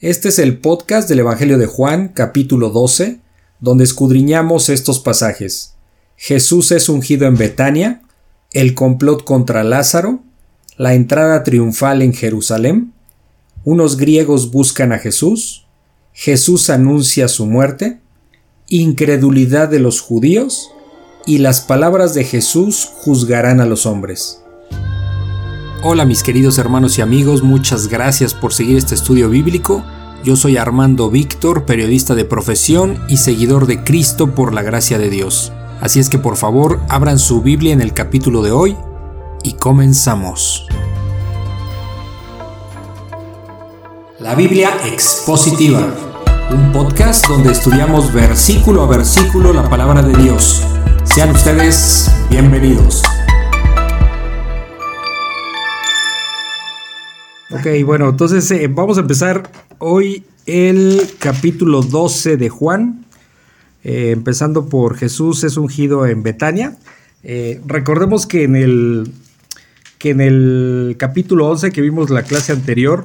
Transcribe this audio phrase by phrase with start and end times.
[0.00, 3.20] Este es el podcast del Evangelio de Juan, capítulo 12,
[3.60, 5.74] donde escudriñamos estos pasajes.
[6.16, 8.00] Jesús es ungido en Betania,
[8.52, 10.20] el complot contra Lázaro,
[10.78, 12.94] la entrada triunfal en Jerusalén,
[13.66, 15.66] unos griegos buscan a Jesús,
[16.14, 18.00] Jesús anuncia su muerte,
[18.68, 20.70] incredulidad de los judíos
[21.26, 24.42] y las palabras de Jesús juzgarán a los hombres.
[25.82, 29.82] Hola mis queridos hermanos y amigos, muchas gracias por seguir este estudio bíblico.
[30.22, 35.08] Yo soy Armando Víctor, periodista de profesión y seguidor de Cristo por la gracia de
[35.08, 35.54] Dios.
[35.80, 38.76] Así es que por favor abran su Biblia en el capítulo de hoy
[39.42, 40.66] y comenzamos.
[44.18, 45.94] La Biblia Expositiva,
[46.50, 50.62] un podcast donde estudiamos versículo a versículo la palabra de Dios.
[51.04, 53.02] Sean ustedes bienvenidos.
[57.52, 63.04] Ok, bueno, entonces eh, vamos a empezar hoy el capítulo 12 de Juan,
[63.82, 66.76] eh, empezando por Jesús es ungido en Betania.
[67.24, 69.10] Eh, recordemos que en, el,
[69.98, 73.04] que en el capítulo 11 que vimos la clase anterior,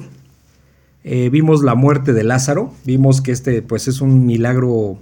[1.02, 4.98] vimos la muerte de Lázaro, vimos que este pues es un milagro,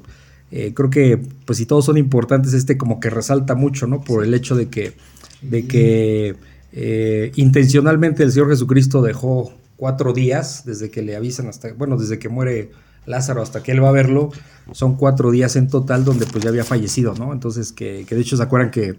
[0.50, 4.02] creo que pues si todos son importantes, este como que resalta mucho, ¿no?
[4.02, 4.92] Por el hecho de que,
[5.40, 6.36] de que
[6.76, 12.18] eh, intencionalmente el Señor Jesucristo dejó cuatro días desde que le avisan hasta, bueno, desde
[12.18, 12.72] que muere
[13.06, 14.30] Lázaro hasta que él va a verlo,
[14.72, 17.32] son cuatro días en total donde pues ya había fallecido, ¿no?
[17.32, 18.96] Entonces que, que de hecho se acuerdan que,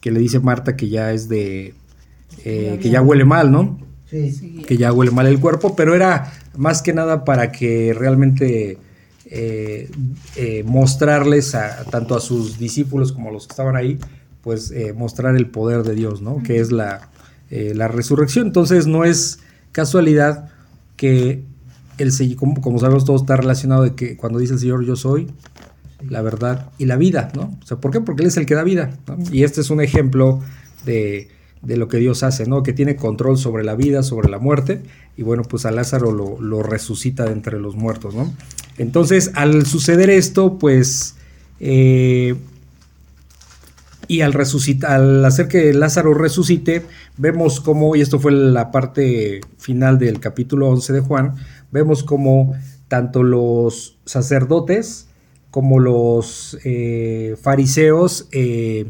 [0.00, 1.74] que, le dice Marta que ya es de,
[2.42, 3.78] que ya huele mal, ¿no?
[4.10, 8.78] que ya huele mal el cuerpo, pero era más que nada para que realmente
[9.26, 9.90] eh,
[10.36, 13.98] eh, mostrarles a, tanto a sus discípulos como a los que estaban ahí,
[14.42, 16.42] pues eh, mostrar el poder de Dios, ¿no?
[16.42, 17.09] Que es la,
[17.50, 18.46] la, resurrección.
[18.46, 19.40] Entonces no es
[19.72, 20.50] casualidad
[20.96, 21.44] que
[21.98, 25.28] el como, como sabemos todo está relacionado de que cuando dice el Señor yo soy,
[26.08, 27.58] la verdad y la vida, ¿no?
[27.62, 28.00] O sea, ¿por qué?
[28.00, 28.90] Porque Él es el que da vida,
[29.30, 30.40] Y este es un ejemplo
[30.86, 31.28] de
[31.62, 32.62] de lo que Dios hace, ¿no?
[32.62, 34.82] Que tiene control sobre la vida, sobre la muerte,
[35.16, 38.32] y bueno, pues a Lázaro lo, resucita de entre los muertos, ¿no?
[38.78, 41.16] Entonces, al suceder esto, pues,
[41.58, 42.34] eh,
[44.10, 46.82] y al, resucitar, al hacer que Lázaro resucite,
[47.16, 51.36] vemos cómo, y esto fue la parte final del capítulo 11 de Juan,
[51.70, 52.52] vemos cómo
[52.88, 55.06] tanto los sacerdotes
[55.52, 58.86] como los eh, fariseos eh,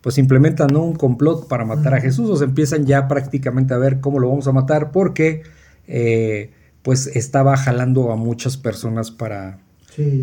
[0.00, 4.00] pues implementan un complot para matar a Jesús, o se empiezan ya prácticamente a ver
[4.00, 5.42] cómo lo vamos a matar, porque
[5.86, 6.50] eh,
[6.80, 9.58] pues estaba jalando a muchas personas para,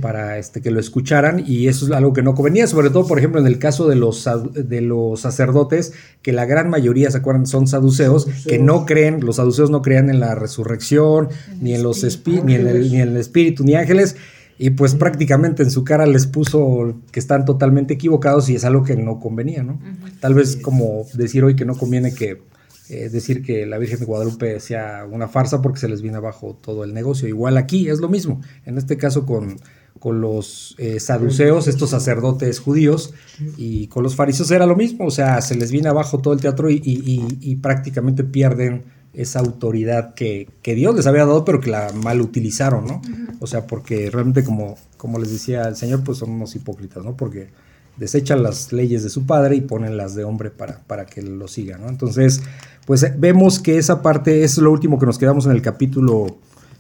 [0.02, 3.18] para este, que lo escucharan, y eso es algo que no convenía, sobre todo, por
[3.18, 7.48] ejemplo, en el caso de los, de los sacerdotes, que la gran mayoría, ¿se acuerdan?
[7.48, 11.30] Son saduceos, que no creen, los saduceos no creían en la resurrección,
[11.62, 14.16] ni en los ni en, el, ni en el espíritu, ni ángeles,
[14.58, 18.84] y pues prácticamente en su cara les puso que están totalmente equivocados y es algo
[18.84, 19.80] que no convenía, ¿no?
[20.20, 22.42] Tal vez como decir hoy que no conviene que
[22.90, 26.58] eh, decir que la Virgen de Guadalupe sea una farsa porque se les viene abajo
[26.62, 27.28] todo el negocio.
[27.28, 29.58] Igual aquí es lo mismo, en este caso con,
[30.00, 33.14] con los eh, saduceos, estos sacerdotes judíos,
[33.58, 36.42] y con los fariseos era lo mismo, o sea, se les viene abajo todo el
[36.42, 38.84] teatro y, y prácticamente pierden
[39.14, 43.02] esa autoridad que, Dios les había dado, pero que la mal utilizaron, ¿no?
[43.40, 47.16] O sea, porque realmente, como, como les decía el Señor, pues son unos hipócritas, ¿no?
[47.16, 47.50] Porque
[47.98, 51.48] desechan las leyes de su padre y ponen las de hombre para, para que lo
[51.48, 51.90] sigan, ¿no?
[51.90, 52.42] Entonces,
[52.86, 56.38] pues eh, vemos que esa parte es lo último que nos quedamos en el capítulo,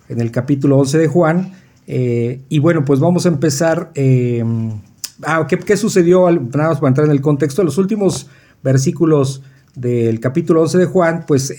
[0.10, 1.54] en el capítulo 11 de Juan.
[1.88, 3.92] Eh, y bueno, pues vamos a empezar.
[3.96, 4.44] Eh,
[5.24, 6.30] ah, ¿qué, ¿qué, sucedió?
[6.32, 7.64] Nada más para entrar en el contexto.
[7.64, 8.28] Los últimos
[8.64, 9.44] versículos
[9.76, 11.54] del capítulo 11 de Juan, pues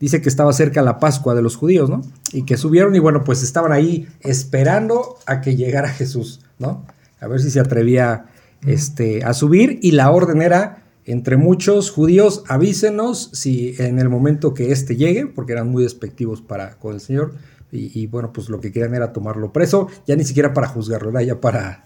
[0.00, 2.02] dice que estaba cerca la Pascua de los judíos, ¿no?
[2.32, 6.86] Y que subieron y bueno, pues estaban ahí esperando a que llegara Jesús, ¿no?
[7.20, 8.24] A ver si se atrevía
[8.66, 14.54] este, a subir y la orden era, entre muchos judíos, avísenos si en el momento
[14.54, 17.34] que éste llegue, porque eran muy despectivos para con el Señor,
[17.70, 21.10] y, y, bueno, pues lo que querían era tomarlo preso, ya ni siquiera para juzgarlo,
[21.10, 21.84] era ya para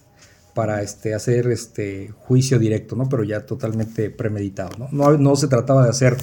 [0.55, 3.09] para este, hacer este juicio directo, ¿no?
[3.09, 5.17] Pero ya totalmente premeditado, ¿no?
[5.17, 6.17] No, se trataba de hacer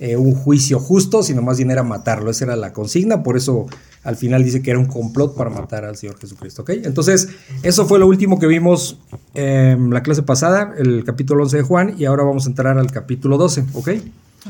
[0.00, 2.30] eh, un juicio justo, sino más bien era matarlo.
[2.30, 3.66] Esa era la consigna, por eso
[4.02, 6.70] al final dice que era un complot para matar al Señor Jesucristo, ¿ok?
[6.84, 7.28] Entonces,
[7.62, 8.98] eso fue lo último que vimos
[9.34, 12.90] en la clase pasada, el capítulo 11 de Juan, y ahora vamos a entrar al
[12.90, 13.90] capítulo 12, ¿ok?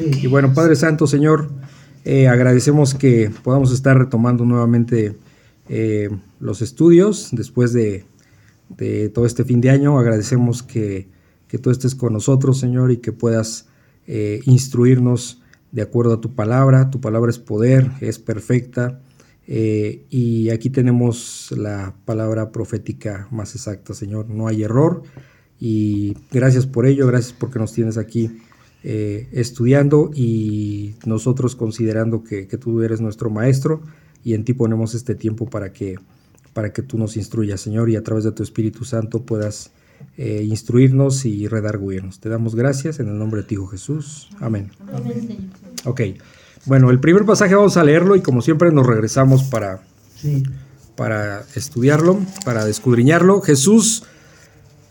[0.00, 1.50] Y bueno, Padre Santo, Señor,
[2.04, 5.16] eh, agradecemos que podamos estar retomando nuevamente
[5.68, 6.10] eh,
[6.40, 8.04] los estudios después de
[8.68, 9.98] de todo este fin de año.
[9.98, 11.08] Agradecemos que,
[11.48, 13.68] que tú estés con nosotros, Señor, y que puedas
[14.06, 16.90] eh, instruirnos de acuerdo a tu palabra.
[16.90, 19.00] Tu palabra es poder, es perfecta,
[19.46, 24.28] Eh, y aquí tenemos la palabra profética más exacta, Señor.
[24.30, 25.02] No hay error.
[25.60, 28.30] Y gracias por ello, gracias porque nos tienes aquí
[28.82, 33.80] eh, estudiando y nosotros considerando que, tú eres nuestro maestro
[34.22, 35.96] y en ti ponemos este tiempo para que,
[36.54, 39.72] para que tú nos instruyas, Señor, y a través de tu Espíritu Santo puedas
[40.16, 42.20] eh, instruirnos y redarguirnos.
[42.20, 44.30] Te damos gracias en el nombre de ti, Hijo Jesús.
[44.40, 44.70] Amén.
[45.84, 46.00] Ok.
[46.66, 49.82] Bueno, el primer pasaje vamos a leerlo y como siempre nos regresamos para,
[50.96, 53.40] para estudiarlo, para escudriñarlo.
[53.42, 54.04] Jesús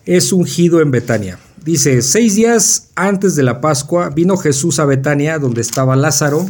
[0.05, 1.39] es ungido en Betania.
[1.63, 6.45] Dice, seis días antes de la Pascua vino Jesús a Betania, donde estaba Lázaro,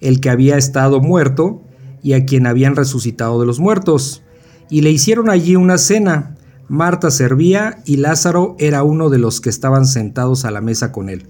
[0.00, 1.62] el que había estado muerto
[2.02, 4.22] y a quien habían resucitado de los muertos.
[4.70, 6.36] Y le hicieron allí una cena.
[6.68, 11.08] Marta servía y Lázaro era uno de los que estaban sentados a la mesa con
[11.08, 11.26] él.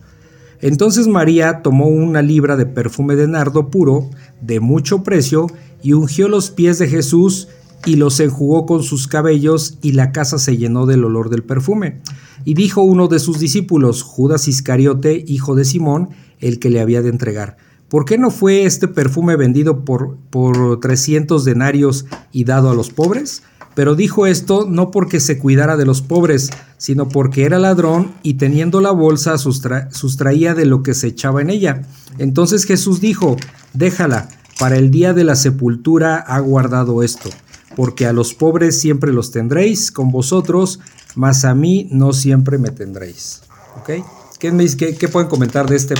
[0.61, 4.11] Entonces María tomó una libra de perfume de nardo puro,
[4.43, 5.47] de mucho precio,
[5.83, 7.49] y ungió los pies de Jesús
[7.87, 12.03] y los enjugó con sus cabellos, y la casa se llenó del olor del perfume.
[12.45, 16.11] Y dijo uno de sus discípulos, Judas Iscariote, hijo de Simón,
[16.41, 17.57] el que le había de entregar,
[17.91, 22.89] ¿por qué no fue este perfume vendido por, por 300 denarios y dado a los
[22.89, 23.43] pobres?
[23.75, 28.35] Pero dijo esto no porque se cuidara de los pobres, sino porque era ladrón y
[28.35, 31.83] teniendo la bolsa sustraía de lo que se echaba en ella.
[32.19, 33.37] Entonces Jesús dijo,
[33.75, 34.29] déjala,
[34.59, 37.31] para el día de la sepultura ha guardado esto,
[37.77, 40.81] porque a los pobres siempre los tendréis con vosotros,
[41.15, 43.43] mas a mí no siempre me tendréis.
[43.81, 44.05] ¿Ok?
[44.39, 45.95] ¿Qué, qué, pueden comentar de este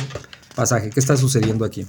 [0.55, 0.91] pasaje?
[0.91, 1.87] ¿Qué está sucediendo aquí?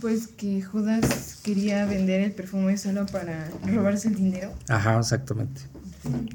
[0.00, 4.52] Pues que Judas quería vender el perfume solo para robarse el dinero.
[4.68, 5.60] Ajá, exactamente.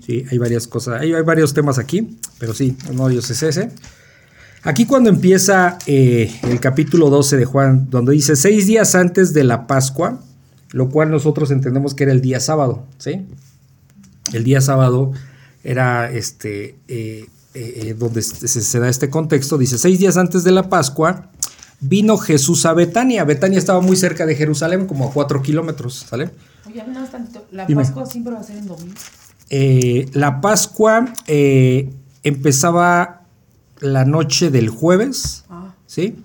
[0.06, 3.44] Sí, hay varias cosas, hay, hay varios temas aquí, pero sí, uno de ellos es
[3.44, 3.72] ese.
[4.64, 9.44] Aquí cuando empieza eh, el capítulo 12 de Juan, donde dice seis días antes de
[9.44, 10.22] la Pascua,
[10.72, 13.26] lo cual nosotros entendemos que era el día sábado, ¿sí?
[14.34, 15.14] El día sábado
[15.64, 17.28] era este, eh,
[17.60, 21.32] eh, donde se, da este contexto, dice, seis días antes de la Pascua,
[21.80, 23.24] vino Jesús a Betania.
[23.24, 26.30] Betania estaba muy cerca de Jerusalén, como a cuatro kilómetros, ¿sale?
[26.68, 27.08] Oye, no,
[27.52, 28.94] ¿la Pascua siempre va a ser en domingo?
[29.50, 31.14] Eh, la Pascua
[32.24, 33.24] empezaba
[33.80, 35.74] la noche del jueves, ah.
[35.86, 36.16] ¿sí?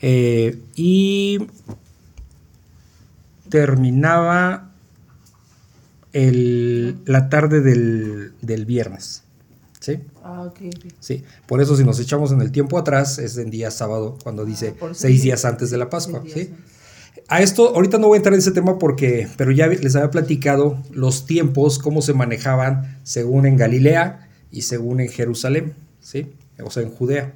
[0.00, 1.38] y
[3.48, 4.70] terminaba
[7.04, 9.22] la tarde del, viernes.
[9.80, 10.00] ¿Sí?
[10.28, 10.58] Ah, ok.
[10.98, 14.42] Sí, por eso si nos echamos en el tiempo atrás, es en día sábado, cuando
[14.42, 16.24] ah, dice seis días antes de la Pascua.
[16.26, 16.52] ¿sí?
[17.28, 20.10] A esto, ahorita no voy a entrar en ese tema porque, pero ya les había
[20.10, 26.26] platicado los tiempos, cómo se manejaban según en Galilea y según en Jerusalén, ¿sí?
[26.60, 27.34] O sea, en Judea.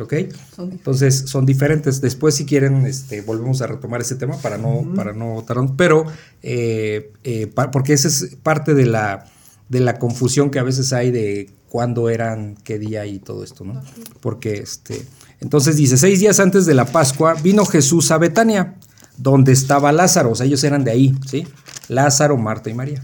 [0.00, 0.14] ¿Ok?
[0.58, 2.00] Entonces son diferentes.
[2.00, 5.68] Después, si quieren, este, volvemos a retomar ese tema para no, para no tardar.
[5.76, 6.06] Pero,
[6.42, 9.26] eh, eh, porque esa es parte de la,
[9.68, 13.64] de la confusión que a veces hay de cuándo eran, qué día y todo esto,
[13.64, 13.80] ¿no?
[14.20, 15.06] Porque, este,
[15.40, 18.74] entonces dice, seis días antes de la Pascua vino Jesús a Betania,
[19.16, 20.32] donde estaba Lázaro.
[20.32, 21.46] O sea, ellos eran de ahí, ¿sí?
[21.88, 23.02] Lázaro, Marta y María.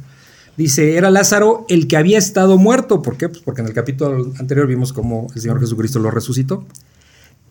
[0.58, 3.00] Dice, era Lázaro el que había estado muerto.
[3.00, 3.30] ¿Por qué?
[3.30, 6.66] Pues porque en el capítulo anterior vimos cómo el Señor Jesucristo lo resucitó.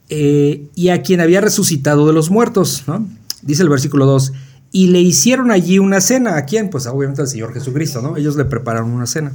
[0.09, 3.07] Eh, y a quien había resucitado de los muertos, ¿no?
[3.41, 4.33] Dice el versículo 2,
[4.71, 6.37] y le hicieron allí una cena.
[6.37, 6.69] ¿A quién?
[6.69, 8.17] Pues obviamente al Señor Jesucristo, ¿no?
[8.17, 9.33] Ellos le prepararon una cena.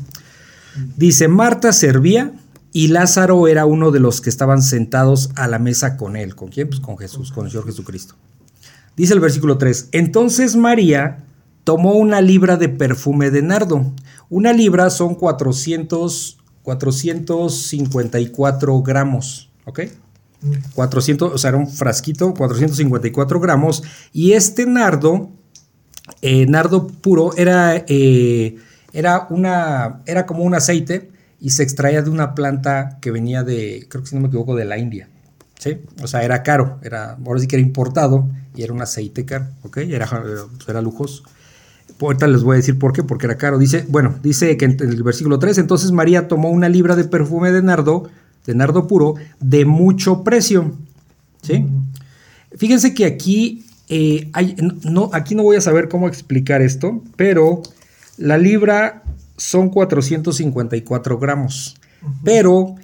[0.96, 2.32] Dice, Marta servía
[2.72, 6.34] y Lázaro era uno de los que estaban sentados a la mesa con él.
[6.34, 6.68] ¿Con quién?
[6.68, 8.14] Pues con Jesús, con el Señor Jesucristo.
[8.96, 11.24] Dice el versículo 3, entonces María
[11.64, 13.92] tomó una libra de perfume de nardo.
[14.28, 19.80] Una libra son 400, 454 gramos, ¿ok?
[20.74, 23.84] 400, o sea, era un frasquito, 454 gramos.
[24.12, 25.30] Y este nardo,
[26.20, 28.56] eh, nardo puro, era, eh,
[28.92, 33.86] era, una, era como un aceite y se extraía de una planta que venía de,
[33.88, 35.08] creo que si no me equivoco, de la India.
[35.58, 35.78] ¿sí?
[36.02, 39.46] O sea, era caro, era, ahora sí que era importado y era un aceite caro,
[39.62, 39.78] ¿ok?
[39.78, 40.08] Era,
[40.68, 41.24] era lujoso.
[42.00, 43.58] Ahorita les voy a decir por qué, porque era caro.
[43.58, 47.52] Dice, bueno, dice que en el versículo 3, entonces María tomó una libra de perfume
[47.52, 48.10] de nardo,
[48.44, 50.72] de nardo puro, de mucho precio.
[51.42, 51.64] ¿Sí?
[52.56, 57.62] Fíjense que aquí, eh, hay, no, aquí no voy a saber cómo explicar esto, pero
[58.22, 59.02] la libra
[59.36, 61.76] son 454 gramos.
[62.24, 62.76] Pero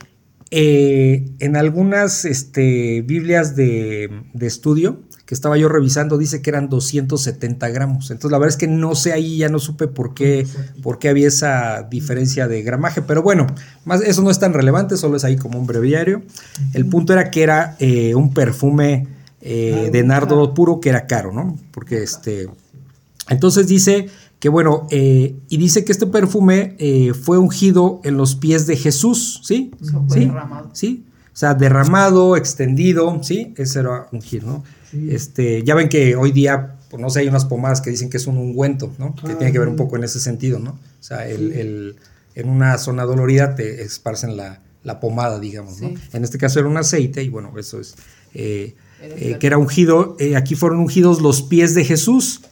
[0.50, 6.70] eh, en algunas este, Biblias de, de estudio, que estaba yo revisando dice que eran
[6.70, 8.10] 270 gramos.
[8.10, 10.46] Entonces la verdad es que no sé ahí, ya no supe por qué,
[10.82, 13.46] por qué había esa diferencia de gramaje, pero bueno,
[13.84, 16.22] más, eso no es tan relevante, solo es ahí como un breviario.
[16.72, 19.06] El punto era que era eh, un perfume
[19.42, 21.58] eh, de nardo puro que era caro, ¿no?
[21.72, 22.48] Porque este,
[23.28, 28.34] Entonces dice que bueno, eh, y dice que este perfume eh, fue ungido en los
[28.36, 29.70] pies de Jesús, ¿sí?
[29.80, 30.24] fue ¿Sí?
[30.26, 30.70] derramado.
[30.72, 31.04] ¿Sí?
[31.32, 33.52] O sea, derramado, extendido, ¿sí?
[33.56, 34.64] Ese era ungir, ¿no?
[35.08, 38.16] Este, ya ven que hoy día, pues, no sé, hay unas pomadas que dicen que
[38.16, 39.14] es un ungüento, ¿no?
[39.14, 39.78] Que Ah, tiene que ver un sí.
[39.78, 40.70] poco en ese sentido, ¿no?
[40.70, 41.96] O sea, el, el-
[42.34, 45.90] en una zona dolorida te esparcen la, la pomada, digamos, ¿no?
[46.12, 47.94] En este caso era un aceite y bueno, eso es,
[48.34, 52.42] eh, eh, que era ungido, eh, aquí fueron ungidos los pies de Jesús,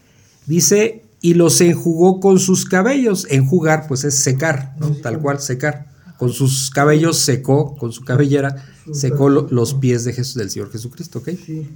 [0.47, 3.26] dice, y los enjugó con sus cabellos.
[3.30, 4.90] Enjugar, pues es secar, ¿no?
[5.02, 5.87] Tal cual, secar.
[6.18, 10.71] Con sus cabellos secó, con su cabellera, secó lo- los pies de Jesús, del Señor
[10.71, 11.30] Jesucristo, ¿ok?
[11.45, 11.68] Sí.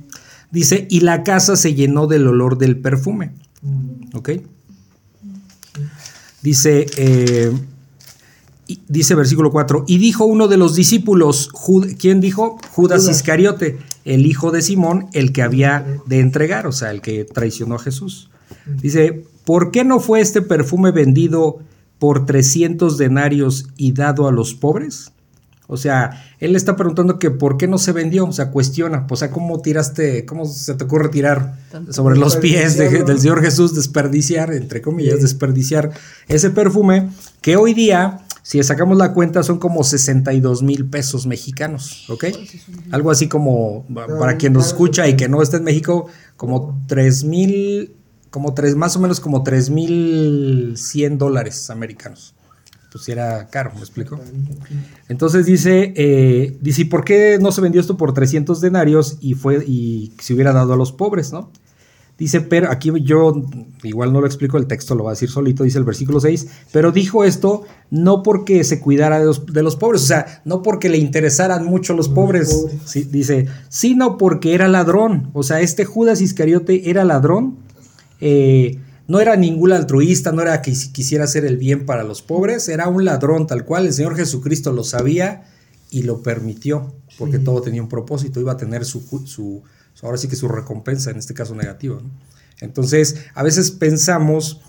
[0.52, 4.16] Dice, y la casa se llenó del olor del perfume, Mm.
[4.16, 4.30] ¿ok?
[6.42, 7.52] Dice, eh,
[8.88, 12.58] dice versículo 4, y dijo uno de los discípulos, Jud- ¿quién dijo?
[12.72, 13.16] Judas, Judas.
[13.16, 17.74] Iscariote, el hijo de Simón, el que había de entregar, o sea, el que traicionó
[17.74, 18.30] a Jesús.
[18.80, 21.58] Dice, ¿por qué no fue este perfume vendido
[21.98, 25.12] por 300 denarios y dado a los pobres?
[25.72, 29.06] O sea, él le está preguntando que por qué no se vendió, o sea, cuestiona,
[29.08, 33.20] o sea, cómo tiraste, cómo se te ocurre tirar Tanto sobre los pies de- del
[33.20, 35.22] Señor Jesús, desperdiciar, entre comillas, Sí.
[35.22, 35.92] desperdiciar
[36.26, 42.04] ese perfume que hoy día, si sacamos la cuenta, son como 62 mil pesos mexicanos,
[42.10, 42.24] ¿ok?
[42.90, 46.82] Algo así como, pa- para quien nos escucha y que no esté en México, como
[46.88, 47.92] 3 mil,
[48.30, 52.34] como tres, más o menos como 3 mil 100 dólares americanos.
[52.92, 54.18] Pues era caro, ¿me explico?
[55.08, 59.34] Entonces dice, eh, dice, ¿y por qué no se vendió esto por 300 denarios y
[59.34, 61.50] fue y se hubiera dado a los pobres, no?
[62.18, 63.32] Dice, pero aquí yo
[63.82, 66.48] igual no lo explico, el texto lo va a decir solito, dice el versículo 6,
[66.70, 70.60] pero dijo esto no porque se cuidara de los, de los pobres, o sea, no
[70.60, 72.76] porque le interesaran mucho los pobres, pobres.
[72.84, 77.56] sí, dice, sino porque era ladrón, o sea, este Judas Iscariote era ladrón,
[78.20, 82.22] eh, no era ningún altruista, no era que si- quisiera hacer el bien para los
[82.22, 85.44] pobres, era un ladrón tal cual, el Señor Jesucristo lo sabía
[85.90, 87.44] y lo permitió, porque Sí.
[87.44, 89.62] todo tenía un propósito, iba a tener su,
[90.02, 91.96] ahora sí que su recompensa, en este caso negativa.
[92.00, 92.10] ¿no?
[92.60, 94.60] Entonces, a veces pensamos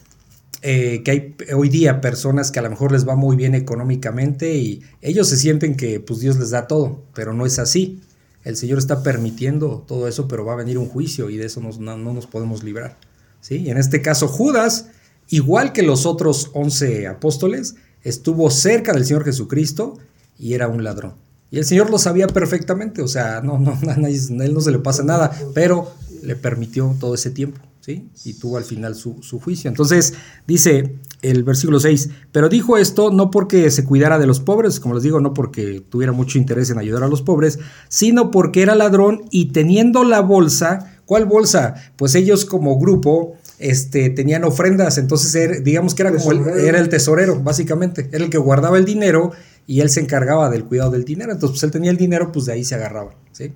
[0.64, 4.56] eh, que hay hoy día personas que a lo mejor les va muy bien económicamente
[4.58, 8.00] y ellos se sienten que pues Dios les da todo, pero no es así.
[8.44, 11.62] El Señor está permitiendo todo eso, pero va a venir un juicio y de eso
[11.62, 12.96] nos- no, no nos podemos librar.
[13.42, 13.70] ¿Sí?
[13.70, 14.88] En este caso Judas,
[15.30, 19.98] igual que los otros 11 apóstoles, estuvo cerca del Señor Jesucristo
[20.40, 21.14] y era un ladrón.
[21.52, 24.80] Y el Señor lo sabía perfectamente, o sea, no, no, a él no se le
[24.80, 25.92] pasa nada, pero
[26.24, 28.10] le permitió todo ese tiempo, ¿sí?
[28.24, 29.68] Y tuvo al final su, su juicio.
[29.70, 30.14] Entonces,
[30.48, 34.96] dice el versículo 6, pero dijo esto no porque se cuidara de los pobres, como
[34.96, 38.76] les digo, no porque tuviera mucho interés en ayudar a los pobres, sino porque era
[38.76, 41.76] ladrón y teniendo la bolsa, ¿cuál bolsa?
[41.98, 46.66] Pues ellos como grupo este, tenían ofrendas, entonces era- digamos que era como el, Tesorero.
[46.70, 49.34] era el tesorero, básicamente, era el que guardaba el dinero
[49.68, 52.46] y él se encargaba del cuidado del dinero, entonces pues él tenía el dinero, pues
[52.46, 53.52] de ahí se agarraba, ¿sí?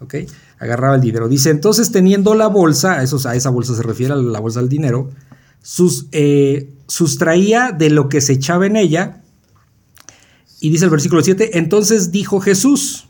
[0.00, 0.14] ¿ok?
[0.58, 1.28] Agarraba el dinero.
[1.28, 4.58] Dice, entonces teniendo la bolsa, a, esos, a esa bolsa se refiere a la bolsa
[4.58, 5.10] del dinero,
[5.62, 9.22] sus, eh, sustraía de lo que se echaba en ella,
[10.58, 13.06] y dice el versículo 7, entonces dijo Jesús,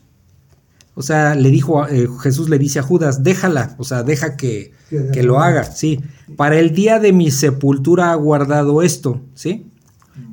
[0.95, 4.35] o sea, le dijo, a- eh, Jesús le dice a Judas, déjala, o sea, deja
[4.37, 4.71] que,
[5.11, 5.99] Que lo haga, sí.
[6.37, 9.65] Para el día de mi sepultura ha guardado esto, ¿sí?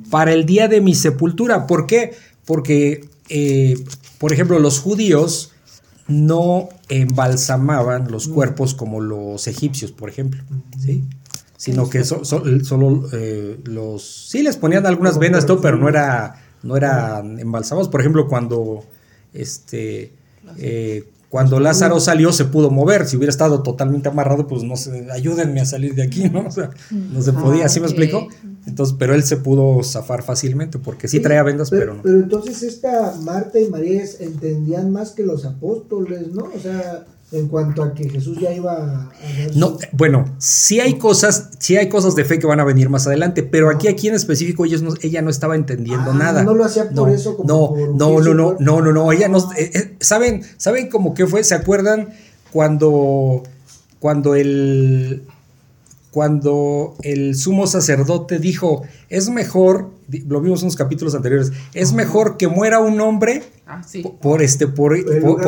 [0.09, 2.13] Para el día de mi sepultura, ¿por qué?
[2.45, 3.75] Porque, eh,
[4.19, 5.51] por ejemplo, los judíos
[6.07, 10.43] no embalsamaban los cuerpos como los egipcios, por ejemplo,
[10.79, 11.03] ¿sí?
[11.57, 14.27] Sino que so- so- solo eh, los...
[14.29, 17.89] Sí, les ponían algunas vendas, todo, pero no era no eran embalsamados.
[17.89, 18.85] Por ejemplo, cuando
[19.33, 20.13] este
[20.57, 23.07] eh, cuando Lázaro salió se pudo mover.
[23.07, 26.41] Si hubiera estado totalmente amarrado, pues no sé, ayúdenme a salir de aquí, ¿no?
[26.47, 27.91] O sea, no se podía, ¿sí me ok.
[27.91, 28.27] explico?
[28.67, 32.03] Entonces, pero él se pudo zafar fácilmente porque sí traía vendas, pero no.
[32.03, 36.51] Pero entonces esta Marta y María entendían más que los apóstoles, ¿no?
[36.55, 39.11] O sea, en cuanto a que Jesús ya iba a
[39.55, 43.07] No, bueno, sí hay cosas, sí hay cosas de fe que van a venir más
[43.07, 46.43] adelante, pero aquí, aquí en específico ellos no- ella no estaba entendiendo Ah, nada.
[46.43, 49.11] no lo hacía por no, eso, como no, por no, no, no, no, no, no,
[49.11, 49.53] ella no, Ah.
[49.57, 52.09] eh, eh, saben, saben cómo que fue, se acuerdan
[52.51, 53.43] cuando,
[53.99, 55.23] cuando el,
[56.13, 59.89] cuando el sumo sacerdote dijo, es mejor,
[60.27, 64.03] lo vimos en los capítulos anteriores, es mejor que muera un hombre Ah, sí.
[64.21, 64.95] por este por,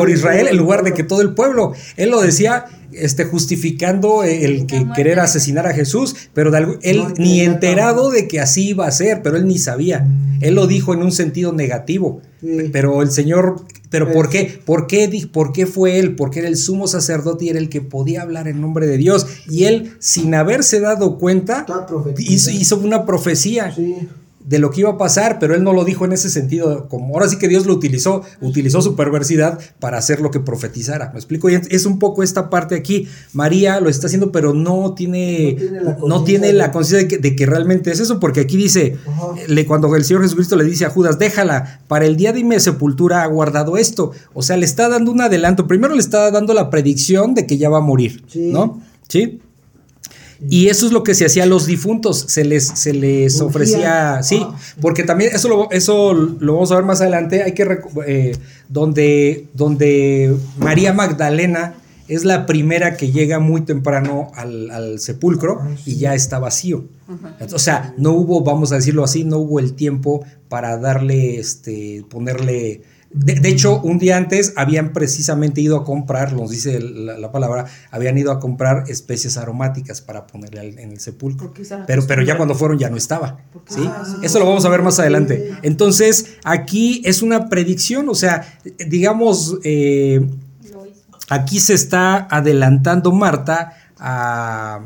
[0.10, 4.88] Israel en lugar de que todo el pueblo él lo decía este justificando el que
[4.96, 8.88] querer asesinar a Jesús pero de algo- él No ni enterado de que así iba
[8.88, 10.08] a ser pero él ni sabía.
[10.42, 12.70] Él lo dijo en un sentido negativo Sí.
[12.72, 13.62] pero el Señor
[13.98, 14.60] pero ¿por qué?
[14.66, 16.16] ¿Por qué, ¿Por qué fue él?
[16.18, 19.26] Porque era el sumo sacerdote y era el que podía hablar en nombre de Dios.
[19.50, 21.66] Y él, sin haberse dado cuenta,
[22.18, 23.96] hizo, hizo una profecía Sí.
[24.48, 26.88] De lo que iba a pasar, pero él no lo dijo en ese sentido.
[26.88, 31.10] Como ahora sí que Dios lo utilizó, utilizó su perversidad para hacer lo que profetizara.
[31.12, 31.50] ¿Me explico?
[31.50, 33.08] Y es un poco esta parte aquí.
[33.34, 35.58] María lo está haciendo, pero no tiene,
[36.08, 38.98] No tiene la conciencia de- que, realmente es eso, porque aquí dice,
[39.48, 42.60] le, cuando el Señor Jesucristo le dice a Judas, déjala, para el día de mi
[42.60, 44.12] sepultura ha guardado esto.
[44.34, 45.68] O sea, le está dando un adelanto.
[45.68, 48.52] Primero le está dando la predicción de que ya va a morir, Sí.
[48.52, 48.80] ¿no?
[49.08, 49.40] Sí.
[50.50, 54.22] Y eso es lo que se hacía a los difuntos, se les, se les ofrecía,
[54.24, 54.56] sí, Ah.
[54.82, 58.36] porque también eso lo, eso lo vamos a ver más adelante, hay que, eh,
[58.70, 61.76] donde, donde María Magdalena
[62.08, 66.86] es la primera que llega muy temprano al, al sepulcro y ya está vacío.
[67.54, 72.04] O sea, no hubo, vamos a decirlo así, no hubo el tiempo para darle, este,
[72.10, 72.82] ponerle...
[73.18, 77.32] De, de hecho, un día antes habían precisamente ido a comprar, nos dice la, la
[77.32, 81.48] palabra, habían ido a comprar especies aromáticas para ponerle al- en el sepulcro.
[81.88, 83.40] Pero, pero ya cuando fueron ya no estaba.
[83.68, 83.90] ¿sí?
[84.22, 85.52] Eso lo vamos a ver más adelante.
[85.64, 90.28] Entonces, aquí es una predicción, o sea, digamos, eh,
[91.30, 94.82] aquí se está adelantando Marta a,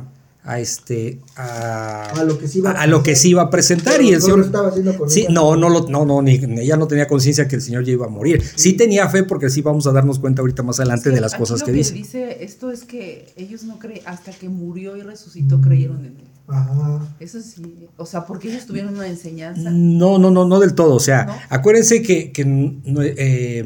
[0.49, 3.49] a este a, A lo que se iba a a lo que se iba a
[3.51, 5.29] presentar Pero y el no señor lo estaba haciendo con sí ella.
[5.31, 7.91] no no lo no no ni, ni ella no tenía conciencia que el señor ya
[7.91, 11.09] iba a morir sí tenía fe porque sí vamos a darnos cuenta ahorita más adelante
[11.09, 14.31] Sí, de las cosas lo que dice dice esto es que ellos no creen, hasta
[14.31, 16.23] que murió y resucitó, creyeron en él.
[16.47, 17.07] Ajá.
[17.19, 19.69] Eso sí, o sea, porque ellos tuvieron una enseñanza.
[19.71, 21.35] no no no no del todo o sea ¿No?
[21.49, 23.65] acuérdense que, que no, eh,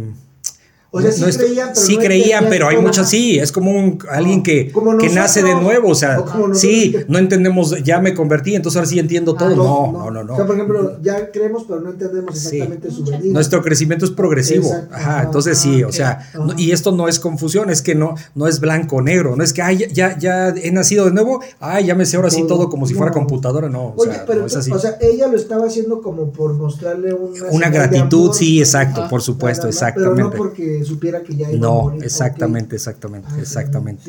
[0.95, 2.87] O sea, sí no creían, pero sí no creían, pero hay cómo.
[2.87, 6.53] muchas, sí, es como un, alguien que, Como que nace de nuevo, o sea, O
[6.53, 9.49] sí, no entendemos, ya me convertí, entonces ahora sí entiendo todo.
[9.53, 10.33] Ah, no, no, no, no.
[10.33, 12.57] O sea, por ejemplo, ya creemos, pero no entendemos Sí.
[12.57, 13.33] exactamente su venida.
[13.33, 14.67] Nuestro crecimiento es progresivo.
[14.67, 17.95] Exacto, Ajá, ajá, entonces sí, ah, o sea, y esto no es confusión, es que
[17.95, 21.05] no, no es blanco o negro, no es que ay, ya, ya, ya he nacido
[21.05, 22.59] de nuevo, ay, ya me sé ahora sí Todo.
[22.59, 23.15] todo como si fuera No.
[23.15, 24.71] computadora, no, o Oye, sea, pero no es entonces, así.
[24.71, 29.07] o sea, ella lo estaba haciendo como por mostrarle una, Una gratitud, amor, sí, exacto,
[29.09, 30.21] por supuesto, más, Pero exactamente.
[30.23, 32.03] no porque supiera que ya iba a No, morir.
[32.03, 34.03] exactamente, exactamente, Ah, exactamente.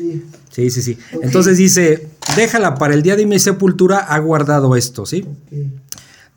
[0.51, 0.69] Sí.
[0.69, 0.97] Sí, sí.
[1.21, 5.25] Entonces dice, déjala para el día de mi sepultura, ha guardado esto, ¿sí?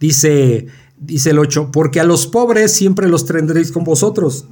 [0.00, 0.66] Dice,
[0.98, 4.46] dice el 8, porque a los pobres siempre los tendréis con vosotros.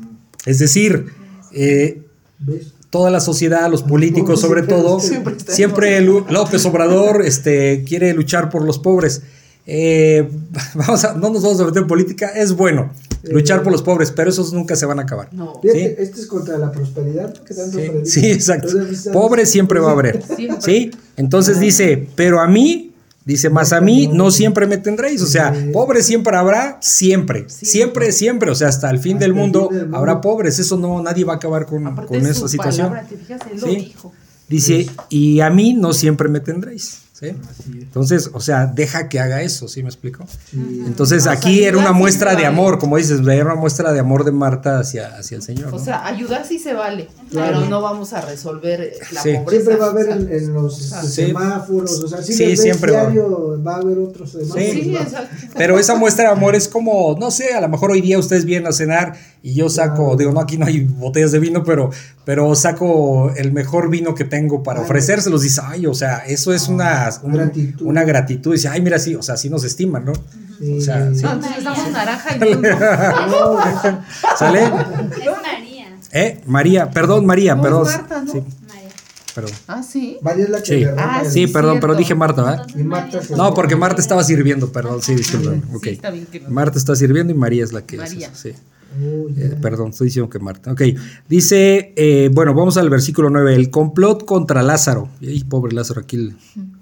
[0.44, 1.06] Es decir,
[1.52, 2.02] eh,
[2.38, 2.72] ¿Ves?
[2.90, 8.50] toda la sociedad, los políticos sobre Siempre todo, Siempre siempre López Obrador este, quiere luchar
[8.50, 9.22] por los pobres.
[9.66, 10.28] Eh,
[10.74, 12.90] vamos a- no nos vamos a meter en política, es bueno
[13.24, 15.28] luchar por los pobres, pero esos nunca se van a acabar.
[15.32, 15.94] No, Fíjate, Sí.
[15.98, 18.68] este es contra la prosperidad que tanto Sí, exacto.
[18.68, 20.22] Entonces, Pobre siempre va a haber.
[20.22, 20.60] Siempre.
[20.60, 20.90] ¿Sí?
[21.16, 22.92] Entonces dice, pero a mí,
[23.24, 25.22] dice, más a mí no siempre me tendréis.
[25.22, 27.46] O sea, pobre siempre habrá, siempre.
[27.48, 27.66] Sí.
[27.66, 28.50] Siempre, siempre.
[28.50, 29.98] O sea, hasta el fin Hasta del el mundo fin del mundo.
[29.98, 30.58] habrá pobres.
[30.58, 32.88] Eso no, nadie va a acabar con, con esa su situación.
[32.90, 33.76] palabra, te fijas, él lo Sí.
[33.76, 34.12] dijo.
[34.48, 36.98] Dice, y a mí no siempre me tendréis.
[37.18, 37.32] ¿Sí?
[37.72, 40.24] Entonces, o sea, deja que haga eso, ¿sí me explico?
[40.50, 40.82] Sí.
[40.86, 42.46] Entonces O sea, aquí era una muestra de vale.
[42.48, 45.74] amor, como dices, era una muestra de amor de Marta hacia, hacia el Señor.
[45.74, 47.58] O sea, ayudar sí se vale, Claro.
[47.60, 49.32] pero no vamos a resolver la Sí.
[49.34, 49.50] pobreza.
[49.50, 51.26] Siempre va a haber en, en los Sí.
[51.26, 53.12] semáforos, o sea, si Sí, siempre va a haber.
[53.14, 54.64] diario, va a haber otros semáforos.
[54.64, 55.00] Sí, va.
[55.02, 55.36] exacto.
[55.56, 58.44] Pero esa muestra de amor es como, no sé, a lo mejor hoy día ustedes
[58.44, 60.16] vienen a cenar y yo saco, Claro.
[60.16, 61.90] digo, no, aquí no hay botellas de vino, pero,
[62.26, 64.86] pero saco el mejor vino que tengo para Claro.
[64.90, 65.40] ofrecérselos.
[65.42, 67.86] Dice, ay, o sea, eso es una, un- Gratitud.
[67.86, 68.52] una gratitud.
[68.52, 70.12] Dice, ay, mira, sí, o sea, sí nos estiman, ¿no?
[70.58, 70.76] Sí.
[70.76, 71.22] O sea, sí.
[71.22, 72.40] No, entonces damos naranja y
[74.38, 74.64] ¿Sale?
[74.64, 75.96] Es María.
[76.12, 76.40] ¿Eh?
[76.46, 77.84] María, perdón, María, No, perdón.
[77.84, 78.32] Marta, ¿no?
[78.32, 78.88] Sí, María.
[79.34, 79.52] perdón.
[79.68, 80.18] Ah, sí.
[80.22, 80.84] María es la que Sí.
[80.98, 82.66] Ah, el- Sí, perdón, pero dije Marta, ¿verdad?
[82.76, 85.62] Marta se- No, porque Marta estaba sirviendo, perdón, sí, disculpen.
[85.62, 85.86] Sí, ok.
[85.88, 86.50] está bien que no.
[86.50, 88.28] Marta está sirviendo y María es la que María.
[88.32, 88.38] es.
[88.38, 88.52] Sí.
[88.98, 89.28] Oh.
[89.36, 90.72] Eh, perdón, estoy diciendo que Marta.
[90.72, 90.82] Ok,
[91.28, 95.08] dice, eh, bueno, vamos al versículo 9, el complot contra Lázaro.
[95.20, 96.34] Y pobre Lázaro, aquí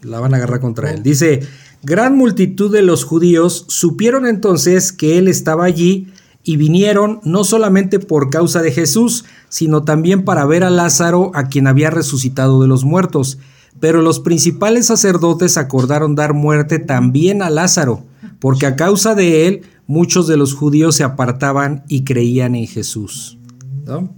[0.02, 1.02] la van a agarrar contra él.
[1.02, 1.40] Dice,
[1.82, 6.08] gran multitud de los judíos supieron entonces que él estaba allí
[6.44, 11.48] y vinieron no solamente por causa de Jesús, sino también para ver a Lázaro, a
[11.48, 13.38] quien había resucitado de los muertos.
[13.80, 18.04] Pero los principales sacerdotes acordaron dar muerte también a Lázaro,
[18.38, 23.38] porque a causa de él muchos de los judíos se apartaban y creían en Jesús.
[23.84, 24.14] ¿no?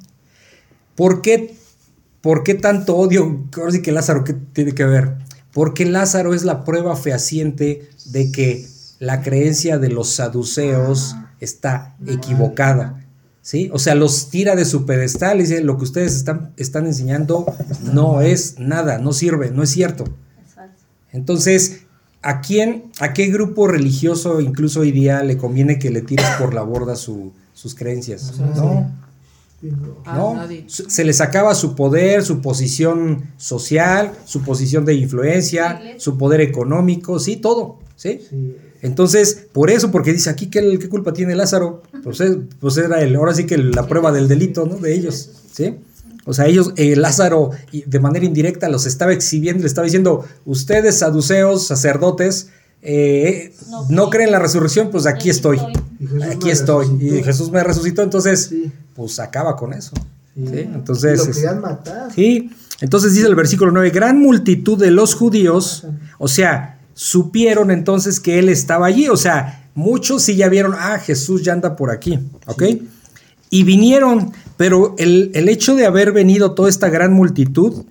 [0.95, 1.57] ¿Por qué,
[2.21, 3.45] por qué tanto odio?
[3.57, 5.17] Ahora sí que Lázaro, ¿qué tiene que ver?
[5.53, 8.67] Porque Lázaro es la prueba fehaciente de que
[8.99, 13.03] la creencia de los saduceos está equivocada.
[13.43, 13.71] ¿Sí?
[13.73, 17.47] O sea, los tira de su pedestal y dice, lo que ustedes están, están enseñando
[17.93, 20.05] no es nada, no sirve, no es cierto.
[21.13, 21.86] Entonces,
[22.29, 26.55] ¿a quién, a qué grupo religioso, incluso hoy día, le conviene que le tires por
[26.55, 28.39] la borda su- sus creencias?
[28.57, 28.93] No.
[29.61, 29.95] Sí, no.
[30.05, 30.35] A ¿no?
[30.35, 30.65] nadie.
[30.67, 36.41] Su- Se le sacaba su poder, su posición social, su posición de influencia, su poder
[36.41, 38.21] económico, sí, todo, ¿sí?
[38.29, 38.57] Sí.
[38.83, 41.83] Entonces, por eso, porque dice aquí, ¿qué, qué culpa tiene Lázaro?
[42.05, 44.77] Pues, es- pues era el, ahora sí que la prueba del delito, ¿no?
[44.77, 45.77] De ellos, ¿sí?
[46.27, 50.99] O sea, ellos, eh, Lázaro, de manera indirecta los estaba exhibiendo, le estaba diciendo, ustedes,
[50.99, 52.49] saduceos, sacerdotes,
[52.83, 54.29] eh, No no creen.
[54.29, 55.59] en la resurrección, pues aquí estoy.
[56.31, 56.87] Aquí estoy.
[57.01, 57.23] Y.
[57.23, 58.71] Jesús me resucitó, entonces, Sí.
[58.95, 59.93] pues acaba con eso.
[60.35, 60.47] Sí.
[60.49, 60.55] ¿sí?
[60.57, 62.13] Y Entonces, lo querían matar.
[62.15, 62.51] sí.
[62.83, 65.87] Entonces dice el versículo 9, gran multitud de los judíos,
[66.19, 70.99] o sea, supieron entonces que él estaba allí, o sea, muchos sí ya vieron, ah,
[70.99, 72.65] Jesús ya anda por aquí, ¿ok?
[73.49, 77.85] Y vinieron, pero el, el hecho de haber venido toda esta gran multitud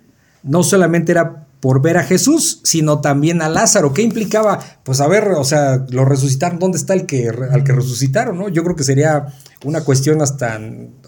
[0.44, 3.92] no solamente era por ver a Jesús, sino también a Lázaro.
[3.92, 4.60] ¿Qué implicaba?
[4.84, 8.38] Pues a ver, o sea, lo resucitaron, ¿dónde está el que al que resucitaron?
[8.38, 8.50] ¿no?
[8.50, 10.60] Yo creo que sería una cuestión hasta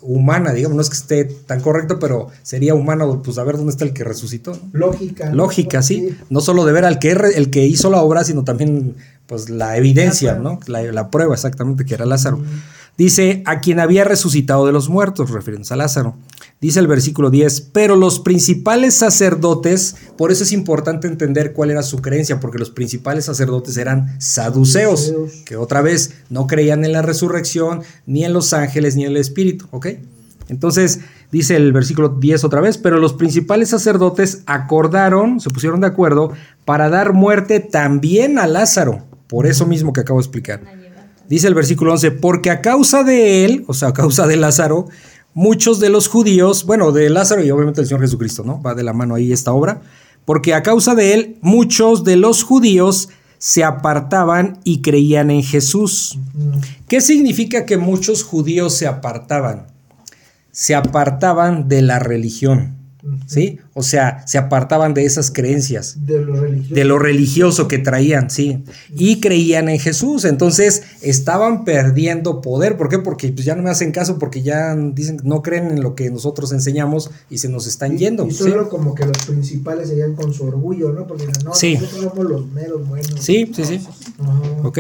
[0.02, 3.72] humana, digamos, no es que esté tan correcto, pero sería humano, pues a ver dónde
[3.72, 4.54] está el que resucitó.
[4.54, 4.70] ¿no?
[4.72, 5.30] Lógica.
[5.30, 5.36] ¿no?
[5.36, 6.18] Lógica, sí.
[6.32, 8.96] No solo de ver al que, el que hizo la obra, sino también
[9.28, 10.60] pues la evidencia, La ¿no?
[10.66, 12.42] La, la prueba exactamente que era Lázaro.
[12.98, 16.16] Dice, a quien había resucitado de los muertos, refiriéndose a Lázaro.
[16.60, 21.84] Dice el versículo 10, pero los principales sacerdotes, por eso es importante entender cuál era
[21.84, 25.44] su creencia, porque los principales sacerdotes eran saduceos, Saduceos.
[25.46, 29.18] que otra vez no creían en la resurrección, ni en los ángeles, ni en el
[29.18, 29.88] espíritu, ¿ok?
[30.50, 35.88] Entonces, dice el versículo 10 otra vez, pero los principales sacerdotes acordaron, se pusieron de
[35.88, 36.32] acuerdo,
[36.66, 40.77] para dar muerte también a Lázaro, por eso mismo que acabo de explicar.
[41.30, 44.88] Dice el versículo 11, porque a causa de él, o sea, a causa de Lázaro,
[45.34, 48.62] muchos de los judíos, bueno, de Lázaro y obviamente del Señor Jesucristo, ¿no?
[48.62, 49.82] Va de la mano ahí esta obra,
[50.26, 56.18] porque a causa de él, muchos de los judíos se apartaban y creían en Jesús.
[56.88, 59.68] ¿Qué significa que muchos judíos se apartaban?
[60.52, 62.77] Se apartaban de la religión,
[63.26, 63.60] ¿sí?
[63.74, 66.76] O sea, se apartaban de esas creencias De lo religioso.
[66.76, 68.64] de lo religioso que traían, sí,
[68.96, 73.00] y creían en Jesús, entonces estaban perdiendo poder, ¿por qué?
[73.00, 75.96] Porque pues, ya no me hacen caso, porque ya dicen que no creen en lo
[75.96, 78.26] que nosotros enseñamos y se nos están Y- yendo.
[78.28, 78.38] Y ¿sí?
[78.38, 81.06] solo como que los principales serían con su orgullo, ¿no?
[81.08, 81.76] Porque no, Sí.
[81.76, 83.20] nosotros somos los meros buenos.
[83.20, 83.82] Sí, sí, sí.
[84.64, 84.80] ¿Ok?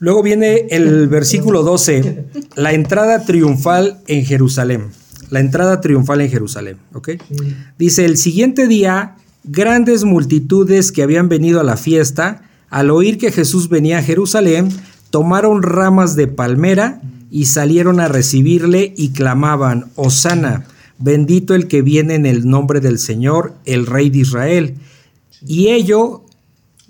[0.00, 4.84] Luego viene el versículo 12, la entrada triunfal en Jerusalén.
[5.30, 6.78] La entrada triunfal en Jerusalén.
[7.78, 13.32] Dice, el siguiente día, grandes multitudes que habían venido a la fiesta, al oír que
[13.32, 14.68] Jesús venía a Jerusalén,
[15.10, 20.66] tomaron ramas de palmera y salieron a recibirle y clamaban, Osana,
[20.98, 24.74] bendito el que viene en el nombre del Señor, el Rey de Israel.
[25.46, 26.24] Y ello,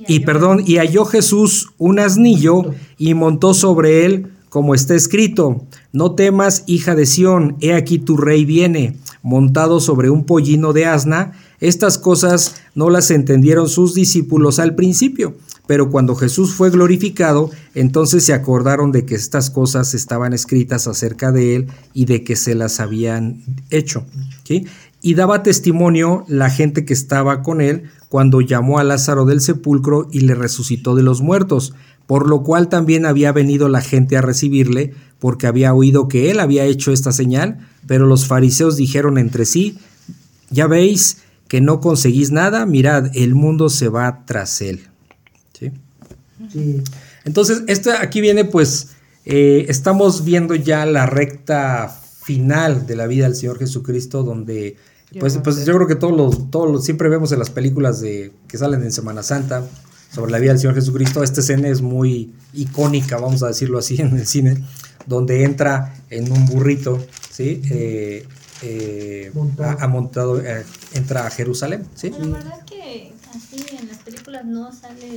[0.06, 6.14] y perdón, y halló Jesús un asnillo y montó sobre él, como está escrito, no
[6.14, 11.32] temas, hija de Sión, he aquí tu rey viene, montado sobre un pollino de asna.
[11.60, 18.24] Estas cosas no las entendieron sus discípulos al principio, pero cuando Jesús fue glorificado, entonces
[18.24, 22.54] se acordaron de que estas cosas estaban escritas acerca de él y de que se
[22.54, 24.06] las habían hecho.
[25.00, 30.08] Y daba testimonio la gente que estaba con él cuando llamó a Lázaro del sepulcro
[30.10, 31.74] y le resucitó de los muertos,
[32.08, 36.40] por lo cual también había venido la gente a recibirle, porque había oído que él
[36.40, 39.78] había hecho esta señal, pero los fariseos dijeron entre sí,
[40.48, 41.18] ya veis
[41.48, 44.86] que no conseguís nada, mirad, el mundo se va tras él.
[45.52, 45.70] ¿Sí?
[46.50, 46.82] Sí.
[47.26, 48.92] Entonces, esto aquí viene, pues,
[49.26, 54.78] eh, estamos viendo ya la recta final de la vida del Señor Jesucristo, donde,
[55.20, 58.32] pues, pues yo creo que todos los, todos los, siempre vemos en las películas de,
[58.48, 59.68] que salen en Semana Santa
[60.12, 64.00] sobre la vida del Señor Jesucristo, esta escena es muy icónica, vamos a decirlo así,
[64.00, 64.64] en el cine,
[65.06, 67.62] donde entra en un burrito, ¿sí?
[67.70, 68.26] Eh,
[68.62, 69.78] eh, Montado.
[69.78, 72.10] ha, ha montado, eh, entra a Jerusalén, ¿sí?
[72.10, 75.16] Pero la verdad que así en las películas no sale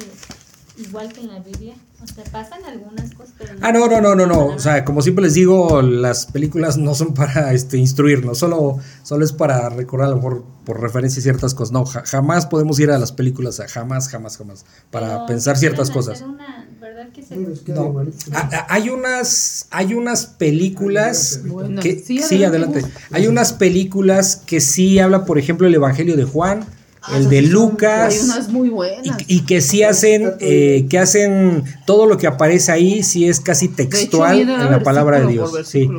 [0.82, 1.74] igual que en la Biblia.
[2.04, 4.48] O sea, pasan algunas cosas, pero Ah, no, no, no, no, no.
[4.48, 9.24] O sea, como siempre les digo, las películas no son para este, instruirnos, solo, solo
[9.24, 11.72] es para recordar a lo mejor por referencia ciertas cosas.
[11.72, 15.58] No, ja- jamás podemos ir a las películas, a- jamás, jamás, jamás, para Pero pensar
[15.58, 16.22] ciertas cosas.
[16.22, 17.36] una, ¿verdad que se-
[17.72, 17.96] No.
[18.34, 21.84] Ah, ah, Hay unas, hay unas películas Buenas.
[21.84, 22.80] que Sí, sí, adelante.
[22.80, 23.00] adelante.
[23.12, 26.65] Hay unas películas que sí habla, por ejemplo, el Evangelio de Juan,
[27.09, 28.13] el de Lucas.
[28.13, 29.17] Hay unas muy buenas.
[29.27, 33.39] Y, y que sí hacen, eh, que hacen todo lo que aparece ahí, sí es
[33.39, 35.51] casi De hecho, textual en la palabra de Dios.
[35.65, 35.89] Sí.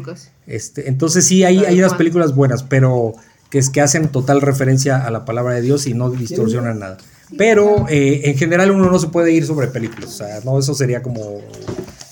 [0.46, 3.14] Este, entonces sí, hay, hay unas películas buenas, pero
[3.50, 6.98] que es que hacen total referencia a la palabra de Dios y no distorsionan nada.
[7.36, 10.74] Pero eh, en general uno no se puede ir sobre películas, o sea, no, eso
[10.74, 11.40] sería como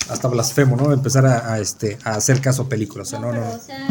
[0.08, 0.92] hasta blasfemo, ¿no?
[0.92, 3.50] Empezar a, a, este, a hacer caso a películas, o sea, No, no, no, pero
[3.50, 3.56] no.
[3.56, 3.88] o sea,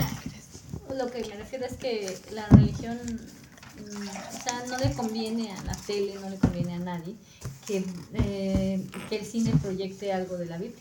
[1.80, 3.18] que la religión, no
[4.80, 7.16] le conviene a la tele, no le conviene a nadie
[7.68, 10.80] que, eh, que el cine proyecte algo de la Biblia.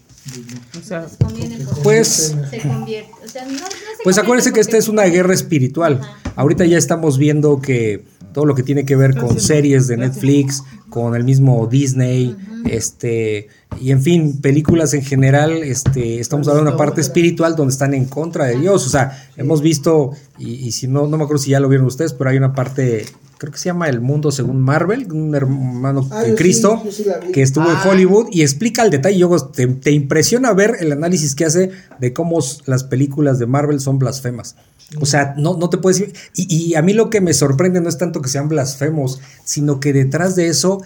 [0.79, 3.11] O sea, Les conviene porque Pues- se convierte.
[3.25, 6.01] O sea, no, no se Pues acuérdense que esta es una guerra espiritual.
[6.03, 6.33] Ajá.
[6.37, 9.97] Ahorita ya estamos viendo que todo lo que tiene que ver con series de.
[9.97, 13.49] Netflix, con el mismo Disney, este,
[13.81, 17.95] y en fin, películas en general, este, estamos hablando de una parte espiritual donde están
[17.95, 18.87] en contra de Dios.
[18.87, 21.87] O sea, hemos visto, y, y si no, no me acuerdo si ya lo vieron
[21.87, 23.07] ustedes, pero hay una parte,
[23.39, 27.05] creo que se llama El Mundo según Marvel, un hermano Ah, de sí, Cristo, sí
[27.33, 27.85] que estuvo en Ah.
[27.89, 29.19] Hollywood y explica el detalle.
[29.19, 31.71] Yo, te, te impresiona ver el análisis que hace
[32.01, 34.57] de cómo las películas de Marvel son blasfemas.
[35.01, 36.01] O sea, no, no te puedes...
[36.35, 39.81] Y, y a mí lo que me sorprende no es tanto que sean blasfemos, sino
[39.81, 40.83] que detrás de eso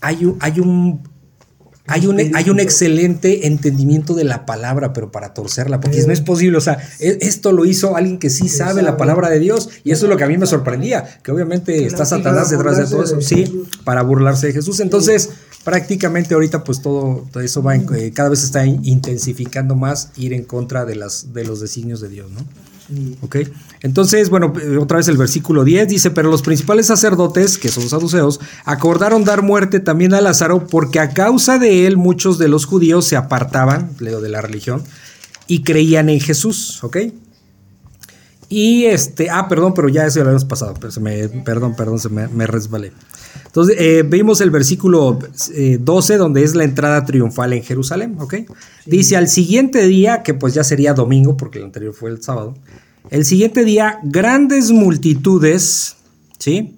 [0.00, 0.36] hay un...
[0.40, 1.00] Hay un
[1.90, 6.20] hay un, hay un excelente entendimiento de la palabra, pero para torcerla, porque no es
[6.20, 6.56] posible.
[6.56, 9.90] O sea, e- esto lo hizo alguien que sí sabe la palabra de Dios, y
[9.92, 13.02] eso es lo que a mí me sorprendía, que obviamente está Satanás detrás de todo
[13.04, 14.80] eso, sí, para burlarse de Jesús.
[14.80, 15.30] Entonces,
[15.64, 19.74] prácticamente ahorita, pues todo, todo eso va, en- eh, cada vez se está in- intensificando
[19.76, 22.40] más ir en contra de, las, de los designios de Dios, ¿no?
[22.90, 23.16] Sí.
[23.20, 23.36] ¿Ok?
[23.82, 27.88] Entonces, bueno, eh, otra vez el versículo 10 dice, pero los principales sacerdotes, que son
[27.88, 32.64] saduceos, acordaron dar muerte también a Lázaro porque a causa de él muchos de los
[32.66, 34.82] judíos se apartaban, de la religión,
[35.46, 36.98] y creían en Jesús, ¿ok?
[38.48, 41.76] Y este, ah, perdón, pero ya eso ya lo habíamos pasado, pero se me, perdón,
[41.76, 42.92] perdón, se me, me resbalé.
[43.46, 45.18] Entonces, eh, vimos el versículo
[45.54, 48.34] eh, 12, donde es la entrada triunfal en Jerusalén, ¿ok?
[48.86, 52.54] Dice, al siguiente día, que pues ya sería domingo, porque el anterior fue el sábado,
[53.10, 55.96] el siguiente día, grandes multitudes,
[56.38, 56.76] ¿sí?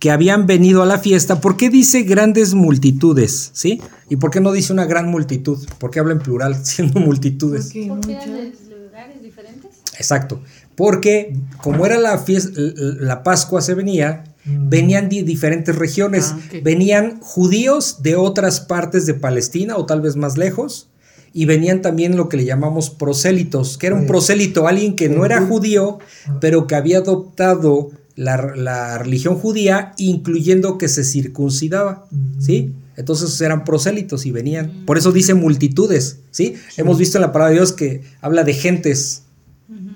[0.00, 1.40] Que habían venido a la fiesta.
[1.40, 3.80] ¿Por qué dice grandes multitudes, ¿sí?
[4.08, 5.64] ¿Y por qué no dice una gran multitud?
[5.78, 7.66] ¿Por qué habla en plural, siendo multitudes?
[7.66, 8.52] porque Porque eran de
[8.84, 9.70] lugares diferentes.
[9.96, 10.40] Exacto.
[10.74, 16.32] Porque como era la fiesta, la Pascua se venía, venían de diferentes regiones.
[16.34, 16.40] Ah.
[16.62, 20.88] Venían judíos de otras partes de Palestina o tal vez más lejos.
[21.34, 24.08] Y venían también lo que le llamamos prosélitos, que era un Sí.
[24.08, 25.98] prosélito, alguien que no era judío,
[26.40, 32.06] pero que había adoptado la, la religión judía, incluyendo que se circuncidaba.
[32.38, 32.72] ¿Sí?
[32.98, 34.84] Entonces eran prosélitos y venían.
[34.84, 36.18] Por eso dice multitudes.
[36.30, 36.56] ¿sí?
[36.76, 39.22] Hemos visto en la palabra de Dios que habla de gentes.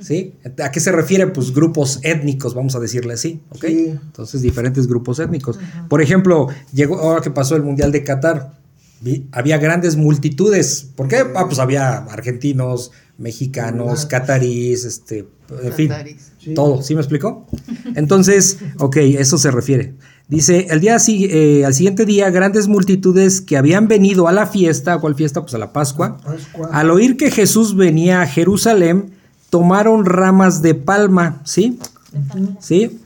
[0.07, 0.35] ¿Sí?
[0.63, 1.27] ¿A qué se refiere?
[1.27, 3.65] Pues grupos étnicos, vamos a decirle así, ¿ok?
[3.67, 3.87] Sí.
[3.89, 5.59] Entonces, diferentes grupos étnicos.
[5.89, 8.53] Por ejemplo, llegó, ahora que pasó el Mundial de Qatar,
[9.01, 10.87] vi- había grandes multitudes.
[10.95, 11.17] ¿Por qué?
[11.35, 15.27] Ah, pues había argentinos, mexicanos, catarís, este,
[15.63, 15.91] en fin.
[16.39, 16.55] Sí.
[16.55, 17.45] todo, ¿sí me explicó?
[17.97, 19.95] Entonces, ok, eso se refiere.
[20.29, 24.93] Dice, el día, eh, al siguiente día, grandes multitudes que habían venido a la fiesta,
[24.95, 25.41] ¿a cuál fiesta?
[25.41, 26.19] Pues a la Pascua.
[26.19, 26.69] Pascua.
[26.73, 29.16] Al oír que Jesús venía a Jerusalén,
[29.51, 31.79] tomaron ramas de palma, ¿sí?
[32.61, 32.99] ¿Sí?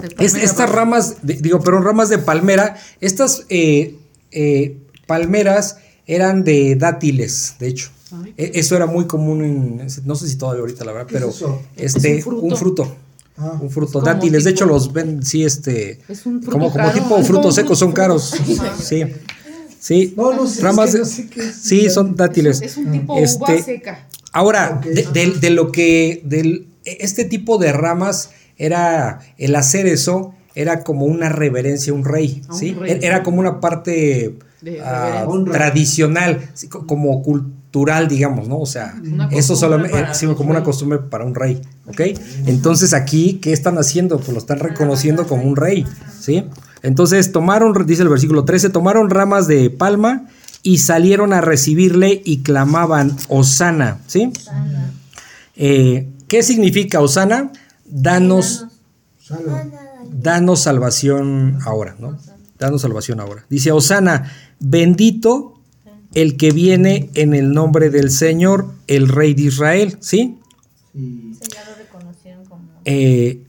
[0.00, 3.96] De Es- palmera, estas ramas, de- digo, pero ramas de palmera, estas eh,
[4.32, 7.90] eh, palmeras eran de dátiles, de hecho.
[8.12, 8.34] Ay.
[8.36, 11.22] E- Eso era muy común, en- no sé si todavía ahorita la verdad, ¿Qué es
[11.40, 12.96] pero este, Es un un fruto.
[13.36, 14.44] Ah, Un fruto, como dátiles.
[14.44, 16.00] De hecho, los ven, sí, este.
[16.08, 18.32] Es un fruto como, como caro, tipo frutos secos, son caros.
[18.80, 19.02] Sí.
[19.80, 20.14] Sí.
[20.16, 21.52] No, no sé, es Ramas que no sé.
[21.52, 22.62] Sí, son dátiles.
[22.62, 24.06] Es un tipo Este, uva seca.
[24.34, 30.34] Ahora, de, de- de lo que, del, este tipo de ramas era, el hacer eso
[30.54, 32.74] era como una reverencia a un rey, A un ¿sí?
[32.74, 32.98] rey.
[33.02, 36.48] Era como una parte De ah, tradicional,
[36.86, 38.58] como cultural, digamos, ¿no?
[38.58, 38.94] O sea,
[39.30, 42.00] eso solamente, sí, los como una costumbre para un rey, ¿ok?
[42.46, 44.18] Entonces aquí, ¿qué están haciendo?
[44.18, 45.84] Pues lo están reconociendo como un rey,
[46.20, 46.44] ¿sí?
[46.82, 50.26] Entonces tomaron, dice el versículo 13, tomaron ramas de palma
[50.64, 54.32] y salieron a recibirle y clamaban, Osana, ¿sí?
[55.56, 57.52] Eh, ¿Qué significa Osana?
[57.84, 58.66] Danos,
[60.10, 62.18] danos salvación ahora, ¿no?
[62.58, 63.44] Danos salvación ahora.
[63.50, 65.60] Dice Osana, bendito
[66.14, 70.38] el que viene en el nombre del Señor, el Rey de Israel, ¿sí?
[70.94, 71.34] Sí.
[71.42, 73.43] Sí, ya lo reconocieron como, Eh.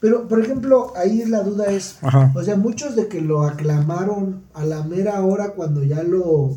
[0.00, 2.32] Pero, por ejemplo, ahí la duda es, Ajá.
[2.36, 6.56] o sea, muchos de que lo aclamaron a la mera hora cuando ya lo,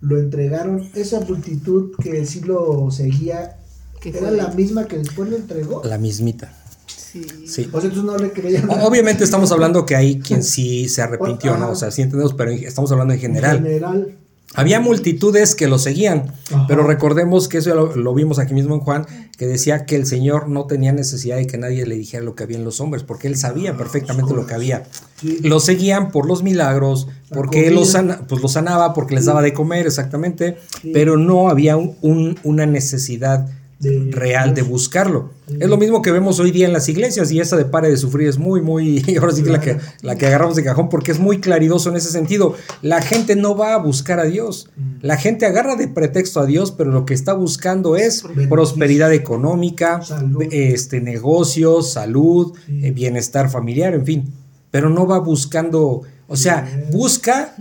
[0.00, 3.56] lo entregaron, esa multitud que sí lo seguía,
[4.00, 5.82] Que era fue- la misma que después lo entregó.
[5.84, 6.52] la mismita,
[6.86, 7.24] Sí.
[7.46, 7.68] sí.
[7.72, 8.68] O sea, entonces no le creían.
[8.82, 11.70] Obviamente estamos hablando que hay quien sí se arrepintió, ¿no?
[11.70, 13.56] O sea, sí entendemos, pero estamos hablando en general.
[13.56, 14.18] En general.
[14.56, 16.64] Había multitudes que lo seguían, Ajá.
[16.66, 20.06] pero recordemos que eso lo, lo vimos aquí mismo en Juan, que decía que el
[20.06, 23.02] Señor no tenía necesidad de que nadie le dijera lo que había en los hombres,
[23.02, 24.84] porque él sabía perfectamente lo que había.
[25.20, 25.38] Sí.
[25.42, 29.26] Lo seguían por los milagros, La porque él los, sana- pues los sanaba, porque les
[29.26, 30.90] daba de comer, exactamente, Sí.
[30.92, 33.46] pero no había un- un- una necesidad
[33.78, 35.30] De- real de buscarlo.
[35.60, 37.98] Es lo mismo que vemos hoy día en las iglesias y esa de pare de
[37.98, 41.12] sufrir es muy, muy, ahora sí que la que, la que agarramos de cajón porque
[41.12, 42.54] es muy claridoso en ese sentido.
[42.80, 44.70] La gente no va a buscar a Dios.
[45.02, 48.48] La gente agarra de pretexto a Dios, pero lo que está buscando es Beneficio.
[48.48, 50.42] prosperidad económica, Salud.
[50.50, 52.80] este, negocios, salud, Sí.
[52.82, 54.32] eh, bienestar familiar, en fin.
[54.70, 57.54] Pero no va buscando, o sea, busca,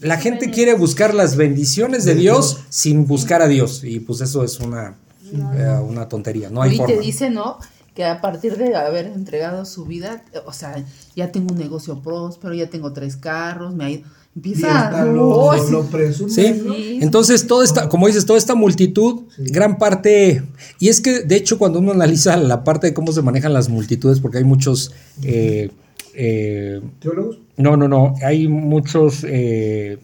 [0.00, 2.58] la gente quiere buscar las bendiciones de Dios.
[2.68, 3.82] sin buscar a Dios.
[3.84, 4.96] Y pues eso es una,
[5.32, 6.94] eh, una tontería, no hay y forma.
[6.94, 7.58] te dice, ¿no?
[7.94, 10.82] Que a partir de haber entregado su vida, o sea,
[11.14, 14.02] ya tengo un negocio próspero, ya tengo tres carros, me ha ido.
[14.34, 16.62] Empieza no, lo, lo Sí.
[17.02, 19.42] Entonces, toda esta, como dices, toda esta multitud, Sí.
[19.44, 20.42] gran parte,
[20.78, 23.68] y es que de hecho cuando uno analiza la parte de cómo se manejan las
[23.68, 24.92] multitudes, porque hay muchos,
[25.22, 25.70] eh,
[26.14, 27.40] eh, ¿Teólogos?
[27.58, 29.98] no, no, no, hay muchos eh,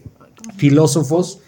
[0.57, 1.39] filósofos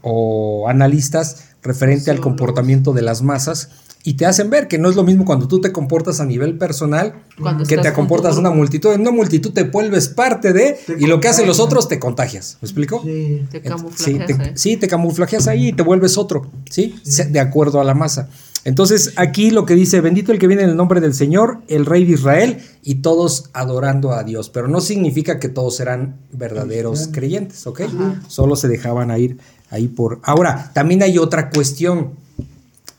[0.00, 3.70] o analistas referente al comportamiento de las masas
[4.06, 6.58] y te hacen ver que no es lo mismo cuando tú te comportas a nivel
[6.58, 8.92] personal Cuando que te comportas en una multitud.
[8.92, 11.98] En una multitud te vuelves parte de Te y lo que hacen los otros te
[11.98, 12.58] contagias.
[12.60, 13.02] ¿Me explico?
[13.02, 13.46] Sí.
[13.50, 14.52] Te camuflajeas, sí, te, ¿eh?
[14.56, 16.96] sí, te camuflajeas ahí y te vuelves otro, ¿sí?
[17.30, 18.28] De acuerdo a la masa.
[18.64, 21.84] Entonces, aquí lo que dice, bendito el que viene en el nombre del Señor, el
[21.84, 24.48] Rey de Israel, y todos adorando a Dios.
[24.48, 27.82] Pero no significa que todos eran verdaderos creyentes, ¿ok?
[28.26, 29.38] Solo se dejaban a ir
[29.74, 30.20] ahí por...
[30.22, 32.12] Ahora, también hay otra cuestión.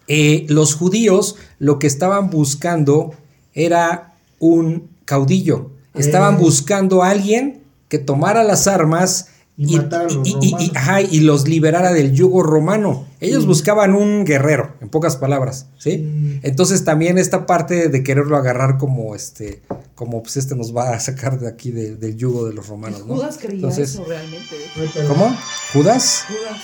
[0.08, 3.14] Eh, los judíos lo que estaban buscando
[3.54, 5.72] era un caudillo.
[5.94, 6.40] Estaban Eh.
[6.40, 10.72] buscando a alguien que tomara las armas Y a los y- y- y- romanos.
[10.76, 13.08] ajá, y los liberara del yugo romano.
[13.22, 13.48] Ellos Sí.
[13.48, 16.40] buscaban un guerrero, en pocas palabras, ¿sí?
[16.44, 19.62] Entonces también esta parte de quererlo agarrar como este,
[19.96, 23.06] como pues este nos va a sacar de aquí de- del yugo de los romanos,
[23.08, 23.16] ¿no?
[23.16, 24.56] Judas creía Entonces, eso realmente.
[24.56, 25.06] ¿eh?
[25.08, 25.34] ¿Cómo?
[25.72, 26.26] ¿Judas?
[26.28, 26.62] Judas,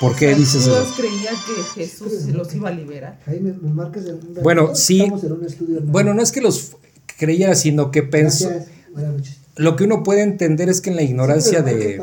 [0.00, 0.94] ¿Por qué o sea, dices Judas eso?
[0.96, 3.20] creía que Jesús los iba a liberar.
[3.26, 5.00] Jaime, ¿me marcas el- un Bueno, sí.
[5.02, 5.92] Estamos en un estudio, hermano.
[5.92, 6.72] Bueno, no es que los
[7.18, 8.48] creyera, sino que pensó.
[8.48, 8.70] Gracias.
[8.92, 9.36] Buenas noches.
[9.56, 12.02] Lo que uno puede entender es que en la ignorancia Sí, de.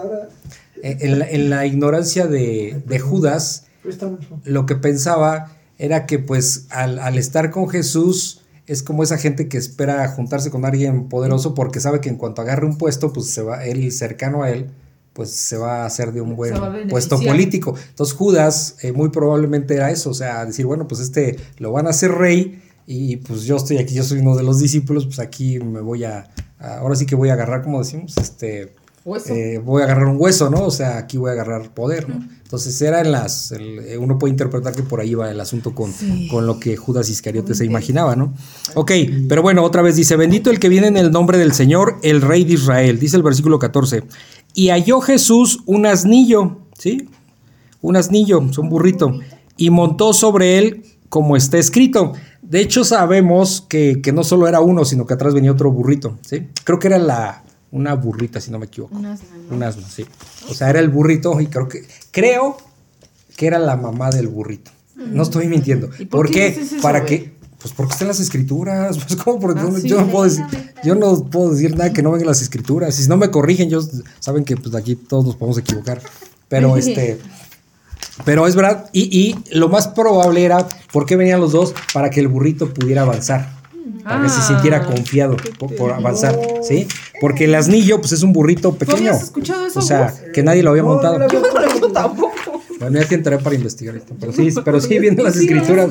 [0.81, 3.65] En la, en la ignorancia de, de Judas,
[4.43, 9.47] lo que pensaba era que pues al, al estar con Jesús es como esa gente
[9.47, 13.29] que espera juntarse con alguien poderoso porque sabe que en cuanto agarre un puesto, pues
[13.29, 14.67] se va, él cercano a él,
[15.13, 16.53] pues se va a hacer de un buen
[16.89, 17.75] puesto político.
[17.89, 21.87] Entonces Judas eh, muy probablemente era eso, o sea, decir, bueno, pues este lo van
[21.87, 25.19] a hacer rey y pues yo estoy aquí, yo soy uno de los discípulos, pues
[25.19, 26.29] aquí me voy a-
[26.63, 28.73] ahora sí que voy a agarrar, como decimos, este...
[29.27, 30.63] Eh, voy a agarrar un hueso, ¿no?
[30.63, 32.25] O sea, aquí voy a agarrar poder, ¿no?
[32.41, 35.75] Entonces era en las, el- eh, uno puede interpretar que por ahí va el asunto
[35.75, 36.29] con, Sí.
[36.31, 38.33] con lo que Judas Iscariote se imaginaba, ¿no?
[38.75, 38.91] Ok,
[39.27, 42.21] pero bueno, otra vez dice, bendito el que viene en el nombre del Señor, el
[42.21, 44.03] Rey de Israel, dice el versículo 14,
[44.53, 47.09] y halló Jesús un asnillo, ¿sí?
[47.81, 49.19] Un asnillo, es un burrito,
[49.57, 52.13] y montó sobre él como está escrito.
[52.41, 56.17] De hecho, sabemos que, que no solo era uno, sino que atrás venía otro burrito,
[56.27, 56.47] ¿sí?
[56.63, 58.97] Creo que era la, una burrita, si no me equivoco.
[58.97, 59.19] Unas
[59.51, 60.05] Un asno, sí.
[60.49, 62.57] O sea, era el burrito y creo que creo
[63.37, 64.71] que era la mamá del burrito.
[64.95, 65.91] No estoy mintiendo.
[65.99, 66.61] ¿Y por ¿Por qué qué?
[66.61, 67.09] eso, Para güey?
[67.25, 69.87] que pues porque están las escrituras, pues cómo porque Ah, yo, no- sí.
[69.87, 70.43] yo no puedo decir,
[70.83, 72.97] yo no puedo decir nada que no venga en las escrituras.
[72.99, 76.01] Y si no me corrigen, ellos saben que pues aquí todos nos podemos equivocar.
[76.49, 77.19] Pero este
[78.25, 81.73] pero es verdad, y, y lo más probable era, ¿por qué venían los dos?
[81.93, 83.49] Para que el burrito pudiera avanzar,
[84.03, 84.47] para que se Ah.
[84.47, 86.87] sintiera confiado por, por avanzar, ¿sí?
[87.21, 88.97] Porque el asnillo, pues es un burrito ¿Tú pequeño.
[89.09, 89.79] habías escuchado eso?
[89.79, 91.17] O sea, que nadie lo había No, montado.
[91.19, 92.61] no lo había- yo tampoco.
[92.79, 94.13] Bueno, ya que entré para investigar esto.
[94.19, 95.89] Pero sí, pero sí vienen las ¿Sí escrituras.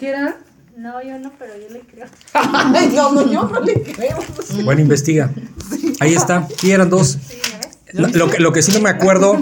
[0.00, 0.36] ¿Qué era?
[0.76, 2.06] No, yo no, pero yo le creo.
[2.94, 4.18] No, no, yo no le creo.
[4.64, 5.30] Bueno, investiga.
[6.00, 6.46] Ahí está.
[6.58, 7.18] Sí, eran dos.
[7.92, 9.40] Lo, lo que, lo que sí no me acuerdo,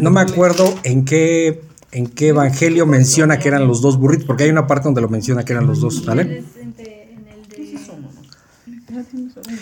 [0.00, 4.44] no me acuerdo en qué, en qué evangelio menciona que eran los dos burritos, porque
[4.44, 6.38] hay una parte donde lo menciona que eran los dos, ¿vale?
[6.40, 7.56] Es entre- en el de-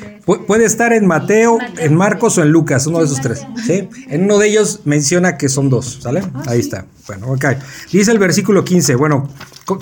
[0.04, 3.42] de- Pu- Puede estar en Mateo, en Marcos o en Lucas, uno de esos tres.
[3.66, 3.88] ¿sí?
[4.08, 6.22] En uno de ellos menciona que son dos, ¿sale?
[6.46, 6.86] Ahí está.
[7.06, 7.44] Bueno, ok.
[7.92, 8.94] Dice el versículo 15.
[8.96, 9.28] Bueno,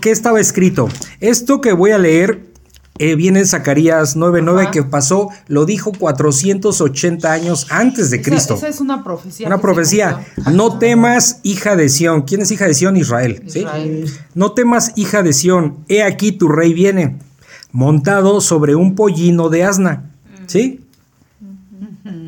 [0.00, 0.88] ¿qué estaba escrito?
[1.20, 2.51] Esto que voy a leer
[3.04, 4.70] eh, viene en Zacarías 9:9 Ajá.
[4.70, 8.54] que pasó, lo dijo 480 años antes de Cristo.
[8.54, 9.46] Esa, es una profecía.
[9.46, 10.20] Una profecía.
[10.52, 12.22] No temas, hija de Sión.
[12.22, 12.96] ¿Quién es hija de Sión?
[12.96, 13.42] Israel.
[13.46, 13.60] ¿sí?
[13.60, 14.10] Israel.
[14.34, 15.78] No temas, hija de Sión.
[15.88, 17.18] He aquí tu rey viene,
[17.72, 20.10] montado sobre un pollino de asna.
[20.46, 20.80] ¿Sí?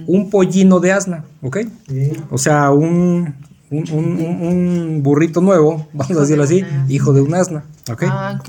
[0.06, 1.24] Un pollino de asna.
[1.42, 1.58] ¿Ok?
[1.88, 2.12] Sí.
[2.30, 3.34] O sea, un,
[3.70, 7.64] un, un- un- un burrito nuevo, vamos a decirlo así, hijo de un asna.
[7.90, 8.04] ¿Ok?
[8.06, 8.48] Ah, ok.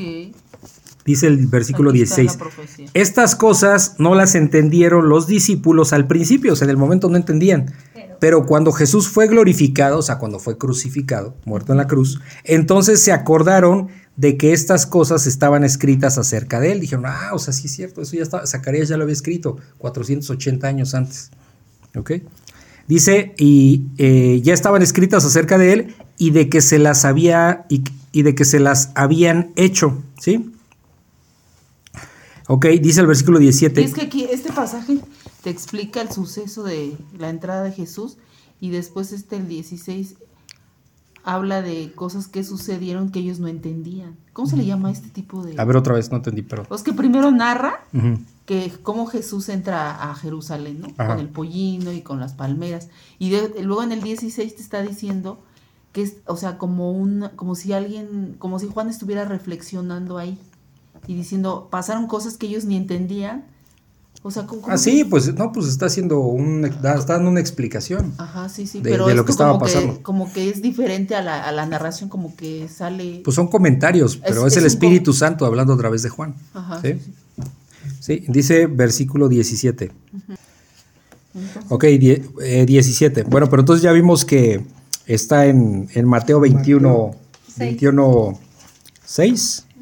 [1.06, 2.38] Dice el versículo Aquí está la 16.
[2.38, 2.88] profecía.
[2.96, 7.16] Estas cosas no las entendieron los discípulos al principio, o sea, en el momento no
[7.18, 7.72] entendían.
[7.94, 12.20] Pero- Pero cuando Jesús fue glorificado, o sea, cuando fue crucificado, muerto en la cruz,
[12.44, 16.80] entonces se acordaron de que estas cosas estaban escritas acerca de él.
[16.80, 19.58] Dijeron, ah, o sea, sí es cierto, eso ya estaba, Zacarías ya lo había escrito
[19.78, 21.30] 480 años antes.
[21.96, 22.12] ¿Ok?
[22.88, 27.66] Dice, y eh, ya estaban escritas acerca de él y de que se las había,
[27.70, 30.52] y, y de que se las habían hecho, ¿sí?
[32.48, 33.82] Ok, dice el versículo 17.
[33.82, 35.00] Y es que aquí este pasaje
[35.44, 38.18] te explica el suceso de la entrada de Jesús
[38.62, 40.16] y después este el 16
[41.24, 44.16] habla de cosas que sucedieron que ellos no entendían.
[44.32, 45.56] ¿Cómo se le llama este tipo de...?
[45.60, 46.68] A ver otra vez, no entendí, perdón.
[46.70, 48.20] Pues que primero narra Ujú.
[48.46, 50.88] que cómo Jesús entra a Jerusalén, ¿no?
[50.98, 51.16] Ajá.
[51.16, 52.90] Con el pollino y con las palmeras.
[53.18, 55.40] Y de- luego en el 16 te está diciendo
[55.94, 60.38] que es, o sea, como un, como si alguien, como si Juan estuviera reflexionando ahí
[61.08, 63.46] y diciendo, pasaron cosas que ellos ni entendían.
[64.24, 67.40] O sea, ¿cómo, cómo Ah, sí, pues no, pues está haciendo un, está dando una
[67.40, 68.12] explicación.
[68.18, 69.98] Ajá, sí, sí, de- pero de lo que estaba como pasando.
[69.98, 73.22] Que, como que es diferente a la, a la narración, como que sale...
[73.24, 76.10] Pues son comentarios, pero es, Es- el es Espíritu com- Santo hablando a través de
[76.10, 76.34] Juan.
[76.56, 76.94] Ajá, ¿sí?
[76.94, 77.42] sí, sí.
[78.00, 79.92] Sí, dice versículo 17.
[81.36, 83.24] Entonces, Ok, die- eh, 17.
[83.24, 84.66] Bueno, pero entonces ya vimos que
[85.06, 87.12] está en, en Mateo 21,
[87.48, 87.58] Seis.
[87.58, 88.40] 21,
[89.06, 89.66] 6.
[89.68, 89.75] 21,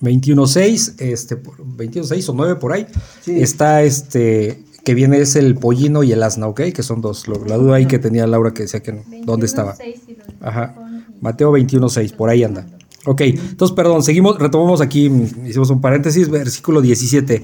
[0.00, 2.86] 6, este, por- 21, 6 o 9 por ahí.
[3.22, 3.40] Sí.
[3.40, 7.26] Está este, que viene es el pollino y el asna, ok, que son dos.
[7.28, 9.74] Lo- la duda ahí que tenía Laura que decía que no, 21, dónde estaba.
[9.74, 10.74] 6 y los Ajá.
[11.20, 12.66] Mateo 21.6, por ahí anda.
[13.06, 15.06] Ok, entonces, perdón, seguimos, retomamos aquí,
[15.46, 17.42] hicimos un paréntesis, versículo 17,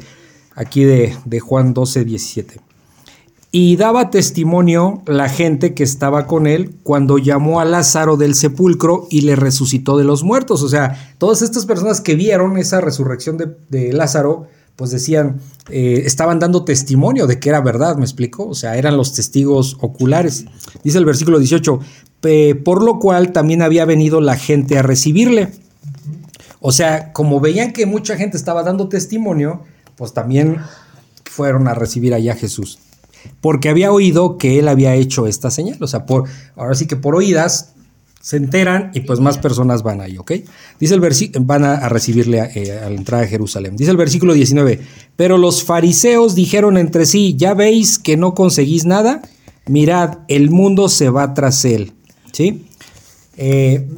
[0.56, 2.60] aquí de, de Juan 12, 17.
[3.54, 9.06] Y daba testimonio la gente que estaba con él cuando llamó a Lázaro del sepulcro
[9.10, 10.62] y le resucitó de los muertos.
[10.62, 13.36] O sea, todas estas personas que vieron esa resurrección
[13.68, 18.48] de, Lázaro, pues decían, eh, estaban dando testimonio de que era verdad, ¿me explico?
[18.48, 20.46] O sea, eran los testigos oculares.
[20.82, 21.78] Dice el versículo 18,
[22.22, 25.50] "Pe- por lo cual también había venido la gente a recibirle.
[26.60, 29.60] O sea, como veían que mucha gente estaba dando testimonio,
[29.96, 30.56] pues también
[31.26, 32.78] fueron a recibir allá a Jesús.
[33.40, 35.78] Porque había oído que él había hecho esta señal.
[35.80, 36.04] O sea,
[36.56, 37.72] ahora sí que por oídas
[38.22, 40.32] se enteran y pues más personas van ahí, ¿ok?
[40.78, 41.00] Dice el
[41.40, 43.76] van a, recibirle a, eh, la entrada a Jerusalén.
[43.76, 44.80] Dice el versículo 19,
[45.16, 49.22] pero los fariseos dijeron entre sí, ya veis que no conseguís nada,
[49.66, 51.94] mirad, el mundo se va tras él,
[52.32, 52.64] ¿sí?
[53.36, 53.88] Eh,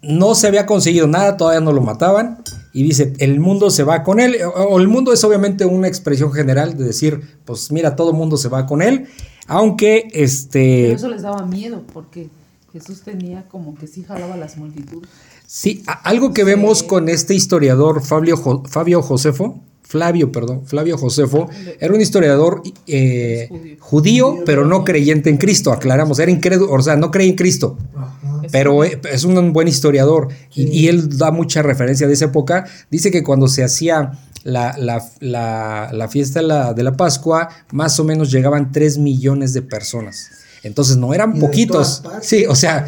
[0.00, 2.43] no se había conseguido nada, todavía no lo mataban.
[2.74, 4.36] Y dice, el mundo se va con él.
[4.54, 8.36] O, el mundo es obviamente una expresión general de decir, pues mira, todo el mundo
[8.36, 9.06] se va con él.
[9.46, 10.82] Aunque, este...
[10.88, 12.28] Pero eso les daba miedo porque
[12.72, 15.08] Jesús tenía como que sí jalaba las multitudes.
[15.46, 21.48] Sí, algo que vemos con este historiador Fabio, Jo- Fabio Josefo, Flavio, perdón, Flavio Josefo,
[21.78, 26.96] era un historiador eh, judío, pero no creyente en Cristo, aclaramos, era incrédulo, o sea,
[26.96, 28.23] no creía en Cristo, Ajá.
[28.52, 32.64] Pero eh, es un buen historiador y, y él da mucha referencia de esa época.
[32.90, 37.48] Dice que cuando se hacía la, la- la- la fiesta de la, de la Pascua,
[37.72, 40.28] más o menos llegaban 3 millones de personas.
[40.62, 42.02] Entonces no eran poquitos.
[42.22, 42.86] Sí, o sea,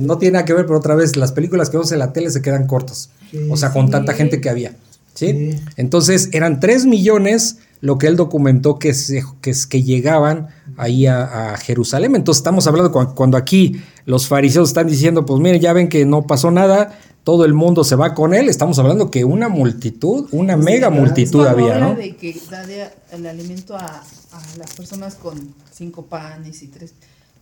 [0.00, 2.28] no tiene nada que ver, pero otra vez, las películas que vemos en la tele
[2.30, 3.10] se quedan cortas.
[3.30, 3.92] Sí, o sea, con sí.
[3.92, 4.72] tanta gente que había.
[5.14, 5.26] ¿sí?
[5.52, 5.60] Sí.
[5.76, 11.56] Entonces eran 3 millones lo que él documentó que, se- que, llegaban ahí a, a
[11.56, 12.16] Jerusalén.
[12.16, 16.04] Entonces estamos hablando cu- cuando, aquí los fariseos están diciendo, pues miren, ya ven que
[16.06, 18.48] no pasó nada, todo el mundo se va con él.
[18.48, 21.94] Estamos hablando que una multitud, una mega multitud había, ¿no?
[21.94, 26.94] de que da de- el alimento a, a las personas con cinco panes y tres.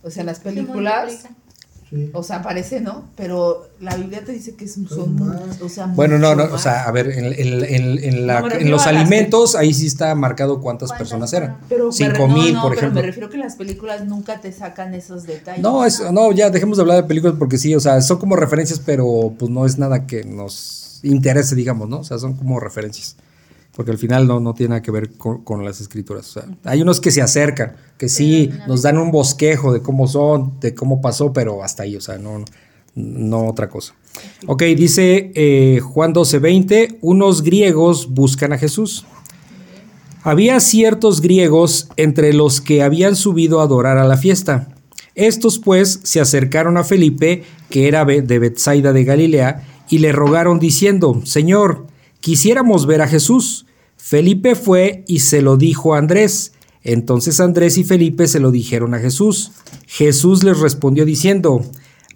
[0.03, 1.23] O sea, las películas.
[1.89, 2.09] Sí.
[2.13, 3.05] o sea, parece, ¿no?
[3.15, 5.61] Pero la Biblia te dice que es- son, Son más.
[5.61, 8.49] o sea, Bueno, no, no, o sea, a ver, en, en- en- en la- No,
[8.49, 11.57] los las- alimentos, ahí sí está marcado cuántas ¿Cuántas personas eran.
[11.69, 13.01] Pero me Cinco mil, no, no, por pero ejemplo.
[13.01, 15.61] me refiero que las películas nunca te sacan esos detalles.
[15.63, 18.35] No, es, no, ya dejemos de hablar de películas porque sí, o sea, son como
[18.35, 21.99] referencias, pero pues no es nada que nos interese, digamos, ¿no?
[21.99, 23.15] O sea, son como referencias.
[23.77, 26.35] Porque al final no, no tiene nada que ver con, con las escrituras.
[26.35, 30.07] O sea, hay unos que se acercan, que sí nos dan un bosquejo de cómo
[30.07, 32.43] son, de cómo pasó, pero hasta ahí, o sea, no,
[32.95, 33.93] no otra cosa.
[34.47, 39.05] Ok, dice eh, Juan 12:20, unos griegos buscan a Jesús.
[40.23, 44.69] Había ciertos griegos entre los que habían subido a adorar a la fiesta.
[45.13, 50.57] Estos pues se acercaron a Felipe, que era de Bethsaida de Galilea, y le rogaron
[50.57, 51.85] diciendo, Señor,
[52.21, 53.66] quisiéramos ver a Jesús.
[54.09, 56.53] Felipe fue y se lo dijo a Andrés.
[56.81, 59.51] Entonces Andrés y Felipe se lo dijeron a Jesús.
[59.85, 61.65] Jesús les respondió diciendo,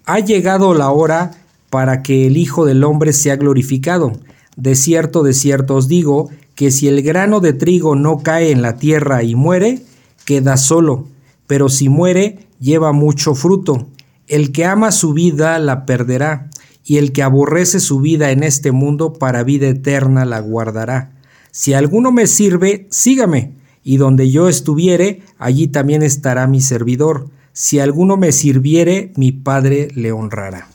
[0.06, 1.32] ha llegado la hora
[1.68, 4.14] para que el Hijo del Hombre sea glorificado.
[4.56, 8.62] De cierto, de cierto os digo, que si el grano de trigo no cae en
[8.62, 9.82] la tierra y muere,
[10.24, 11.08] queda solo,
[11.46, 13.86] pero si muere, lleva mucho fruto.
[14.28, 16.48] El que ama su vida la perderá,
[16.86, 21.10] y el que aborrece su vida en este mundo para vida eterna la guardará.
[21.52, 23.52] Si alguno me sirve, sígame,
[23.84, 27.28] y donde yo estuviere, allí también estará mi servidor.
[27.52, 30.68] Si alguno me sirviere, mi Padre le honrará.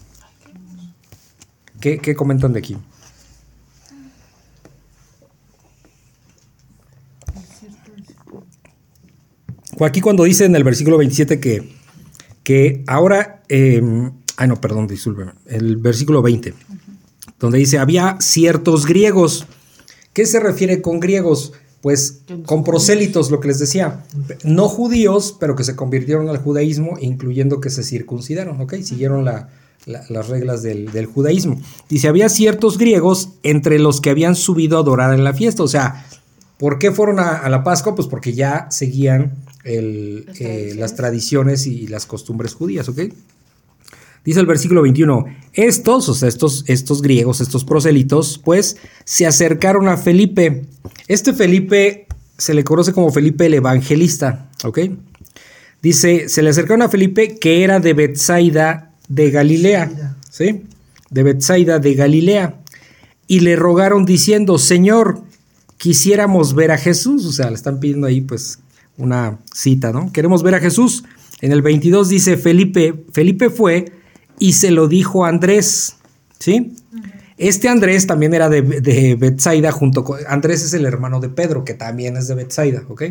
[1.80, 2.78] ¿Qué, comentan de aquí?
[9.80, 11.76] Aquí cuando dice en el versículo 27 que,
[12.44, 13.82] que ahora, eh,
[14.38, 16.54] ay no, perdón, discúlpeme, el versículo 20,
[17.40, 19.48] donde dice, había ciertos griegos.
[20.18, 21.54] ¿Qué se refiere con griegos?
[21.80, 24.04] Pues con prosélitos, lo que les decía,
[24.44, 28.78] no judíos, pero que se convirtieron al judaísmo, incluyendo que se circuncidaron, ¿ok?
[28.82, 29.50] Siguieron la,
[29.86, 31.62] la, las reglas del, del, judaísmo.
[31.88, 35.68] Dice, había ciertos griegos entre los que habían subido a adorar en la fiesta, o
[35.68, 36.08] sea,
[36.58, 37.94] ¿por qué fueron a, a la Pascua?
[37.94, 40.72] Pues porque ya seguían el, las, tradiciones.
[40.72, 41.68] Eh, las, tradiciones.
[41.68, 43.02] y las costumbres judías, ¿ok?
[44.28, 48.76] Dice el versículo 21, estos, o sea, estos, estos griegos, estos proselitos, pues
[49.06, 50.66] se acercaron a Felipe.
[51.08, 52.08] Este Felipe
[52.38, 54.80] se le conoce como Felipe el Evangelista, ¿ok?
[55.82, 60.64] Dice, se le acercaron a Felipe que era de Bethsaida de Galilea, ¿sí?
[61.10, 62.60] De Bethsaida de Galilea.
[63.28, 65.22] Y le rogaron diciendo, Señor,
[65.78, 67.26] quisiéramos ver a Jesús.
[67.26, 68.60] O sea, le están pidiendo ahí pues
[68.98, 70.12] una cita, ¿no?
[70.12, 71.06] Queremos ver a Jesús.
[71.40, 73.94] En el 22 dice Felipe, Felipe fue
[74.40, 75.96] y se lo dijo a Andrés,
[76.40, 76.74] ¿sí?
[77.38, 80.20] Este Andrés también era de, de Bethsaida junto con...
[80.28, 83.04] Andrés es el hermano de Pedro, que también es de Bethsaida, ¿ok?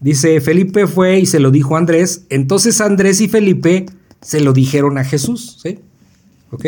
[0.00, 2.22] Dice, Felipe fue y se lo dijo a Andrés.
[2.30, 3.86] Entonces Andrés y Felipe
[4.20, 5.78] se lo dijeron a Jesús, ¿sí?
[6.50, 6.66] ¿Ok?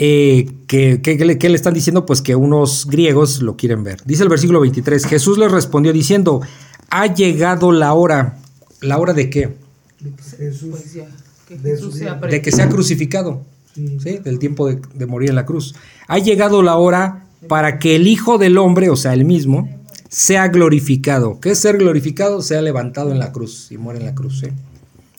[0.00, 2.06] Eh, ¿qué, le están diciendo?
[2.06, 3.98] Pues que unos griegos lo quieren ver.
[4.04, 6.40] Dice el versículo 23, Jesús les respondió diciendo,
[6.90, 8.38] ha llegado la hora.
[8.80, 9.56] ¿La hora de qué?
[10.38, 10.96] Jesús, Pues
[11.48, 13.42] que De Jesús su- sea De que sea crucificado,
[13.74, 13.98] sí.
[14.00, 14.18] ¿sí?
[14.18, 15.74] Del tiempo de, de morir en la cruz.
[16.06, 19.68] Ha llegado la hora para que el Hijo del Hombre, o sea, el mismo,
[20.08, 21.40] sea glorificado.
[21.40, 22.42] ¿Qué es ser glorificado?
[22.42, 24.48] Sea levantado en la cruz y muere en la cruz, ¿sí?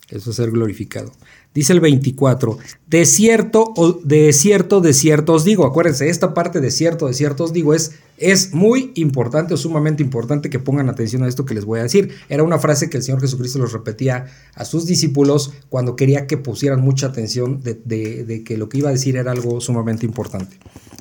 [0.09, 1.11] Eso es ser glorificado.
[1.51, 3.73] Dice el 24, de cierto,
[4.03, 7.73] de cierto, de cierto os digo, acuérdense, esta parte de cierto, de cierto os digo
[7.73, 11.79] es, es muy importante o sumamente importante que pongan atención a esto que les voy
[11.79, 12.11] a decir.
[12.29, 16.37] Era una frase que el Señor Jesucristo los repetía a sus discípulos cuando quería que
[16.37, 20.55] pusieran mucha atención de, que lo que iba a decir era algo sumamente importante.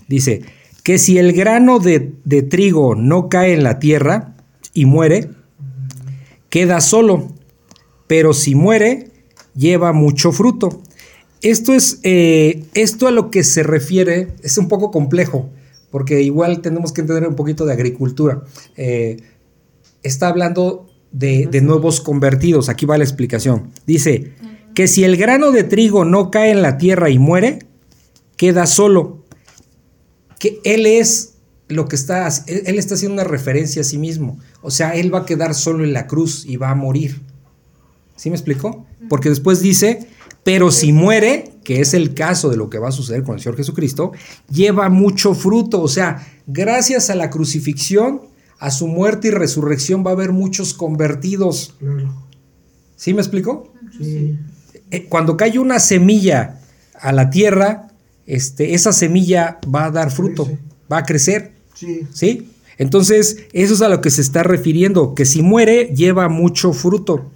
[0.09, 0.43] Dice,
[0.83, 4.35] que si el grano de trigo no cae en la tierra
[4.73, 5.29] y muere,
[6.49, 7.29] queda solo,
[8.07, 9.11] pero si muere,
[9.59, 10.81] lleva mucho fruto.
[11.43, 15.51] Esto es, eh, esto a lo que se refiere es un poco complejo,
[15.91, 18.43] porque igual tenemos que entender un poquito de agricultura.
[18.77, 19.19] Eh,
[20.03, 23.71] está hablando de, de nuevos convertidos, aquí va la explicación.
[23.87, 24.33] Dice
[24.75, 27.61] que si el grano de trigo no cae en la tierra y muere,
[28.37, 29.25] queda solo.
[30.39, 31.35] Que él es
[31.67, 34.39] lo que está, él él está haciendo una referencia a sí mismo.
[34.63, 37.21] O sea, él va a quedar solo en la cruz y va a morir.
[38.17, 38.88] ¿Sí me explicó?
[39.09, 40.09] Porque después dice,
[40.45, 43.41] pero si muere, que es el caso de lo que va a suceder con el
[43.41, 44.13] Señor Jesucristo,
[44.51, 45.83] lleva mucho fruto.
[45.83, 48.23] O sea, gracias a la crucifixión,
[48.59, 51.75] a su muerte y resurrección va a haber muchos convertidos.
[52.97, 53.73] ¿Sí me explicó?
[54.01, 54.37] Sí.
[54.91, 56.61] Eh, Cuando cae una semilla
[56.99, 57.89] a la tierra,
[58.27, 60.49] este, esa semilla va a dar fruto,
[60.91, 61.53] va a crecer.
[61.75, 62.07] Sí.
[62.13, 62.51] ¿Sí?
[62.79, 67.31] Entonces, eso es a lo que se está refiriendo, que si muere, lleva mucho fruto.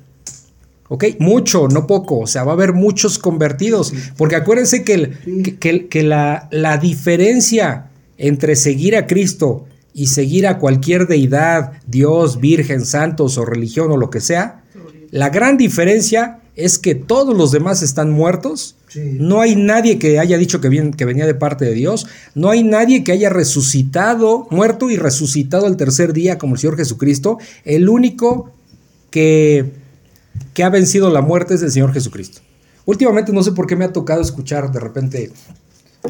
[0.95, 1.05] ¿Ok?
[1.21, 2.19] Mucho, no poco.
[2.19, 3.95] O sea, va a haber muchos convertidos.
[4.19, 5.43] Porque acuérdense que, el- Sí.
[5.43, 7.87] que, que- que la, la diferencia
[8.19, 9.65] entre seguir a Cristo
[9.95, 14.65] y seguir a cualquier deidad, Dios, Virgen, santos o religión o lo que sea,
[15.11, 18.77] la gran diferencia es que todos los demás están muertos.
[18.89, 19.17] Sí.
[19.19, 22.07] No hay nadie que haya dicho que, bien- que venía de parte de Dios.
[22.35, 26.77] No hay nadie que haya resucitado, muerto y resucitado al tercer día como el Señor
[26.77, 27.39] Jesucristo.
[27.65, 28.51] El único
[29.11, 29.81] que,
[30.55, 32.41] que ha vencido la muerte es el Señor Jesucristo.
[32.85, 35.33] Últimamente no sé por qué me ha tocado escuchar de repente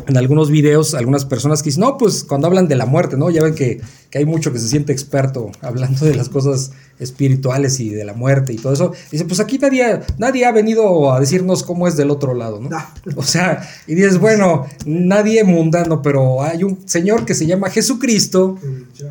[0.06, 3.28] en algunos videos algunas personas que dicen, no, pues cuando hablan de la muerte, ¿no?
[3.28, 7.78] Ya ven que, que hay mucho que se siente experto hablando de las cosas espirituales
[7.78, 8.92] y de la muerte y todo eso.
[9.10, 12.70] Dice, pues aquí nadie, nadie ha venido a decirnos cómo es del otro lado, ¿no?
[12.70, 12.82] No.
[13.16, 18.58] O sea, y dices, bueno, nadie mundano, pero hay un señor que se llama Jesucristo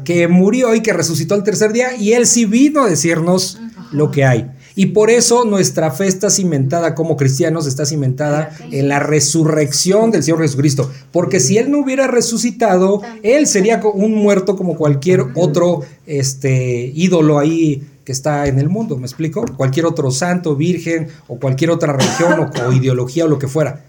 [0.04, 3.60] que murió y que resucitó al tercer día y él sí vino a decirnos
[3.92, 4.52] lo que hay.
[4.76, 10.24] Y por eso nuestra fe está cimentada como cristianos, está cimentada en la resurrección del
[10.24, 10.90] Señor Jesucristo.
[11.12, 17.40] Porque si Él no hubiera resucitado, Él sería un muerto como cualquier otro este, ídolo
[17.40, 19.46] ahí que está en el mundo, ¿me explico?
[19.58, 23.86] Cualquier otro santo, virgen o cualquier otra religión o, o ideología o lo que fuera.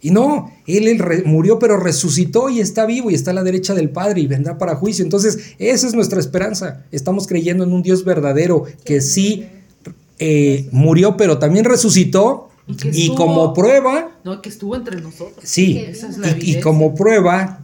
[0.00, 3.44] Y no, él, él re- murió pero resucitó y está vivo y está a la
[3.44, 5.04] derecha del Padre y vendrá para juicio.
[5.04, 6.84] Entonces, esa es nuestra esperanza.
[6.90, 9.46] Estamos creyendo en un Dios verdadero que sí
[10.24, 15.00] eh, murió pero también resucitó Y que y estuvo- como prueba, No, que estuvo entre
[15.00, 15.40] nosotros.
[15.42, 17.60] sí, Esa es la y, como prueba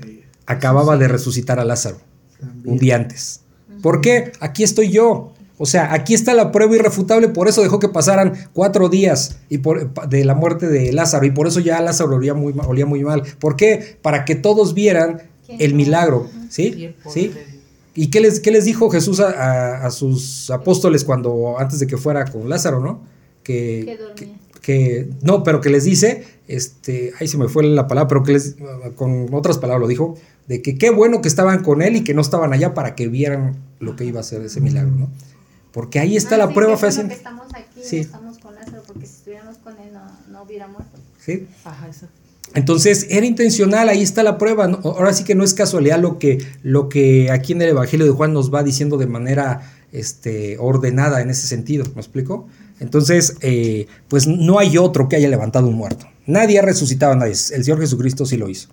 [0.00, 1.98] Sí, acababa de resucitar a Lázaro
[2.40, 2.72] también.
[2.72, 3.40] un día antes.
[3.82, 4.32] ¿Por qué?
[4.40, 5.32] Aquí estoy yo.
[5.60, 9.58] O sea, aquí está la prueba irrefutable, por eso dejó que pasaran cuatro días y
[9.58, 13.02] por, de la muerte de Lázaro, y por eso ya Lázaro olía muy, olía muy
[13.02, 13.22] mal.
[13.40, 13.98] ¿Por qué?
[14.02, 16.94] Para que todos vieran el milagro, ¿sí?
[17.12, 17.32] ¿Sí?
[18.00, 21.86] ¿Y qué les, qué les dijo Jesús a, a- a sus apóstoles cuando antes de
[21.88, 23.00] que fuera con Lázaro, ¿no?
[23.42, 24.38] Que Que, dormía.
[24.62, 28.32] que- no, pero que les dice, este, ahí se me fue la palabra, pero que
[28.34, 28.54] les,
[28.94, 30.14] con otras palabras lo dijo,
[30.46, 33.08] de que qué bueno que estaban con él y que no estaban allá para que
[33.08, 35.08] vieran lo que iba a ser ese milagro, ¿no?
[35.72, 37.14] Porque ahí está Ah, la sí, prueba fehaciente.
[37.14, 37.96] que estamos aquí, Sí.
[37.96, 40.98] no estamos con Lázaro, porque si estuviéramos con él no, no hubiera muerto.
[41.18, 41.46] ¿sí?
[41.64, 42.06] Ajá, eso.
[42.58, 44.66] Entonces era intencional, ahí está la prueba.
[44.66, 44.80] ¿no?
[44.82, 48.10] Ahora sí que no es casualidad lo que, lo que aquí en el Evangelio de
[48.12, 51.84] Juan nos va diciendo de manera este, ordenada en ese sentido.
[51.94, 52.48] ¿Me explico?
[52.80, 56.06] Entonces, eh, pues no hay otro que haya levantado un muerto.
[56.26, 57.32] Nadie ha resucitado a nadie.
[57.32, 58.70] El Señor Jesucristo sí lo hizo.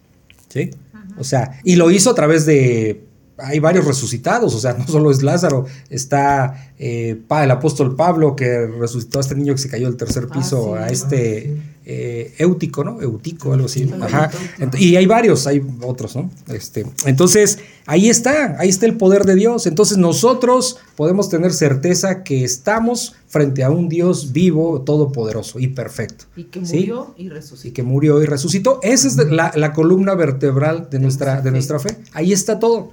[0.49, 0.71] ¿Sí?
[1.19, 3.03] O sea, y lo hizo a través de.
[3.37, 8.65] Hay varios resucitados, o sea, no solo es Lázaro, está eh, el apóstol Pablo que
[8.65, 10.81] resucitó a este niño que se cayó del tercer Ah, piso, sí.
[10.81, 13.01] a este eh, Eutico, ¿no?
[13.01, 13.85] Eutico, algo así.
[13.85, 14.31] Sí, Ajá.
[14.77, 16.31] Y hay varios, hay otros, ¿no?
[16.47, 19.67] Este, entonces, ahí está, ahí está el poder de Dios.
[19.67, 26.25] Entonces, nosotros podemos tener certeza que estamos frente a un Dios vivo, todopoderoso y perfecto.
[26.35, 27.73] Y que murió y y resucitó.
[27.73, 28.79] que murió y resucitó.
[28.81, 31.97] Esa es la, la columna vertebral de nuestra, de nuestra fe.
[32.13, 32.91] Ahí está todo.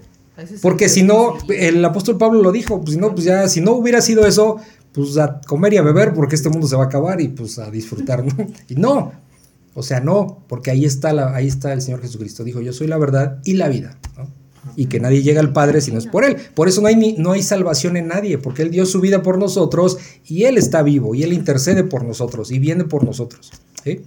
[0.62, 3.72] Porque si no, el apóstol Pablo lo dijo, pues si no, pues ya, si no
[3.72, 4.58] hubiera sido eso,
[4.92, 7.58] pues a comer y a beber, porque este mundo se va a acabar y pues
[7.58, 8.46] a disfrutar, ¿no?
[8.68, 9.12] Y no,
[9.74, 12.44] o sea, no, porque ahí está, la, ahí está el Señor Jesucristo.
[12.44, 14.28] Dijo, yo soy la verdad y la vida, ¿no?
[14.76, 16.36] Y que nadie llega al Padre si no es por Él.
[16.54, 19.22] Por eso no hay, ni- no hay salvación en nadie, porque Él dio su vida
[19.22, 23.50] por nosotros y Él está vivo y Él intercede por nosotros y viene por nosotros.
[23.82, 24.02] ¿sí?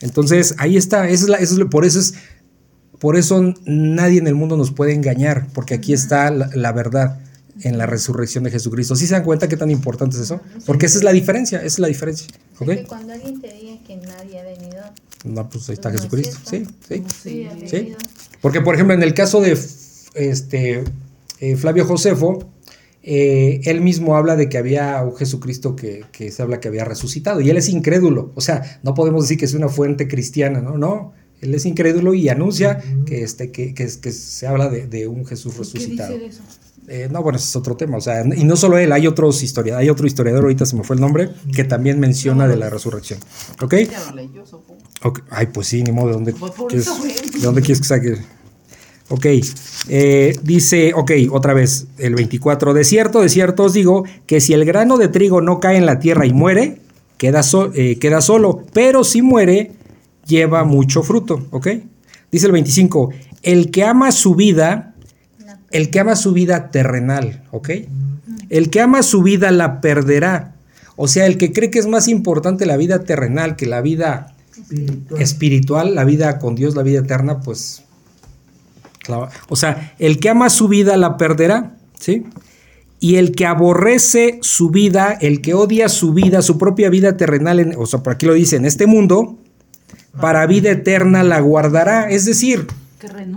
[0.00, 2.14] Entonces, ahí está, es la, eso es lo- por eso es
[2.98, 7.18] por eso nadie en el mundo nos puede engañar, porque aquí está la, la verdad
[7.62, 8.96] en la resurrección de Jesucristo.
[8.96, 10.40] ¿Sí se dan cuenta qué tan importante es eso?
[10.66, 12.26] Porque esa es la diferencia, esa es la diferencia.
[12.58, 12.70] O ¿Ok?
[12.70, 14.82] sea, que cuando alguien te diga que nadie ha venido,
[15.24, 16.38] No, pues ahí está No es Jesucristo.
[16.48, 17.04] Sí, sí.
[17.22, 17.94] sí, Sí.
[18.40, 19.56] Porque, por ejemplo, en el caso de
[20.14, 20.84] este,
[21.40, 22.50] eh, Flavio Josefo,
[23.02, 26.84] eh, él mismo habla de que había un Jesucristo que, que se habla que había
[26.84, 28.32] resucitado y él es incrédulo.
[28.34, 30.76] O sea, no podemos decir que es una fuente cristiana, ¿no?
[30.76, 35.06] No, él es incrédulo y anuncia que, este, que, que, que se habla de, de
[35.08, 36.12] un Jesús ¿Y ¿Qué resucitado.
[36.12, 36.42] dice de eso?
[36.88, 37.96] Eh, no, bueno, ese es otro tema.
[37.98, 40.82] O sea, y no solo él, hay otros historiadores, hay otro historiador, ahorita se me
[40.82, 43.20] fue el nombre, que también menciona de la resurrección.
[43.62, 43.74] ¿Ok?
[45.30, 47.32] Ay, pues sí, ni modo, ¿de dónde, Pues quieres.
[47.34, 48.16] ¿de dónde quieres que saque?
[49.08, 49.26] Ok,
[49.88, 52.74] eh, dice, ok, otra vez, el 24.
[52.74, 55.86] De cierto, de cierto os digo que si el grano de trigo no cae en
[55.86, 56.80] la tierra y muere,
[57.18, 59.72] queda, so- eh, queda solo, pero si muere,
[60.26, 61.68] lleva mucho fruto, ¿ok?
[62.30, 63.10] Dice el 25,
[63.42, 64.89] el que ama su vida,
[65.70, 67.70] el que ama su vida terrenal, ¿ok?
[68.48, 70.54] El que ama su vida la perderá.
[70.96, 74.34] O sea, el que cree que es más importante la vida terrenal que la vida
[74.56, 75.22] Espiritual.
[75.22, 77.82] espiritual, la vida con Dios, la vida eterna, pues...
[78.98, 82.24] claro, o sea, el que ama su vida la perderá, ¿sí?
[82.98, 87.58] Y el que aborrece su vida, el que odia su vida, su propia vida terrenal,
[87.60, 89.38] en- o sea, por aquí lo dice, en este mundo,
[90.20, 92.10] para vida eterna la guardará.
[92.10, 92.66] Es decir,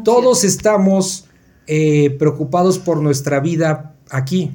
[0.04, 1.28] todos estamos
[1.68, 4.52] eh, preocupados por nuestra vida aquí,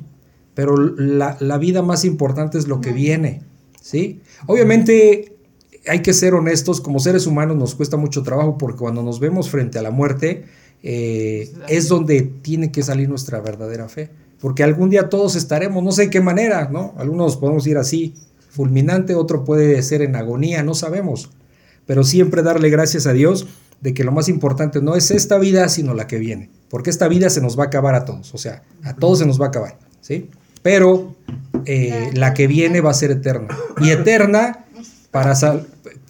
[0.54, 3.42] pero la, la vida más importante es lo que viene,
[3.80, 4.20] ¿sí?
[4.46, 5.38] Obviamente
[5.86, 9.50] hay que ser honestos, como seres humanos nos cuesta mucho trabajo porque cuando nos vemos
[9.50, 10.44] frente a la muerte
[10.82, 15.92] eh, es donde tiene que salir nuestra verdadera fe, porque algún día todos estaremos, no
[15.92, 16.94] sé de qué manera, ¿no?
[16.98, 18.14] Algunos podemos ir así,
[18.50, 21.30] fulminante, otro puede ser en agonía, no sabemos,
[21.86, 23.48] pero siempre darle gracias a Dios
[23.80, 27.08] de que lo más importante no es esta vida, sino la que viene, porque esta
[27.08, 29.46] vida se nos va a acabar a todos, o sea, a todos se nos va
[29.46, 30.30] a acabar, ¿sí?
[30.62, 31.14] Pero
[31.64, 33.48] eh, la que viene va a ser eterna,
[33.80, 34.64] y eterna
[35.10, 35.66] para sal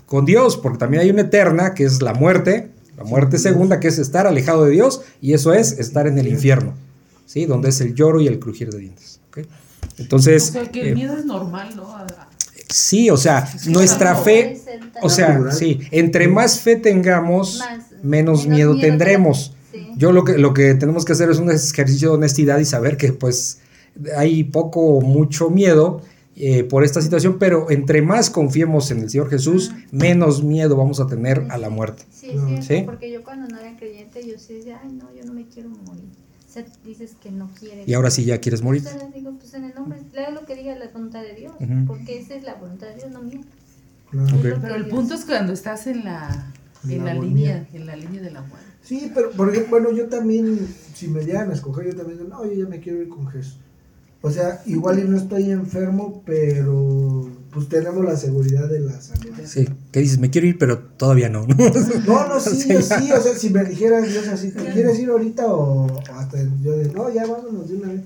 [0.07, 3.89] con Dios, porque también hay una eterna que es la muerte, la muerte segunda que
[3.89, 6.75] es estar alejado de Dios, y eso es estar en el infierno,
[7.27, 7.47] ¿sí?
[7.47, 9.47] Donde es el lloro y el crujir de dientes, ¿ok?
[9.99, 11.89] Entonces, o sea, que el eh, miedo es normal, ¿no?
[12.71, 14.61] Sí, o sea, nuestra fe,
[15.01, 19.55] o sea, sí, entre más fe tengamos, Más- menos menos miedo miedo tendremos.
[19.73, 19.87] Sí.
[19.97, 22.97] Yo lo que, lo que tenemos que hacer es un ejercicio de honestidad y saber
[22.97, 23.61] que pues
[24.17, 26.01] hay poco o mucho miedo
[26.37, 31.01] eh, por esta situación, pero entre más confiemos en el Señor Jesús, menos miedo vamos
[31.01, 32.05] a tener a la muerte.
[32.13, 32.49] Sí, No.
[32.49, 32.83] sí, ¿Sí?
[32.87, 35.69] porque yo cuando no era creyente, yo sí decía, ay, no, yo no me quiero
[35.71, 36.05] morir.
[36.49, 37.87] O sea, dices que no quieres.
[37.89, 38.83] Y ahora sí ya quieres morir.
[38.87, 41.85] Entonces digo, pues en el nombre, leo lo que diga la voluntad de Dios, Ujú.
[41.89, 43.41] porque esa es la voluntad de Dios, no mía.
[44.11, 44.37] Claro.
[44.39, 44.45] Ok.
[44.45, 46.53] Es lo Pero el Dios- punto es que cuando estás en la,
[46.85, 48.68] En en la la línea, en la línea de la muerte.
[48.89, 52.47] Sí, pero porque, bueno, yo también, si me dieran a escoger, yo también digo, no,
[52.47, 53.59] yo ya me quiero ir con Jesús.
[54.23, 59.31] O sea, igual y no estoy enfermo, pero pues tenemos la seguridad de la salud.
[59.45, 61.47] Sí, que dices, me quiero ir, pero todavía no.
[61.47, 65.11] No, no, sí, yo sí, o sea, si me dijera Dios así, ¿te quieres ir
[65.11, 68.01] ahorita o, o hasta yo de, no, ya vámonos de una vez?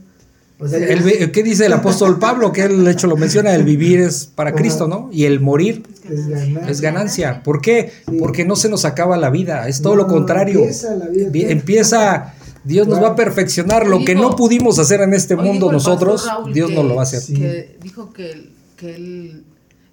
[0.58, 2.52] O sea, El ¿Qué dice el apóstol Pablo?
[2.52, 4.52] Que él, de hecho, lo menciona, el vivir es para.
[4.52, 5.08] Cristo, ¿no?
[5.12, 6.70] Y el morir es ganar.
[6.70, 7.42] es ganancia.
[7.42, 7.92] ¿Por qué?
[8.08, 8.16] Sí.
[8.18, 10.60] Porque no se nos acaba la vida, es todo No, lo contrario.
[10.60, 11.48] empieza la vida.
[11.50, 12.34] Empieza,
[12.64, 13.16] Dios nos va a Claro.
[13.16, 16.94] perfeccionar lo que no pudimos hacer en este mundo nosotros, Raúl Dios que- nos lo
[16.96, 17.20] va a hacer.
[17.20, 17.34] Sí.
[17.34, 19.44] Que dijo que él, que él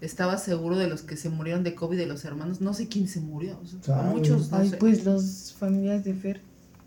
[0.02, 2.62] estaba seguro de los que se murieron de COVID de los hermanos.
[2.62, 3.58] No sé quién se murió.
[3.64, 4.10] o sea, Sabe.
[4.12, 4.78] muchos, no Ay, sé.
[4.78, 6.42] pues los familiares de Fer.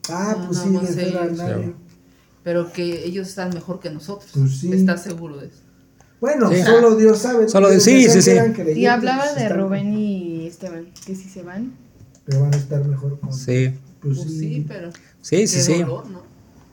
[0.09, 1.75] Ah, No, pues no, sí, no de nadie.
[2.43, 4.31] Pero que ellos están mejor que nosotros.
[4.35, 4.73] Pues sí.
[4.73, 5.59] ¿Estás seguro de eso?
[6.23, 6.63] Bueno, Sí.
[6.63, 7.49] solo Dios sabe.
[7.49, 8.31] Solo Ellos sí, sí, sí.
[8.77, 11.73] Y hablaba de Rubén y Esteban, que si se van.
[12.25, 13.33] Pero van a estar mejor con.
[13.35, 14.39] Sí, Pues, Pues sí.
[14.39, 14.91] sí, pero.
[15.21, 15.83] sí, sí, sí.
[15.83, 16.23] dolor, ¿no?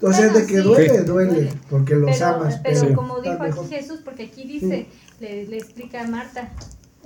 [0.01, 0.61] O sea, de que sí.
[0.61, 1.05] duele, Sí.
[1.05, 2.59] duele, porque los pero, amas.
[2.63, 2.93] pero Sí.
[2.93, 3.65] como dijo mejor.
[3.65, 4.85] aquí Jesús, porque aquí dice,
[5.19, 6.49] le, le explica a Marta,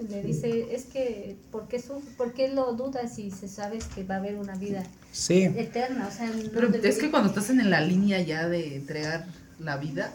[0.10, 4.04] le dice, es que, ¿por qué, suf- ¿por qué lo dudas si se sabes que
[4.04, 4.84] va a haber una vida
[5.14, 6.10] Sí, eterna?
[6.10, 9.28] O sea, no Pero es que cuando estás en la línea ya de entregar
[9.60, 10.14] la vida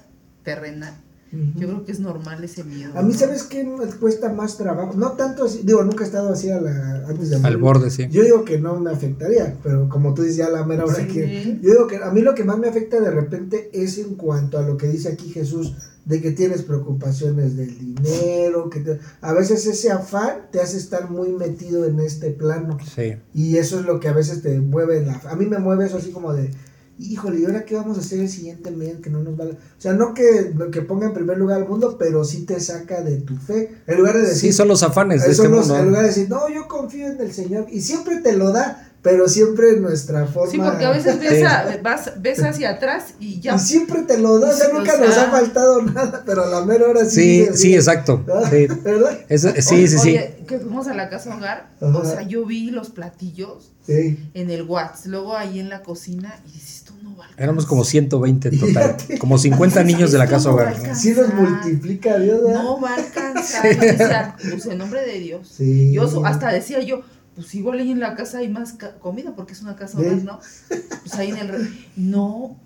[1.32, 2.92] yo creo que es normal ese miedo.
[2.96, 3.18] A mí, ¿no?
[3.18, 4.94] ¿sabes qué me cuesta más trabajo?
[4.96, 7.58] No tanto así, digo, nunca he estado así a la, antes de al morir.
[7.58, 8.08] borde, sí.
[8.10, 11.06] Yo digo que no me afectaría, pero como tú dices ya la mera hora Sí.
[11.06, 11.58] que...
[11.62, 14.58] Yo digo que a mí lo que más me afecta de repente es en cuanto
[14.58, 15.74] a lo que dice aquí Jesús,
[16.04, 21.10] de que tienes preocupaciones del dinero, que te- a veces ese afán te hace estar
[21.10, 22.78] muy metido en este plano.
[22.94, 23.16] Sí.
[23.34, 25.04] Y eso es lo que a veces te mueve.
[25.04, 26.50] La, a mí me mueve eso así como de,
[26.98, 28.96] híjole, ¿y ahora qué vamos a hacer el siguiente mes?
[29.02, 29.44] Que no nos va.
[29.44, 29.48] a-".
[29.48, 33.02] O sea, no que, que ponga en primer lugar al mundo, pero sí te saca
[33.02, 33.72] de tu fe.
[33.86, 36.08] En lugar de decir, Sí, son los afanes de eso este no- en lugar de
[36.08, 37.66] decir, no, yo confío en el Señor.
[37.70, 40.50] Y siempre te lo da, pero siempre en nuestra forma.
[40.50, 43.54] Sí, porque a veces ves, a- vas, ves hacia atrás y ya.
[43.54, 46.42] Y siempre te lo da, o sea, Sí, o nunca nos ha faltado nada, pero
[46.44, 47.10] a la mera hora sí.
[47.20, 48.24] Sí, dices, sí, exacto.
[48.26, 48.50] ¿verdad?
[48.50, 49.18] Sí, ¿Verdad?
[49.28, 50.08] Es- sí, Oye, sí, sí.
[50.10, 51.96] oye, que fuimos a la casa hogar, Ajá.
[51.98, 54.18] o sea, yo vi los platillos Sí.
[54.34, 56.82] en el WhatsApp, luego ahí en la cocina y dices,
[57.18, 57.42] no va a alcanzar".
[57.44, 58.96] Éramos como 120 en total.
[59.18, 60.68] Como 50 niños de la casa no hogar.
[60.68, 60.96] alcanzar.
[60.96, 62.62] Sí nos multiplica Dios, ¿verdad?
[62.62, 64.36] No va a alcanzar.
[64.50, 65.48] Pues en nombre de Dios.
[65.56, 65.92] Sí.
[65.92, 67.02] Yo hasta decía yo,
[67.34, 70.22] pues igual ahí en la casa hay más ca- comida porque es una casa hogar,
[70.24, 70.40] ¿no?
[70.68, 71.86] Pues ahí en el...
[71.96, 72.56] No,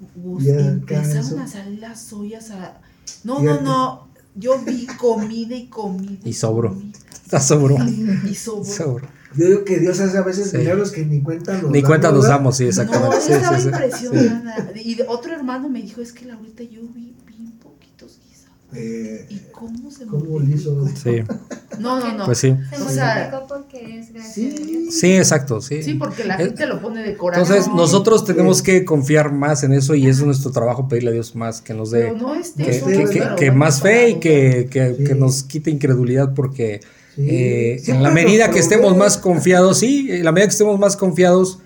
[0.41, 2.81] Ya empezaron a salir las ollas a...
[3.25, 4.09] No, no, no.
[4.35, 6.21] Yo vi comida y comida.
[6.25, 6.75] Y sobró.
[7.23, 7.77] Está sobró.
[7.87, 9.07] Y sobró.
[9.37, 10.59] Yo digo que Dios hace a veces Sí.
[10.59, 13.17] milagros que ni cuenta nos Ni cuenta nos damos, sí, No, exactamente.
[13.17, 13.69] yo Sí, estaba sí, sí.
[13.69, 14.71] impresionada.
[14.77, 18.57] Y otro hermano me dijo, es que Laurita yo vi bien poquitos guisados.
[18.75, 20.87] Eh, ¿Y cómo se ¿Cómo le hizo?
[21.03, 21.23] Sí,
[21.79, 22.25] No, no, no.
[22.27, 22.55] pues sí.
[22.71, 24.89] Se O sea, porque es gracia Sí.
[24.91, 25.83] Sí, exacto, sí.
[25.83, 27.45] Sí, porque la Eh, gente lo pone de corazón.
[27.47, 31.35] Entonces nosotros tenemos que confiar más en eso y es nuestro trabajo pedirle a Dios
[31.35, 34.21] más que nos dé Pero no este, que, eso que- que- que más fe y
[34.21, 35.05] que, que- Sí.
[35.05, 36.81] que nos quite incredulidad porque
[37.15, 37.27] Sí.
[37.29, 40.97] eh, en la medida que estemos más confiados, sí, en la medida que estemos más
[40.97, 41.59] confiados,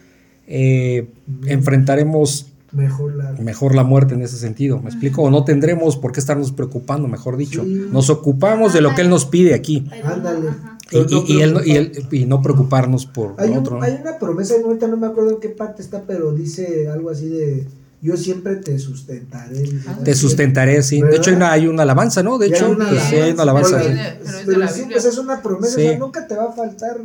[0.48, 1.08] eh,
[1.46, 3.32] enfrentaremos Mejor la.
[3.32, 5.22] mejor la muerte en ese sentido, ¿me explico?
[5.22, 7.62] O no tendremos por qué estarnos preocupando, mejor dicho.
[7.64, 7.86] Sí.
[7.92, 10.48] Nos ocupamos de lo que Él nos pide aquí Ándale.
[10.90, 13.78] y, y- y él no- y él- y no preocuparnos por Hay, un- otro.
[13.78, 13.82] ¿no?
[13.84, 17.28] hay una promesa, ahorita no me acuerdo en qué parte está, pero dice algo así
[17.28, 17.66] de:
[18.02, 19.64] Yo siempre te sustentaré.
[19.88, 19.98] Ah.
[20.04, 21.00] Te sustentaré, sí.
[21.00, 22.38] De hecho, hay una, hay una alabanza, ¿no?
[22.38, 23.82] De Ya hecho, hay una pues, sí, hay una alabanza.
[23.82, 23.88] Sí.
[23.88, 24.96] Pero es de Pero la sí, Biblia.
[24.96, 25.80] pues es una promesa, Sí.
[25.86, 26.96] o sea, nunca te va a faltar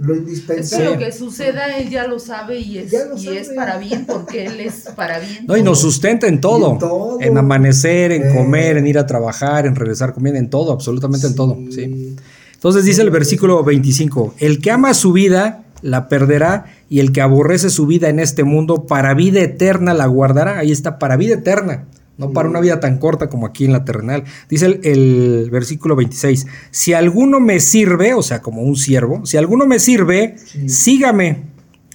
[0.00, 0.84] lo Es que indispensable.
[0.90, 4.60] lo que suceda él ya lo sabe y es, y es para bien porque él
[4.60, 5.44] es para bien.
[5.48, 6.74] No, y nos sustenta en todo.
[6.74, 7.20] En todo.
[7.20, 8.34] En amanecer, en Eh.
[8.34, 11.56] comer, en ir a trabajar, en regresar comiendo, en todo, absolutamente en todo.
[11.70, 11.72] Sí.
[11.72, 12.16] ¿sí?
[12.54, 17.20] Entonces dice el versículo 25, el que ama su vida la perderá y el que
[17.20, 20.58] aborrece su vida en este mundo para vida eterna la guardará.
[20.58, 21.86] Ahí está, para vida eterna,
[22.16, 24.24] no para una vida tan corta como aquí en la terrenal.
[24.48, 29.36] Dice el, el versículo 26, si alguno me sirve, o sea, como un siervo, si
[29.36, 30.68] alguno me sirve, Sí.
[30.68, 31.42] sígame.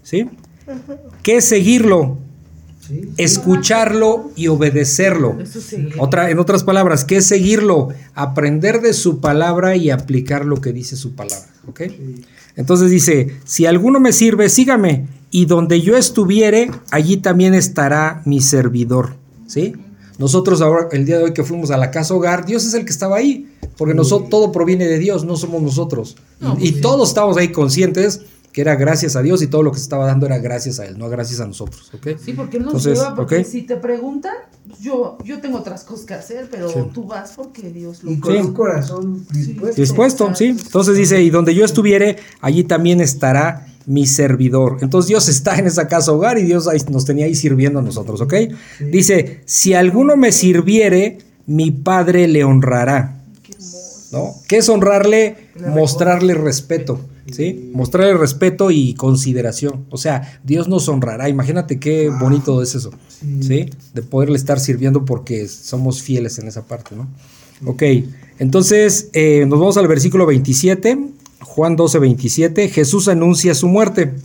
[0.04, 0.30] ¿Sí?
[1.24, 2.18] ¿Qué es seguirlo?
[2.18, 3.00] Sí.
[3.04, 3.10] Sí.
[3.16, 5.38] escucharlo y obedecerlo.
[5.40, 5.88] Eso sí.
[6.00, 10.74] Otra, en otras palabras, que es seguirlo, aprender de su palabra y aplicar lo que
[10.74, 11.48] dice su palabra.
[11.68, 11.82] ¿ok?
[12.56, 18.40] Entonces dice, si alguno me sirve, sígame, y donde yo estuviere, allí también estará mi
[18.42, 19.16] servidor.
[19.48, 19.74] ¿Sí?
[20.20, 22.86] Nosotros ahora, el día de hoy que fuimos a la casa hogar, Dios es el
[22.86, 23.48] que estaba ahí,
[23.78, 26.16] porque nosotros, todo proviene de Dios, no somos nosotros.
[26.40, 28.22] Y- No, y pues, todos estamos ahí conscientes
[28.54, 30.86] que era gracias a Dios y todo lo que se estaba dando era gracias a
[30.86, 31.92] Él, no gracias a nosotros.
[31.94, 32.10] ¿ok?
[32.24, 34.34] Sí, porque Él nos Entonces, lleva, porque si te preguntan,
[34.68, 36.80] pues yo, yo tengo otras cosas que hacer, pero Sí.
[36.94, 38.40] tú vas porque Dios lo Y con Sí.
[38.40, 39.82] un corazón dispuesto.
[39.82, 40.46] Dispuesto, sí.
[40.50, 44.78] Entonces dice, y donde yo estuviere, allí también estará mi servidor.
[44.82, 47.82] Entonces Dios está en esa casa hogar y Dios ahí nos tenía ahí sirviendo a
[47.82, 48.34] nosotros, ¿ok?
[48.92, 53.20] Dice, si alguno me sirviere, mi Padre le honrará.
[54.12, 54.36] ¿No?
[54.48, 55.50] ¿Qué es honrarle?
[55.70, 57.00] Mostrarle respeto,
[57.32, 57.72] ¿sí?
[57.74, 59.86] Mostrarle respeto y consideración.
[59.90, 61.30] O sea, Dios nos honrará.
[61.30, 63.44] Imagínate qué bonito es eso, Sí.
[63.44, 63.66] ¿sí?
[63.94, 67.08] De poderle estar sirviendo porque somos fieles en esa parte, ¿no?
[67.66, 67.84] Ok,
[68.40, 70.98] entonces eh, nos vamos al versículo 27,
[71.40, 72.68] Juan 12, 27.
[72.70, 74.16] Jesús anuncia su muerte.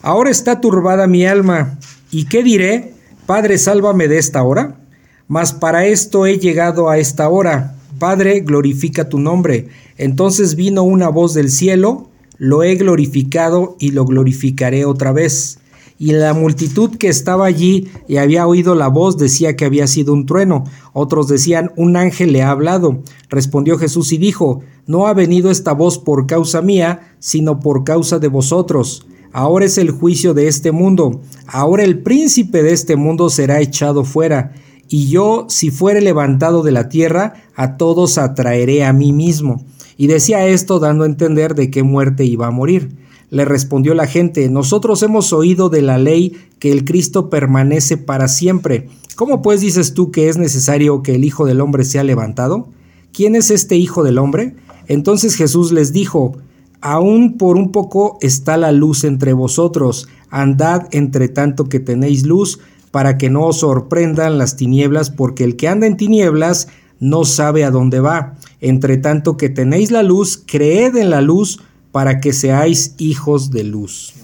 [0.00, 1.78] Ahora está turbada mi alma.
[2.10, 2.92] ¿Y qué diré?
[3.26, 4.80] Padre, sálvame de esta hora.
[5.28, 7.74] Mas para esto he llegado a esta hora.
[7.98, 9.68] Padre, glorifica tu nombre.
[9.98, 15.58] Entonces vino una voz del cielo, lo he glorificado y lo glorificaré otra vez.
[15.98, 20.12] Y la multitud que estaba allí y había oído la voz decía que había sido
[20.12, 20.64] un trueno.
[20.92, 23.02] Otros decían, un ángel le ha hablado.
[23.28, 28.18] Respondió Jesús y dijo, no ha venido esta voz por causa mía, sino por causa
[28.18, 29.06] de vosotros.
[29.32, 31.20] Ahora es el juicio de este mundo.
[31.46, 34.52] Ahora el príncipe de este mundo será echado fuera.
[34.88, 39.64] Y yo, si fuere levantado de la tierra, a todos atraeré a mí mismo.
[39.96, 42.90] Y decía esto dando a entender de qué muerte iba a morir.
[43.30, 48.28] Le respondió la gente, nosotros hemos oído de la ley que el Cristo permanece para
[48.28, 48.88] siempre.
[49.16, 52.68] ¿Cómo pues dices tú que es necesario que el Hijo del Hombre sea levantado?
[53.12, 54.56] ¿Quién es este Hijo del Hombre?
[54.88, 56.36] Entonces Jesús les dijo,
[56.80, 62.60] Aún por un poco está la luz entre vosotros, andad entre tanto que tenéis luz,
[62.90, 66.68] para que no os sorprendan las tinieblas, porque el que anda en tinieblas
[67.00, 68.36] no sabe a dónde va.
[68.64, 71.60] Entre tanto que tenéis la luz, creed en la luz,
[71.92, 74.14] para que seáis hijos de luz.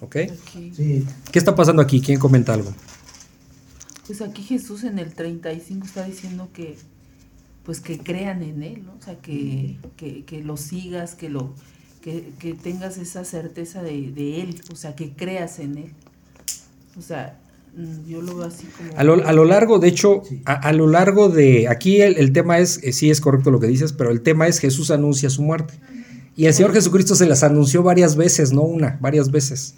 [0.00, 0.16] ¿Ok?
[0.76, 1.04] Sí.
[1.32, 2.00] ¿Qué está pasando aquí?
[2.00, 2.72] ¿Quién comenta algo?
[4.06, 6.76] Pues aquí Jesús en el 35 está diciendo que
[7.64, 8.92] pues que crean en él, ¿no?
[8.92, 11.52] O sea, que, que, que lo sigas, que lo
[12.00, 15.92] que, que tengas esa certeza de, de él, o sea, que creas en él.
[16.96, 17.40] O sea,
[18.08, 20.40] yo lo veo así como A lo, a lo largo, de hecho, Sí.
[20.46, 21.68] a, a lo largo de.
[21.68, 24.46] Aquí el, el tema es, eh, sí es correcto lo que dices, pero el tema
[24.46, 25.74] es Jesús anuncia su muerte.
[26.36, 29.74] Y el Señor Jesucristo se las anunció varias veces, no una, varias veces.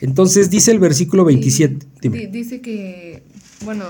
[0.00, 1.74] Entonces dice el versículo 27.
[1.74, 2.26] Di- Dime.
[2.28, 3.22] dice que,
[3.64, 3.84] bueno,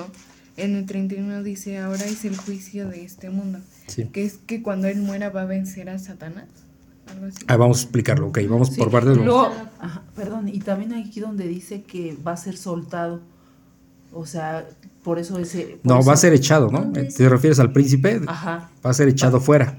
[0.56, 3.58] en el 31 dice, ahora es el juicio de este mundo.
[3.86, 4.06] Sí.
[4.12, 6.46] Que es que cuando él muera va a vencer a Satanás.
[7.12, 7.38] Algo así.
[7.46, 9.16] Ah, vamos a explicarlo, ok, vamos Sí, por partes.
[9.16, 9.50] luego-
[9.80, 13.20] ajá, perdón, y también aquí donde dice que va a ser soltado.
[14.12, 14.66] O sea,
[15.04, 15.78] por eso ese.
[15.82, 16.80] por No, eso- va a ser echado, ¿no?
[16.80, 18.20] ¿Dónde ¿Te refieres al príncipe?
[18.26, 19.76] Ajá, Va a ser echado fuera.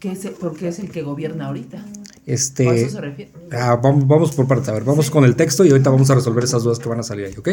[0.00, 1.78] que es, porque es el que gobierna ahorita.
[1.78, 1.82] ¿A
[2.26, 2.82] Este.
[2.82, 3.30] eso se refiere?
[3.52, 4.68] Ah, vamos, vamos por partes.
[4.68, 7.00] A ver, vamos con el texto y ahorita vamos a resolver esas dudas que van
[7.00, 7.48] a salir ahí, ¿ok?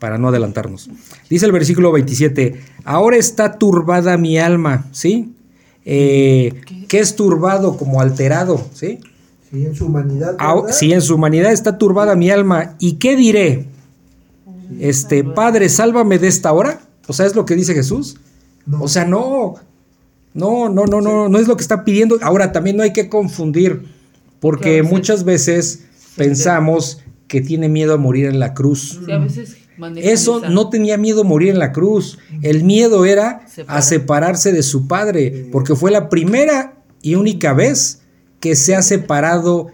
[0.00, 0.90] Para no adelantarnos.
[1.30, 5.32] Dice el versículo 27, ahora está turbada mi alma, ¿sí?
[5.84, 6.86] Eh, ¿Qué?
[6.88, 7.76] ¿Qué es turbado?
[7.76, 8.98] Como alterado, ¿sí?
[9.50, 10.34] Sí, en su humanidad.
[10.40, 12.74] Ah, sí, en su humanidad está turbada mi alma.
[12.80, 13.66] ¿Y qué diré?
[14.80, 16.80] Este, Padre, sálvame de esta hora.
[17.08, 18.16] O sea, es lo que dice Jesús.
[18.66, 18.82] No.
[18.82, 19.54] O sea, no.
[20.34, 22.18] No, no, no, no, no es lo que está pidiendo.
[22.22, 23.82] Ahora, también no hay que confundir,
[24.40, 24.94] porque Claro, sí.
[24.94, 25.84] muchas veces
[26.16, 29.00] pensamos que tiene miedo a morir en la cruz.
[29.04, 32.18] Sí, a veces manejan Eso esa- no tenía miedo a morir en la cruz.
[32.42, 33.82] El miedo era a Separar.
[33.82, 38.00] separarse de su padre, porque fue la primera y única vez
[38.40, 39.68] que se ha separado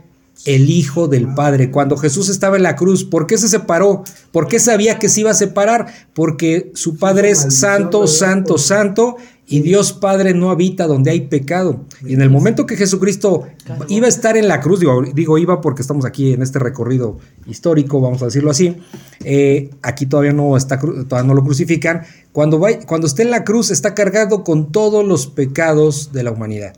[0.45, 1.71] el Hijo del Padre.
[1.71, 4.05] Cuando Jesús estaba en la cruz, ¿por qué se separó?
[4.33, 5.87] ¿Por qué sabía que se iba a separar?
[6.15, 9.17] Porque su Padre es santo, santo, santo,
[9.51, 11.87] y Dios Padre no habita donde hay pecado.
[12.05, 13.47] Y en el momento que Jesucristo
[13.89, 17.19] iba a estar en la cruz, digo, digo iba porque estamos aquí en este recorrido
[17.47, 18.77] histórico, vamos a decirlo así.
[19.25, 22.03] eh, aquí todavía no está, todavía no lo crucifican.
[22.33, 26.31] Cuando, va, cuando esté en la cruz, está cargado con todos los pecados de la
[26.31, 26.75] humanidad.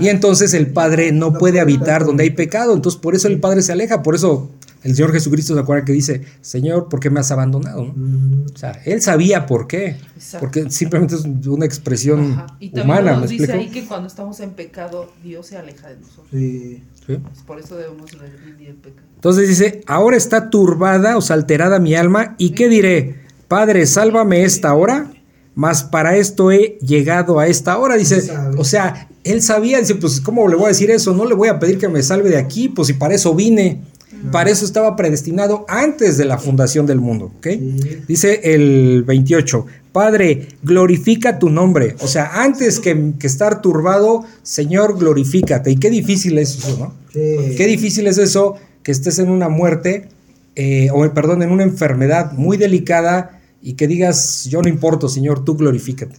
[0.00, 2.74] Y entonces el Padre no puede habitar donde hay pecado.
[2.74, 4.02] Entonces por eso el Padre se aleja.
[4.02, 4.50] Por eso
[4.82, 7.90] El Señor Jesucristo se acuerda que dice, Señor, ¿por qué me has abandonado?
[7.96, 8.44] ¿no?
[8.44, 9.96] O sea, él sabía por qué.
[10.14, 10.40] Exacto.
[10.40, 12.46] Porque simplemente es una expresión Ajá.
[12.60, 13.66] Y también humana, ¿me nos dice explico?
[13.66, 16.26] ahí que cuando estamos en pecado, Dios se aleja de nosotros.
[16.30, 16.82] sí.
[17.06, 17.16] Sí.
[17.16, 19.06] Pues por eso debemos rendir el pecado.
[19.14, 23.20] Entonces dice, ahora está turbada, o sea, alterada mi alma, ¿y qué diré?
[23.48, 25.10] Padre, sálvame esta hora,
[25.54, 27.96] mas para esto he llegado a esta hora.
[27.96, 31.14] Dice, o sea, él sabía, dice, pues, ¿cómo le voy a decir eso?
[31.14, 33.82] No le voy a pedir que me salve de aquí, pues si para eso vine.
[34.30, 37.46] Para eso estaba predestinado antes de la fundación del mundo, ¿ok?
[37.46, 37.98] Sí.
[38.08, 41.96] Dice el 28, Padre, glorifica tu nombre.
[42.00, 45.70] O sea, antes que, que estar turbado, Señor, glorifícate.
[45.72, 46.94] Y qué difícil es eso, ¿no?
[47.12, 47.54] Sí.
[47.56, 50.08] Qué difícil es eso que estés en una muerte,
[50.56, 55.44] eh, o perdón, en una enfermedad muy delicada y que digas, yo no importo, Señor,
[55.44, 56.16] tú glorifícate.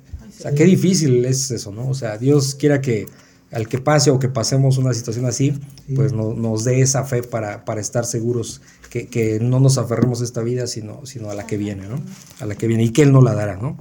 [0.49, 1.87] Sea, qué difícil es eso, ¿no?
[1.89, 3.07] O sea, Dios quiera que
[3.51, 5.53] al que pase o que pasemos una situación así,
[5.95, 10.19] pues no- nos dé esa fe para, para estar seguros que, que no nos aferremos
[10.21, 12.01] a esta vida, sino, sino a la que viene, ¿no?
[12.41, 13.77] A la que viene y que Él no la dará, ¿no?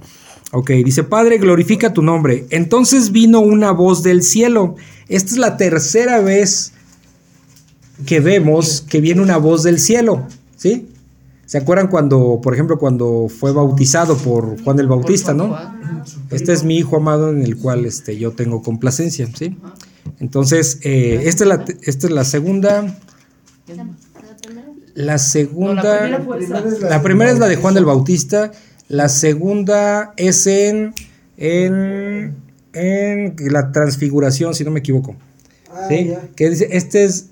[0.51, 2.45] Ok, dice, Padre, glorifica tu nombre.
[2.51, 4.75] Entonces vino una voz del cielo.
[5.09, 6.71] Esta es la tercera vez
[8.05, 10.87] que vemos que viene una voz del cielo, ¿sí?
[11.45, 15.55] ¿Se acuerdan cuando, por ejemplo, cuando fue bautizado por Juan el Bautista, no?
[16.31, 19.57] Este es mi hijo amado en el cual este, yo tengo complacencia, ¿sí?
[20.19, 22.97] Entonces, eh, esta, es la, esta es la segunda.
[23.67, 23.85] La
[24.41, 24.67] primera.
[24.95, 26.07] la segunda,
[26.89, 27.87] la primera es la de Juan bautizo.
[27.95, 28.51] Bautista,
[28.87, 30.93] la segunda es en,
[31.37, 32.35] en,
[32.73, 35.15] en la transfiguración, si no me equivoco,
[35.75, 36.13] Ah, ¿sí?
[36.35, 37.29] Que dice, este es,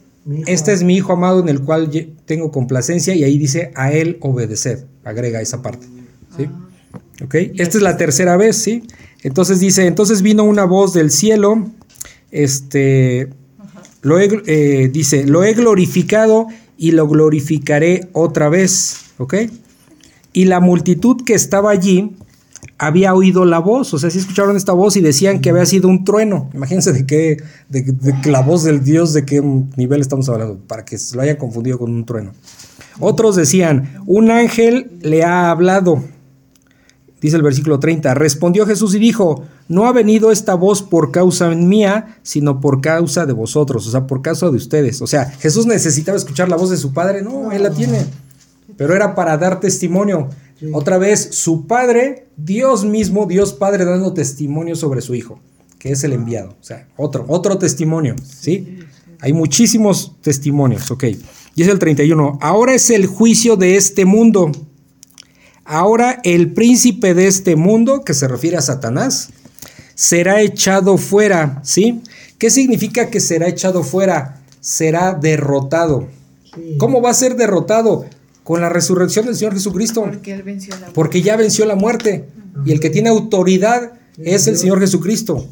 [0.47, 1.89] este es mi hijo amado en el cual
[2.25, 5.85] tengo complacencia y ahí dice, a él obedeced, agrega esa parte,
[6.37, 6.47] ¿sí?
[7.23, 7.35] ¿Ok?
[7.35, 8.83] Esta es la tercera vez, ¿sí?
[9.23, 11.69] Entonces dice, entonces vino una voz del cielo,
[12.31, 13.29] este,
[14.01, 16.47] lo he, eh, dice, lo he glorificado
[16.77, 19.35] y lo glorificaré otra vez, ¿ok?
[20.31, 22.15] Y la multitud que estaba allí
[22.85, 25.89] había oído la voz, o sea, sí escucharon esta voz y decían que había sido
[25.89, 26.49] un trueno.
[26.53, 27.37] Imagínense de qué,
[27.69, 29.41] de, de la voz del Dios, de qué
[29.75, 32.31] nivel estamos hablando, para que se lo hayan confundido con un trueno.
[32.99, 36.03] Otros decían, un ángel le ha hablado.
[37.21, 41.49] Dice el versículo 30, respondió Jesús y dijo, no ha venido esta voz por causa
[41.51, 45.01] mía, sino por causa de vosotros, o sea, por causa de ustedes.
[45.01, 48.05] O sea, Jesús necesitaba escuchar la voz de su Padre, no, Él la tiene,
[48.75, 50.27] pero era para dar testimonio.
[50.59, 50.67] Sí.
[50.73, 55.39] Otra vez, su Padre, Dios mismo, Dios Padre dando testimonio sobre su Hijo,
[55.79, 56.49] que es el enviado.
[56.59, 58.79] O sea, otro, otro testimonio, ¿sí?
[59.19, 61.05] Hay muchísimos testimonios, ok.
[61.55, 64.51] Y es el 31, ahora es el juicio de este mundo.
[65.65, 69.29] Ahora el príncipe de este mundo, que se refiere a Satanás,
[69.95, 72.01] será echado fuera, ¿sí?
[72.37, 74.41] ¿Qué significa que será echado fuera?
[74.59, 76.09] Será derrotado.
[76.53, 76.75] Sí.
[76.77, 78.05] ¿Cómo va a ser derrotado?
[78.43, 80.03] Con la resurrección del Señor Jesucristo.
[80.03, 82.25] Porque él venció la Porque ya venció la muerte.
[82.65, 85.47] Y el que tiene autoridad es el Señor Jesucristo.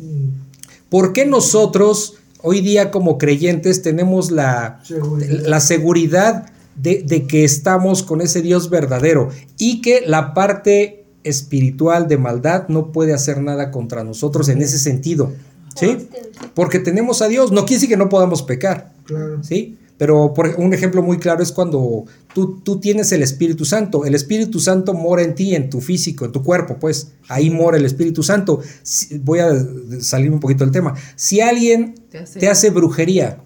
[0.90, 5.40] ¿Por qué nosotros hoy día como creyentes tenemos la, Seguridad.
[5.48, 12.08] la seguridad de, de que estamos con ese Dios verdadero y que la parte espiritual
[12.08, 15.32] de maldad no puede hacer nada contra nosotros en ese sentido?
[15.76, 16.10] ¿Sí?
[16.54, 17.52] Porque tenemos a Dios.
[17.52, 18.92] No quiere decir que no podamos pecar.
[19.06, 19.44] Claro.
[19.44, 19.78] ¿sí?
[20.02, 24.04] Pero por un ejemplo muy claro es cuando tú, tú tienes el Espíritu Santo.
[24.04, 27.12] El Espíritu Santo mora en ti, en tu físico, en tu cuerpo, pues.
[27.28, 28.62] Ahí mora el Espíritu Santo.
[28.82, 29.52] Si- voy a
[30.00, 30.96] salir un poquito del tema.
[31.16, 33.44] Si alguien Te hace- te hace brujería,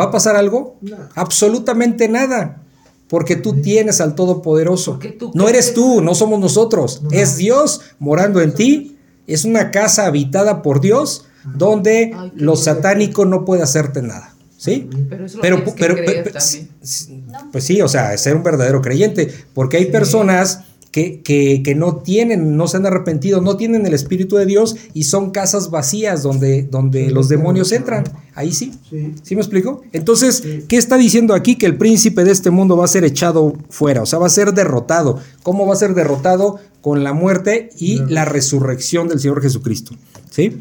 [0.00, 0.78] ¿va a pasar algo?
[0.80, 0.96] No.
[1.14, 2.62] Absolutamente nada.
[3.08, 4.98] Porque tú tienes al Todopoderoso.
[5.18, 7.02] Tú No eres tú, no somos nosotros.
[7.02, 7.10] No.
[7.10, 8.96] Es Dios morando en ti.
[9.26, 14.34] Es una casa habitada por Dios donde Ay, lo satánico no puede hacerte nada.
[14.58, 14.90] ¿Sí?
[15.08, 16.68] Pero eso lo Pero, que pero, creer pero- también.
[16.82, 21.74] sí, pues sí, o sea, ser un verdadero creyente, porque hay personas que, que, que
[21.76, 25.70] no tienen, no se han arrepentido, no tienen el Espíritu de Dios y son casas
[25.70, 28.02] vacías donde, donde Sí, los demonios entran.
[28.34, 28.72] Ahí sí.
[28.90, 29.14] Sí.
[29.22, 29.82] ¿Sí me explico?
[29.92, 30.64] Entonces, Sí.
[30.66, 31.56] ¿qué está diciendo aquí?
[31.56, 34.30] Que el príncipe de este mundo va a ser echado fuera, o sea, va a
[34.30, 35.20] ser derrotado.
[35.44, 36.58] ¿Cómo va a ser derrotado?
[36.80, 39.94] Con la muerte y la resurrección del Señor Jesucristo.
[40.30, 40.58] ¿Sí?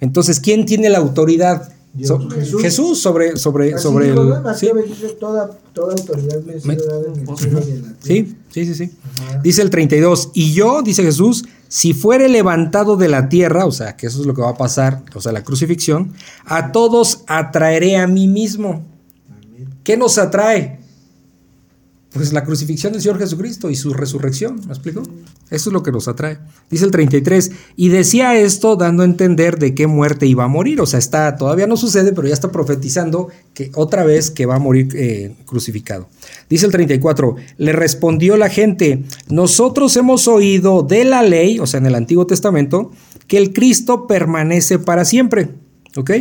[0.00, 1.73] Entonces, ¿quién tiene la autoridad?
[2.02, 2.62] So- Jesús.
[2.62, 4.16] Jesús sobre, sobre, sobre el.
[4.16, 4.22] sí.
[4.42, 7.96] Mateo 26, toda, toda autoridad me ha sido Me- dada en.
[8.00, 8.90] Sí, sí, sí, sí.
[9.20, 9.40] Ajá.
[9.42, 13.96] Dice el 32, y yo, dice Jesús, si fuere levantado de la tierra, o sea,
[13.96, 16.12] que eso es lo que va a pasar, o sea, la crucifixión,
[16.46, 18.84] a todos atraeré a mí mismo.
[19.28, 19.68] Amén.
[19.84, 20.80] ¿Qué nos atrae?
[22.14, 25.02] Pues la crucifixión del Señor Jesucristo y su resurrección, ¿me explico?
[25.50, 26.38] Eso es lo que nos atrae.
[26.70, 30.80] Dice el 33, y decía esto dando a entender de qué muerte iba a morir.
[30.80, 34.54] O sea, está, todavía no sucede, pero ya está profetizando que otra vez que va
[34.54, 36.08] a morir eh, crucificado.
[36.48, 41.78] Dice el 34, le respondió la gente, nosotros hemos oído de la ley, o sea,
[41.78, 42.92] en el Antiguo Testamento,
[43.26, 45.48] que el Cristo permanece para siempre.
[45.96, 46.12] ¿Ok?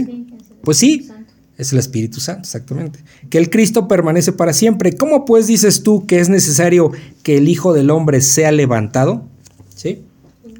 [0.64, 1.10] Pues sí,
[1.58, 3.04] es el Espíritu Santo, exactamente.
[3.30, 4.96] Que el Cristo permanece para siempre.
[4.96, 6.92] ¿Cómo pues dices tú que es necesario
[7.22, 9.28] que el Hijo del Hombre sea levantado?
[9.76, 10.04] ¿Sí?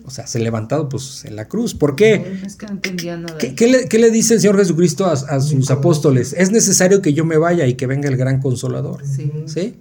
[0.06, 1.74] O sea, se levantado pues en la cruz.
[1.74, 2.42] ¿Por qué?
[2.46, 3.38] Es que no entendía nada.
[3.38, 6.34] ¿Qué, qué le, qué le dice el Señor Jesucristo a, a sus apóstoles?
[6.38, 9.02] Es necesario que yo me vaya y que venga el gran consolador.
[9.06, 9.32] Sí.
[9.46, 9.76] ¿Sí?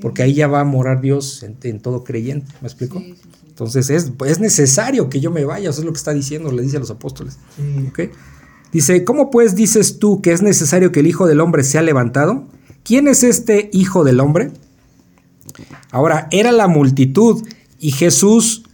[0.00, 2.46] Porque ahí ya va a morar Dios en, en todo creyente.
[2.60, 3.00] ¿Me explico?
[3.00, 3.46] Sí, sí, sí.
[3.48, 5.70] Entonces es, es necesario que yo me vaya.
[5.70, 7.36] Eso es lo que está diciendo, le dice a los apóstoles.
[7.56, 8.10] Sí.
[8.72, 12.46] Dice, ¿cómo pues dices tú que es necesario que el Hijo del Hombre sea levantado?
[12.84, 14.50] ¿Quién es este Hijo del Hombre?
[15.90, 17.42] Ahora, era la multitud
[17.78, 18.64] y Jesús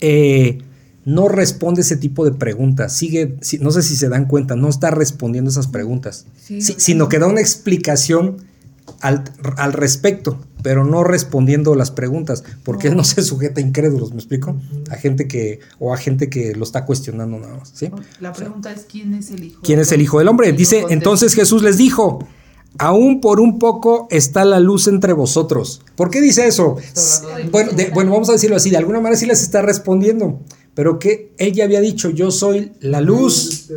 [0.00, 0.58] eh,
[1.04, 2.92] no responde ese tipo de preguntas.
[2.94, 6.74] Sigue, si- no sé si se dan cuenta, no está respondiendo esas preguntas, Sí, si-
[6.74, 7.08] no, sino no.
[7.08, 8.36] que da una explicación
[9.00, 9.24] al,
[9.56, 14.16] al respecto, pero no respondiendo las preguntas, porque él no se sujeta a incrédulos, ¿me
[14.18, 14.56] explico?
[14.90, 17.90] A gente que, o a gente que lo está cuestionando nada más, ¿sí?
[18.20, 19.60] La pregunta es quién es el hijo.
[19.62, 20.52] ¿Quién es el Hijo del Hombre?
[20.52, 22.18] Dice, entonces Jesús les dijo,
[22.78, 25.82] aún por un poco está la luz entre vosotros.
[25.96, 26.76] ¿Por qué dice eso?
[27.50, 30.40] Bueno, de- bueno, vamos a decirlo así, de alguna manera sí les está respondiendo,
[30.74, 33.68] pero que él ya había dicho, yo soy la luz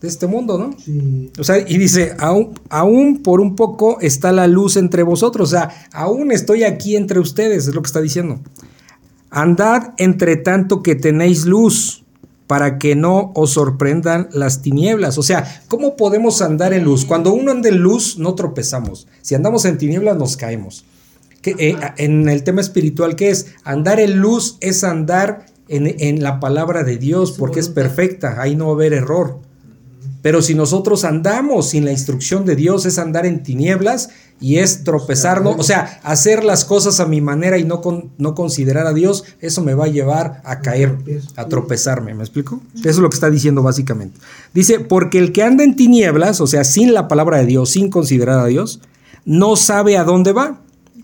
[0.00, 0.76] de este mundo, ¿no?
[0.78, 1.30] Sí.
[1.38, 5.50] O sea, y dice, aún, aún por un poco está la luz entre vosotros, o
[5.50, 8.40] sea, aún estoy aquí entre ustedes, es lo que está diciendo.
[9.30, 12.00] Andad entre tanto que tenéis luz,
[12.50, 15.18] para que no os sorprendan las tinieblas.
[15.18, 17.04] O sea, ¿cómo podemos andar en luz?
[17.04, 19.06] Cuando uno anda en luz, no tropezamos.
[19.22, 20.84] Si andamos en tinieblas, nos caemos.
[21.42, 23.54] Que, eh, en el tema espiritual, ¿qué es?
[23.62, 28.56] Andar en luz es andar en, en la palabra de Dios, porque es perfecta, ahí
[28.56, 29.38] no va a haber error.
[30.22, 34.84] Pero si nosotros andamos sin la instrucción de Dios, es andar en tinieblas y es
[34.84, 38.92] tropezarnos, o sea, hacer las cosas a mi manera y no, con- no considerar a
[38.92, 40.96] Dios, eso me va a llevar a caer,
[41.36, 42.60] a tropezarme, ¿me explico?
[42.76, 44.18] Eso es lo que está diciendo básicamente.
[44.54, 47.90] Dice, porque el que anda en tinieblas, o sea, sin la palabra de Dios, sin
[47.90, 48.80] considerar a Dios,
[49.24, 50.60] no sabe a dónde va.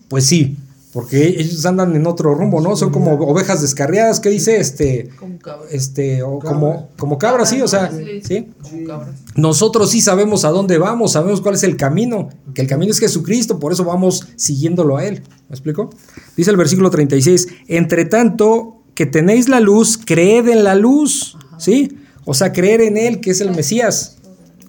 [0.08, 0.56] Pues sí,
[0.96, 2.74] porque ellos andan en otro rumbo, ¿no?
[2.74, 4.56] Son como ovejas descarriadas, ¿qué dice?
[4.56, 5.70] Este, Como cabras.
[5.70, 7.92] este, o como, como cabras, sí, o sea,
[8.22, 8.48] sí.
[8.62, 9.14] Como cabras.
[9.34, 12.98] Nosotros sí sabemos a dónde vamos, sabemos cuál es el camino, que el camino es
[12.98, 15.22] Jesucristo, por eso vamos siguiéndolo a Él.
[15.50, 15.90] ¿Me explico?
[16.34, 21.98] Dice el versículo 36, entre tanto que tenéis la luz, creed en la luz, ¿sí?
[22.24, 24.16] O sea, creer en Él, que es el Mesías.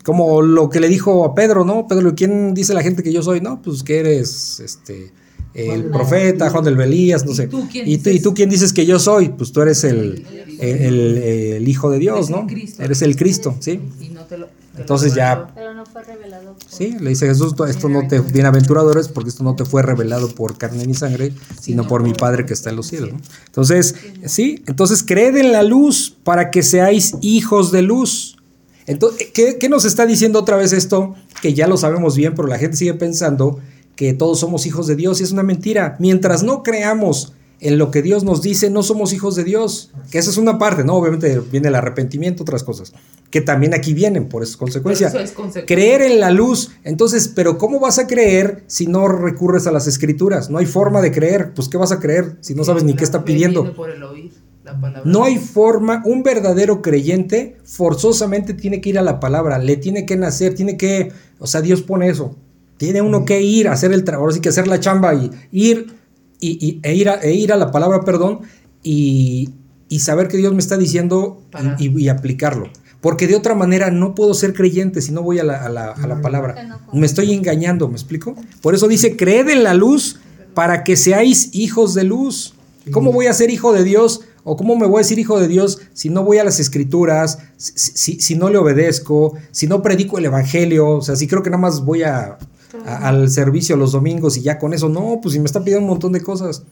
[0.04, 1.88] Como lo que le dijo a Pedro, ¿no?
[1.88, 3.40] Pedro, ¿quién dice la gente que yo soy?
[3.40, 5.14] No, pues que eres este,
[5.58, 7.47] el Juan profeta, Juan del Belías, no ¿Y sé.
[7.47, 8.24] tú quién ¿Y tú, ¿Y dices?
[8.24, 9.30] tú quién dices que yo soy?
[9.30, 10.26] Pues tú eres el,
[10.60, 11.18] el, el-
[11.58, 12.45] el Hijo de Dios, ¿no?
[12.47, 12.84] Cristo.
[12.84, 13.80] Eres el Cristo, ¿sí?
[14.01, 15.51] Y no te lo- te lo Entonces ya.
[15.55, 16.55] Pero no fue revelado.
[16.70, 19.82] Sí, le dice Jesús, "Esto- esto no te, bienaventurado eres porque esto no te fue
[19.82, 23.14] revelado por carne ni sangre, sino por mi Padre que está en los cielos.
[23.14, 23.20] ¿no?
[23.47, 23.95] Entonces,
[24.26, 28.38] sí, entonces creed en la luz para que seáis hijos de luz.
[28.86, 31.16] Entonces, ¿qué, qué nos está diciendo otra vez esto?
[31.41, 33.60] Que ya lo sabemos bien, pero la gente sigue pensando
[33.98, 35.98] que todos somos hijos de Dios y es una mentira.
[36.00, 39.91] Mientras no creamos en lo que Dios nos dice, no somos hijos de Dios.
[40.12, 40.95] Que esa es una parte, ¿no?
[40.95, 42.93] Obviamente viene el arrepentimiento, otras cosas,
[43.32, 45.08] que también aquí vienen por esa consecuencia.
[45.08, 45.76] Pero eso es consecuencia.
[45.76, 46.72] Creer en la luz.
[46.84, 50.52] Entonces, pero ¿cómo vas a creer si no recurres a las escrituras?
[50.52, 51.54] No hay forma de creer.
[51.56, 53.64] Pues, ¿qué vas a creer si no sabes ni qué está pidiendo?
[53.64, 54.32] viene por el oír
[54.64, 55.02] la palabra.
[55.06, 60.06] No hay forma, un verdadero creyente forzosamente tiene que ir a la palabra, le tiene
[60.06, 62.36] que nacer, tiene que, o sea, Dios pone eso.
[62.78, 65.94] Tiene uno que ir a hacer el trabajo, sí que hacer la chamba y ir
[66.40, 68.42] y, y- e, ir a, e ir a la palabra, perdón,
[68.84, 69.50] y,
[69.90, 71.42] y saber que Dios me está diciendo
[71.80, 72.70] y, y- y aplicarlo.
[73.02, 75.92] Porque de otra manera no puedo ser creyente si no voy a la, a la-
[75.92, 76.54] a la palabra.
[76.94, 78.36] Me estoy engañando, ¿me explico?
[78.62, 80.20] Por eso dice, creed en la luz
[80.54, 82.54] para que seáis hijos de luz.
[82.92, 84.22] ¿Cómo voy a ser hijo de Dios?
[84.44, 87.38] ¿O cómo me voy a decir hijo de Dios si no voy a las escrituras,
[87.58, 90.88] si, si- si no le obedezco, si no predico el evangelio?
[90.90, 92.38] O sea, si creo que nada más voy a,
[92.86, 94.90] al servicio los domingos y ya con eso.
[94.90, 96.64] No, pues si me está pidiendo un montón de cosas.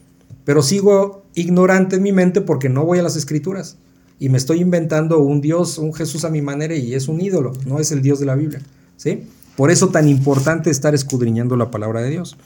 [0.46, 3.78] Pero sigo ignorante en mi mente porque no voy a las escrituras.
[4.20, 7.52] Y me estoy inventando un Dios, un Jesús a mi manera y es un ídolo,
[7.66, 8.62] no es el Dios de la Biblia.
[8.96, 9.24] ¿sí?
[9.58, 12.38] Por eso tan importante estar escudriñando la palabra de Dios.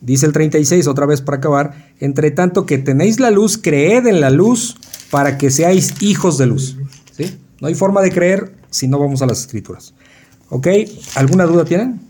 [0.00, 4.20] Dice el 36, otra vez para acabar, entre tanto que tenéis la luz, creed en
[4.20, 4.76] la luz
[5.10, 6.76] para que seáis hijos de luz.
[7.12, 7.36] ¿sí?
[7.60, 9.94] No hay forma de creer si no vamos a las escrituras.
[10.50, 10.68] ¿Ok?
[11.16, 12.00] ¿Alguna duda tienen?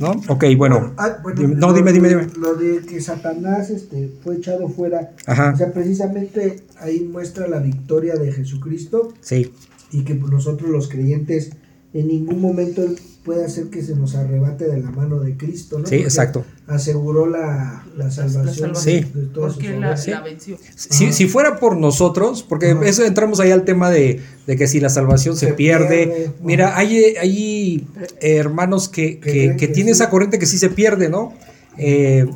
[0.00, 0.12] ¿No?
[0.28, 0.92] Ok, bueno.
[0.96, 2.26] Ah, bueno, Dime- no, lo- dime, dime, dime.
[2.38, 5.12] Lo de que Satanás este, fue echado fuera.
[5.26, 5.52] Ajá.
[5.54, 9.52] O sea, precisamente ahí muestra la victoria de Jesucristo Sí,
[9.90, 11.50] y que nosotros los creyentes
[11.94, 12.82] en ningún momento
[13.24, 15.86] puede hacer que se nos arrebate de la mano de Cristo, ¿no?
[15.86, 16.44] Sí, Porque exacto.
[16.66, 19.04] Aseguró la, la salvación salvación.
[19.04, 19.10] Sí.
[19.12, 20.06] de todos Porque sus la, obras.
[20.08, 20.56] la venció.
[20.74, 22.86] Si, si fuera por nosotros, porque Ajá.
[22.86, 26.06] eso entramos ahí al tema de, de que si la salvación se, Se pierde.
[26.06, 26.78] pierde, Mira, ajá.
[26.78, 27.86] hay, hay
[28.20, 29.82] eh, hermanos que, Que sí.
[29.90, 31.34] esa corriente que sí se pierde, ¿no?
[31.76, 32.26] Eh,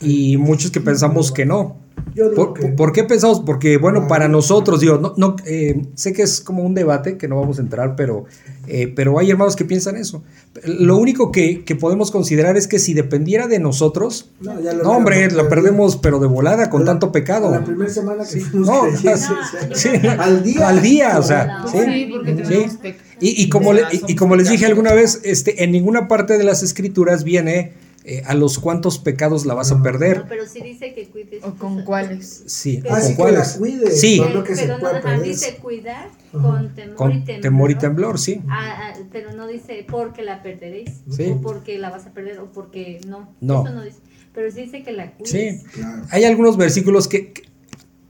[0.00, 1.83] y muchos que pensamos que no.
[2.14, 3.40] Yo digo ¿Por, que- por qué pensamos?
[3.44, 4.08] Porque, bueno, Ah.
[4.08, 7.58] para nosotros, digo, no, no, eh, sé que es como un debate que no vamos
[7.58, 8.24] a entrar, pero,
[8.68, 10.22] eh, pero hay hermanos que piensan eso.
[10.64, 14.84] Lo único que, que podemos considerar es que si dependiera de nosotros, No, ya lo
[14.84, 15.48] no, hombre, perdido.
[15.48, 17.50] perdemos, pero de volada, con la- tanto pecado.
[17.50, 18.82] La primera semana que fuimos No,
[19.74, 20.68] sí, al día.
[20.68, 21.78] Al día, o sea, sí.
[21.84, 22.92] Sí, porque Sí.
[23.20, 26.44] Y, y como, le- y- como les dije alguna vez, este, en ninguna parte de
[26.44, 27.72] las escrituras viene
[28.06, 30.24] eh, a los cuantos pecados la vas a No, perder.
[30.28, 31.42] pero sí dice que cuides.
[31.42, 32.44] ¿O con cuáles?
[32.46, 33.52] Sí, Pero- ¿con cuáles?
[33.52, 34.18] la cuide, Sí.
[34.18, 35.26] no Pero, lo que se pero no, puede ajá, perder.
[35.26, 36.42] dice cuidar Ajá.
[36.48, 37.40] con temor y Con temblor.
[37.40, 38.42] temor y temblor, sí.
[38.48, 40.90] Ah, ah, pero no dice porque la perderéis.
[41.10, 41.30] Sí.
[41.30, 42.40] O porque la vas a perder.
[42.40, 43.34] O porque no.
[43.40, 43.64] No.
[43.64, 43.98] Eso no dice.
[44.34, 45.30] Pero sí dice que la cuides.
[45.62, 45.66] Sí.
[45.72, 46.02] Claro.
[46.10, 47.42] Hay algunos versículos que, que-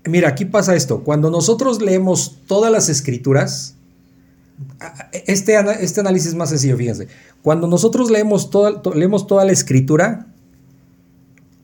[0.06, 1.02] Mira, aquí pasa esto.
[1.04, 3.76] Cuando nosotros leemos todas las escrituras,
[5.26, 7.08] este, este análisis es más sencillo, fíjense.
[7.42, 10.26] Cuando nosotros leemos toda, to- leemos toda la escritura,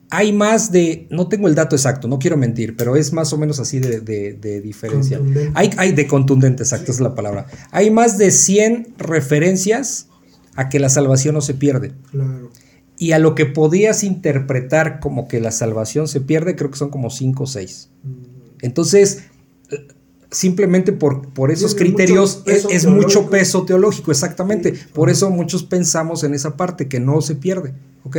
[0.09, 3.37] hay más de, no tengo el dato exacto, no quiero mentir, pero es más o
[3.37, 5.21] menos así de, de- de diferencia.
[5.53, 7.45] Hay, hay de contundente, exacto, esa es la palabra.
[7.71, 10.07] Hay más de 100 referencias
[10.55, 11.93] a que la salvación no se pierde.
[12.11, 12.49] Claro.
[12.97, 16.89] Y a lo que podías interpretar como que la salvación se pierde, creo que son
[16.89, 17.89] como 5 o 6.
[18.03, 18.09] Mm.
[18.63, 19.23] Entonces,
[20.31, 24.75] simplemente por, por esos Tiene criterios mucho es, es mucho peso teológico, exactamente.
[24.75, 24.81] Sí.
[24.93, 27.73] Por eso muchos pensamos en esa parte, que no se pierde,
[28.05, 28.17] ¿ok?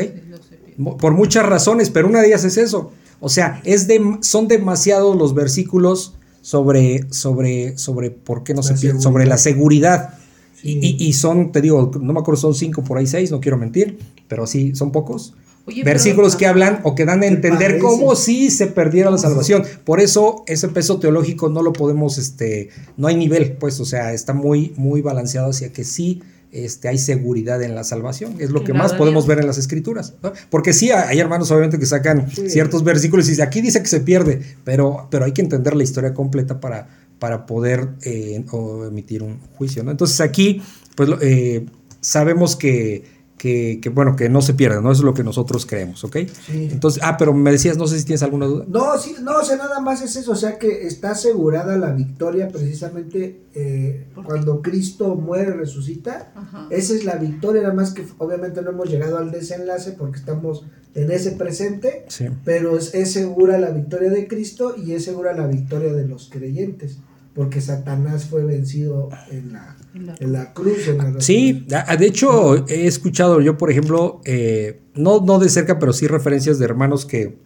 [0.99, 2.93] Por muchas razones, pero una de ellas es eso.
[3.21, 8.67] O sea, es de, son demasiados los versículos sobre, sobre, sobre por qué no La
[8.69, 9.03] se pierde, seguridad.
[9.03, 10.15] sobre la seguridad.
[10.63, 10.79] Y, Sí.
[10.99, 13.57] y- y son, te digo, no me acuerdo, son cinco por ahí seis, no quiero
[13.59, 13.99] mentir,
[14.29, 15.35] pero sí, son pocos.
[15.67, 19.11] Oye, versículos pero- que hablan o que dan a ¿Qué entender cómo si se perdiera
[19.11, 19.63] la salvación.
[19.85, 24.13] Por eso ese peso teológico no lo podemos, este, no hay nivel, pues, o sea,
[24.13, 28.35] está muy, muy balanceado hacia que sí este, hay seguridad en la salvación.
[28.39, 30.15] Es lo que más podemos ver en las escrituras.
[30.23, 30.33] ¿no?
[30.51, 32.51] Porque sí, hay hermanos obviamente que sacan Sí.
[32.51, 35.83] ciertos versículos y dicen, aquí dice que se pierde, pero, pero hay que entender la
[35.83, 39.83] historia completa para, para poder eh, o emitir un juicio.
[39.83, 39.91] ¿no?
[39.93, 40.61] Entonces aquí,
[40.95, 41.65] pues eh,
[42.03, 43.05] sabemos que,
[43.43, 44.93] que, que, bueno, que no se pierde, ¿no?
[44.93, 46.16] Eso es lo que nosotros creemos, ¿ok?
[46.47, 46.69] Sí.
[46.70, 48.66] Entonces, ah, pero me decías, no sé si tienes alguna duda.
[48.69, 51.90] No, sí, no, o sea, nada más es eso, o sea que está asegurada la
[51.90, 56.31] victoria precisamente eh, cuando Cristo muere, resucita.
[56.36, 56.69] Ajá.
[56.70, 60.64] Esa es la victoria, nada más que obviamente no hemos llegado al desenlace porque estamos
[60.94, 62.27] en ese presente, Sí.
[62.44, 66.28] pero es, es segura la victoria de Cristo y es segura la victoria de los
[66.31, 66.98] creyentes,
[67.35, 70.89] porque Satanás fue vencido en la, En la- en la cruz.
[70.89, 75.49] En la Sí, a- de hecho he escuchado yo, por ejemplo, eh, no, no de
[75.49, 77.37] cerca, pero sí referencias de hermanos que,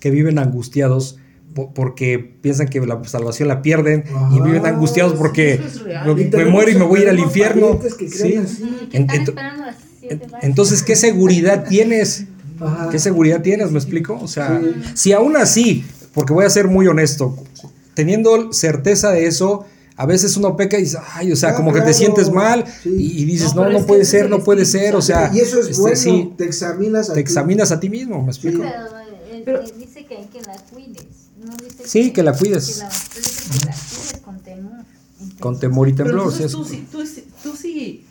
[0.00, 1.18] que viven angustiados
[1.54, 6.44] po- porque piensan que la salvación la pierden y Ah, viven angustiados porque es me,
[6.46, 7.78] muero y me voy a ir al infierno.
[7.78, 8.64] parientes que creen Sí.
[8.64, 8.88] así.
[8.90, 10.44] Que En- están ento- esperando las siete En- vacas.
[10.48, 12.24] Entonces, ¿qué seguridad tienes?
[12.60, 12.88] Ajá.
[12.90, 13.70] ¿Qué seguridad tienes?
[13.70, 14.18] ¿Me explico?
[14.20, 14.90] O sea, Sí.
[14.94, 15.84] si aún así,
[16.14, 17.36] porque voy a ser muy honesto,
[17.94, 19.64] teniendo certeza de eso,
[19.96, 21.98] a veces uno peca y dice, ay, o sea, Ah, como que te claro.
[21.98, 22.88] sientes mal Sí.
[22.96, 25.30] y, y dices, No, no, pero no, que puede ser, no puede ser, o sea,
[25.34, 27.20] y eso es este, bueno, sí, te examinas a te ti.
[27.20, 28.62] examinas a ti mismo, ¿me explico?
[28.62, 28.98] Pero,
[29.30, 31.04] eh, Pero- eh, dice que hay que la cuides.
[31.44, 32.66] No dice Sí, que la cuides.
[32.74, 34.72] Que la, que la cuides con temor.
[35.40, 36.32] Con temor y Pero temblor.
[36.32, 38.04] sí, entonces es- tú, sí- tú, sí- tú sí,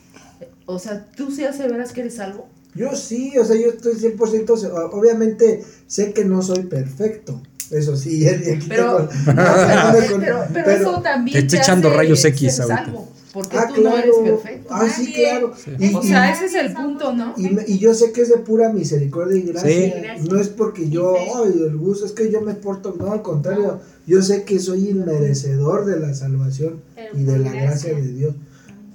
[0.66, 2.48] o sea, tú sí aseveras que eres salvo.
[2.76, 7.42] Yo sí, o sea, yo estoy 100%, se- o- obviamente sé que no soy perfecto,
[7.72, 11.64] eso sí, aquí Pero, tengo- pero, con- pero, pero pero- eso también Te está te
[11.64, 12.86] echando rayos X ser ahorita.
[12.86, 14.68] salvo, porque Ah, tú no eres perfecto.
[14.74, 17.34] ah, sí, claro, y, O y- sea, ese es el punto, ¿no?
[17.38, 19.94] y me- y yo sé que es de pura misericordia y gracia, Sí.
[20.30, 23.80] No es porque yo, ay, el gusto, es que yo me porto, no, al contrario,
[24.06, 28.36] yo sé que soy inmerecedor de la salvación Pero y de la gracia de Dios,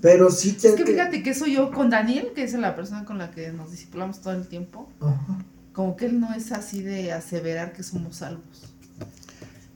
[0.03, 3.05] pero sí Es tengo que fíjate que eso yo con Daniel, que es la persona
[3.07, 5.39] con la que nos discipulamos todo el tiempo, Ajá.
[5.77, 8.73] Como que él no es así de aseverar que somos salvos.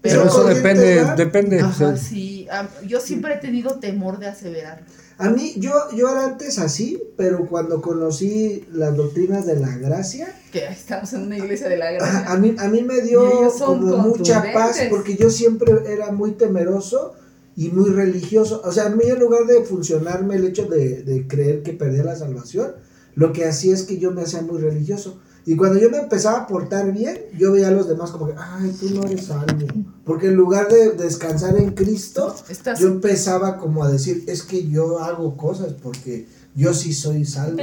[0.02, 1.62] Pero Pero eso depende, depende.
[1.62, 4.82] o Ajá, sea, sí, am- yo siempre he tenido temor de aseverar.
[5.18, 10.34] A mí, yo, yo era antes así, pero cuando conocí las doctrinas de la gracia,
[10.50, 12.32] Que estamos en una iglesia de la gracia.
[12.32, 17.12] a mí, a mí me dio como mucha paz porque yo siempre era muy temeroso
[17.54, 18.62] y muy religioso.
[18.64, 22.04] O sea, a mí en lugar de funcionarme el hecho de, de creer que perdía
[22.04, 22.72] la salvación,
[23.14, 25.20] lo que hacía es que yo me hacía muy religioso.
[25.52, 28.34] Y cuando yo me empezaba a portar bien, yo veía a los demás como que,
[28.38, 29.66] ay, tú no eres salvo.
[30.04, 34.68] Porque en lugar de descansar en Cristo, Estás- yo empezaba como a decir, es que
[34.68, 37.56] yo hago cosas porque yo sí soy salvo.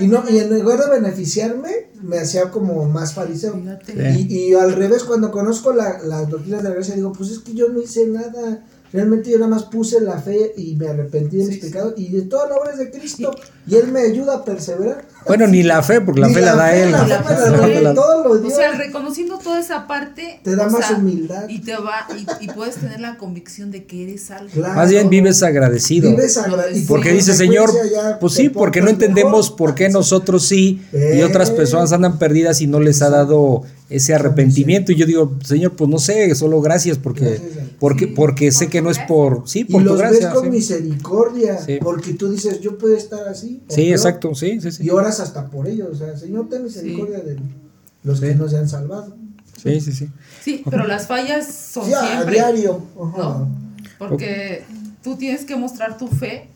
[0.00, 1.70] Y- no, y en lugar de beneficiarme,
[2.02, 3.54] me hacía como más fariseo.
[3.84, 4.26] Sí.
[4.28, 7.38] Y, y al revés, cuando conozco la- las doctrinas de la gracia, digo, pues es
[7.40, 8.64] que yo no hice nada.
[8.94, 11.66] Realmente yo nada más puse la fe y me arrepentí de mis Sí, sí.
[11.66, 11.94] pecados.
[11.96, 13.32] Y de toda la obra es de Cristo.
[13.66, 15.04] Y Él me ayuda a perseverar.
[15.26, 16.92] Bueno, ni la fe, porque la Ni fe la da fe, él.
[16.92, 17.08] la fe
[17.82, 20.38] La fe O sea, reconociendo toda esa parte.
[20.44, 21.48] Te da más sea, humildad.
[21.48, 22.06] Y te va,
[22.40, 24.50] y, y puedes tener la convicción de que eres algo.
[24.52, 24.74] Claro.
[24.74, 26.10] Más bien vives agradecido.
[26.10, 27.70] Vives agra- y Porque por dice Señor,
[28.20, 29.56] pues sí, porque no entendemos mejor.
[29.56, 31.24] por qué nosotros sí y Eh.
[31.24, 34.92] otras personas andan perdidas y no les ha dado ese arrepentimiento.
[34.92, 37.63] Y yo digo, Señor, pues no sé, solo gracias porque Gracias.
[37.78, 38.12] Porque Sí.
[38.16, 40.26] porque sé que no es por sí, Y por tu los gracia.
[40.28, 40.50] ves con sí.
[40.50, 41.58] misericordia.
[41.60, 41.78] Sí.
[41.82, 43.62] Porque tú dices, yo puedo estar así.
[43.68, 44.84] Sí, peor, exacto, sí, sí, sí.
[44.84, 45.88] Y oras hasta por ellos.
[45.92, 47.38] O sea, Señor, ten misericordia de
[48.02, 49.16] los que no se han salvado.
[49.62, 50.08] Sí, sí, sí.
[50.42, 52.34] Sí, pero las fallas son Sí, a siempre.
[52.34, 52.80] diario.
[53.00, 53.18] Ajá.
[53.18, 53.48] ¿no?
[53.98, 54.64] Porque
[55.02, 56.48] tú tienes que mostrar tu fe,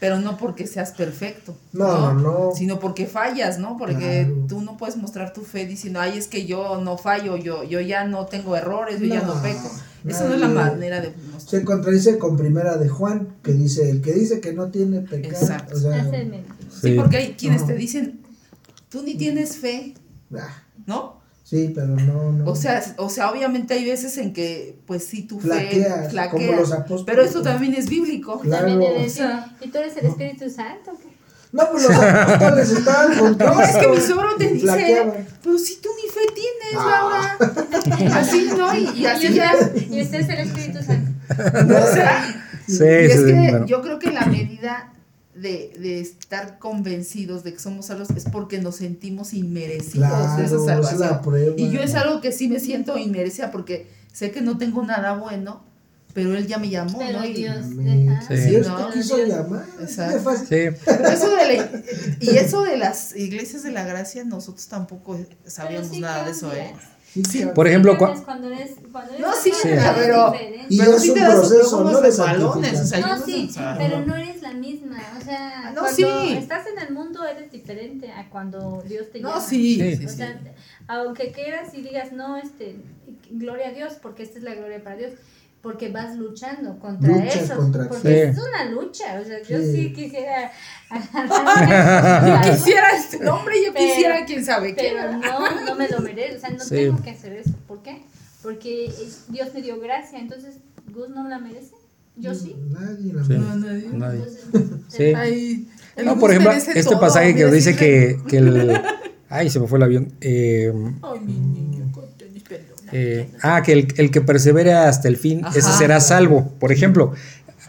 [0.00, 1.54] pero no porque seas perfecto.
[1.72, 2.50] No, no.
[2.54, 3.76] Sino porque fallas, ¿no?
[3.76, 4.46] Porque Claro.
[4.48, 7.80] tú no puedes mostrar tu fe diciendo, ay, es que yo no fallo, yo, yo
[7.80, 9.70] ya no tengo errores, yo ya no No, peco.
[10.06, 11.60] Esa no es la manera de mostrar.
[11.60, 15.34] Se contradice con primera de Juan, que dice, el que dice que no tiene pecado.
[15.34, 15.76] Exacto.
[15.76, 16.10] O sea.
[16.10, 16.30] Sí,
[16.82, 16.94] Sí.
[16.94, 18.20] porque hay quienes te dicen,
[18.88, 19.94] tú ni tienes fe,
[20.34, 21.18] ah, ¿no?
[21.42, 22.50] sí, pero no, no.
[22.50, 26.30] O sea, o sea, obviamente hay veces en que, pues sí, tu fe flaquea.
[26.30, 27.04] como los apóstoles.
[27.06, 28.38] Pero eso también es bíblico.
[28.40, 28.68] Claro.
[28.68, 30.92] También O sea, ¿y tú eres el Espíritu Santo?
[31.02, 31.07] qué?
[31.50, 35.12] No, pues los apóstoles estaban con No, es que mi suegro te dice,
[35.42, 37.36] pero si tú ni fe tienes, Ah.
[37.38, 38.18] Laura.
[38.18, 38.74] Así, ¿no?
[38.76, 39.52] Y, y así y, ya.
[39.90, 41.10] y usted es el Espíritu Santo.
[41.30, 43.66] O sea, Sí, y sí, es sí, que bueno.
[43.66, 44.92] yo creo que la medida
[45.34, 50.56] de, de estar convencidos de que somos salvos es porque nos sentimos inmerecidos de esa
[50.56, 51.00] es salvación.
[51.00, 51.54] la prueba.
[51.56, 55.14] Y yo es algo que sí me siento inmerecida porque sé que no tengo nada
[55.14, 55.62] bueno,
[56.14, 57.26] pero él ya me llamó, Pero ¿no?
[57.26, 57.56] Dios.
[58.28, 58.34] Sí.
[58.34, 59.64] Dios No, te quiso Dios- llamar.
[59.80, 60.20] Exacto.
[60.20, 60.46] Fácil.
[60.74, 60.80] Sí.
[60.84, 61.70] Pero eso de la-
[62.20, 66.52] y eso de las iglesias de la gracia, nosotros tampoco sabíamos sí nada de eso,
[66.52, 66.72] ¿eh?
[67.28, 69.68] Sí, Por ejemplo, cuando eres, cuando eres No, sí, Sí.
[69.96, 70.32] pero-.
[70.68, 71.90] Y pero es sí un te das proceso, ¿no?
[71.96, 73.00] de resbalones, o sea.
[73.00, 74.98] No, sí, pero no eres la misma.
[75.18, 76.32] O sea, No, cuando sí.
[76.36, 79.40] estás en el mundo eres diferente a cuando Dios te No, llama.
[79.40, 79.96] sí, Sí.
[79.96, 80.16] sí, O sí.
[80.16, 80.38] sea,
[80.86, 82.76] aunque quieras y digas, no, este,
[83.30, 85.12] gloria a Dios, porque esta es la gloria para Dios,
[85.62, 87.56] porque vas luchando contra Luchas eso.
[87.56, 88.14] contra- porque Sí.
[88.30, 89.20] es una lucha.
[89.20, 89.72] O sea, yo Sí.
[89.72, 90.52] sí quisiera.
[92.44, 94.92] Yo quisiera este nombre, yo Pero- quisiera quién sabe qué.
[94.94, 96.36] Pero no, no me lo merezco.
[96.36, 96.74] O sea, no Sí.
[96.74, 97.50] tengo que hacer eso.
[97.66, 98.02] ¿Por qué?
[98.42, 98.90] Porque
[99.28, 100.18] Dios me dio gracia.
[100.18, 100.56] Entonces,
[100.92, 101.74] Gus no la merece.
[102.16, 102.56] Yo sí.
[102.70, 103.28] Nadie la Sí.
[103.32, 103.38] merece.
[103.38, 103.88] No, nadie.
[103.92, 104.22] Nadie.
[104.54, 105.14] Entonces.
[105.16, 105.68] Ay,
[106.04, 108.80] No, por ejemplo, este todo, pasaje que dice que, que el...
[109.30, 110.12] Ay, se me fue el avión.
[110.22, 110.72] Eh,
[111.02, 111.67] Ay, mi.
[112.92, 115.58] Eh, ah, que el, el que persevere hasta el fin, Ajá.
[115.58, 116.52] ese será salvo.
[116.58, 117.12] Por ejemplo,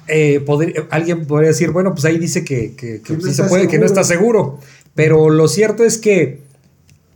[0.07, 3.25] eh, podría- alguien podría decir, bueno, pues ahí dice que, que- que Que no sí
[3.25, 4.01] se está puede, que no seguro.
[4.01, 4.59] está seguro.
[4.95, 6.41] Pero lo cierto es que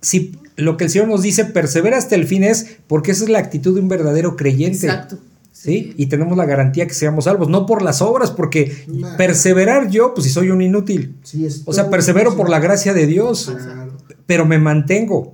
[0.02, 3.30] si lo que el Señor nos dice, persevera hasta el fin es porque esa es
[3.30, 4.86] la actitud de un verdadero creyente.
[4.86, 5.18] Exacto.
[5.52, 5.94] ¿sí?
[5.98, 9.16] Y tenemos la garantía que seamos salvos, no por las obras, porque Nah.
[9.16, 11.16] perseverar yo, pues si soy un inútil.
[11.24, 13.94] Sí, O sea, persevero por la gracia de Dios, Claro.
[14.26, 15.34] pero me mantengo.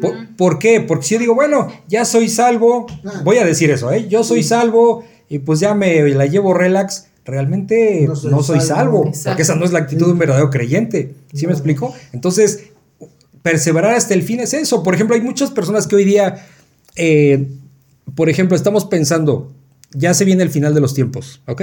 [0.00, 0.80] ¿Por, por qué?
[0.80, 3.22] Porque si yo digo, bueno, ya soy salvo, Ah.
[3.24, 4.06] voy a decir eso, ¿eh?
[4.08, 7.06] Yo soy salvo y pues ya me la llevo relax.
[7.24, 9.10] Realmente No no soy salvo.
[9.24, 11.14] porque esa no es la actitud de un verdadero creyente.
[11.34, 11.94] ¿Sí me explico?
[12.12, 12.64] Entonces,
[13.42, 14.82] perseverar hasta el fin es eso.
[14.82, 16.44] Por ejemplo, hay muchas personas que hoy día,
[16.96, 17.46] eh,
[18.14, 19.52] por ejemplo, estamos pensando,
[19.92, 21.62] ya se viene el final de los tiempos, ¿ok?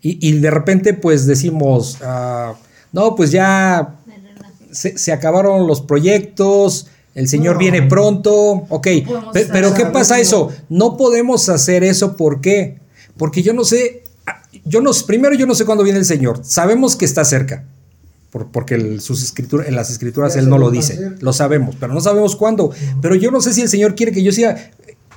[0.00, 2.54] Y, y de repente, pues decimos, ah,
[2.92, 3.94] no, pues ya.
[4.74, 7.58] Se, se acabaron los proyectos, el Señor No.
[7.60, 8.86] viene pronto, ok,
[9.32, 10.50] pe- pero ¿qué pasa eso?
[10.68, 12.78] No podemos hacer eso, ¿por qué?
[13.16, 16.40] Porque yo no sé, ah, yo no, primero yo no sé cuándo viene el Señor,
[16.42, 17.64] sabemos que está cerca,
[18.30, 21.22] por- porque el- sus escrituras, en las escrituras Él no lo dice, hacer.
[21.22, 24.22] lo sabemos, pero no sabemos cuándo, pero yo no sé si el Señor quiere que
[24.22, 24.70] yo siga...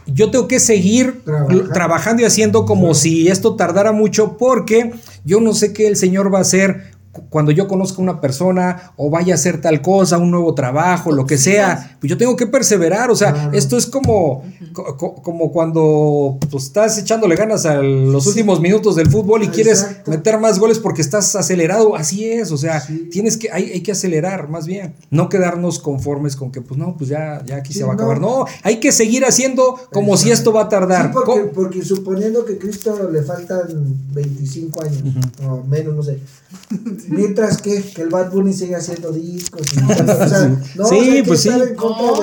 [0.09, 1.69] Yo tengo que seguir Trabajando.
[1.73, 4.93] trabajando y haciendo como si esto tardara mucho porque
[5.25, 6.93] yo no sé qué el Señor va a hacer
[7.29, 11.11] cuando yo conozca a una persona o vaya a hacer tal cosa, un nuevo trabajo,
[11.11, 11.97] lo que sea.
[11.99, 13.53] Pues yo tengo que perseverar, o sea, Claro.
[13.53, 14.43] esto es como,
[14.73, 18.29] co- co- como cuando pues, estás echándole ganas a los Sí.
[18.29, 20.11] últimos minutos del fútbol y quieres Exacto.
[20.11, 23.07] meter más goles porque estás acelerado, así es, o sea, Sí.
[23.11, 26.95] tienes que, hay, hay que acelerar más bien, no quedarnos conformes con que pues no,
[26.97, 28.01] pues ya, ya aquí Sí, se va a no.
[28.01, 31.11] acabar, no, hay que seguir haciendo como si esto va a tardar.
[31.53, 33.65] Porque suponiendo que Cristo le faltan
[34.13, 35.01] 25 años,
[35.47, 36.19] o menos, no sé.
[37.09, 39.61] Mientras que, que el Bad Bunny sigue haciendo discos.
[39.73, 41.49] y todo, o sea, no, Sí, o sea, pues sí.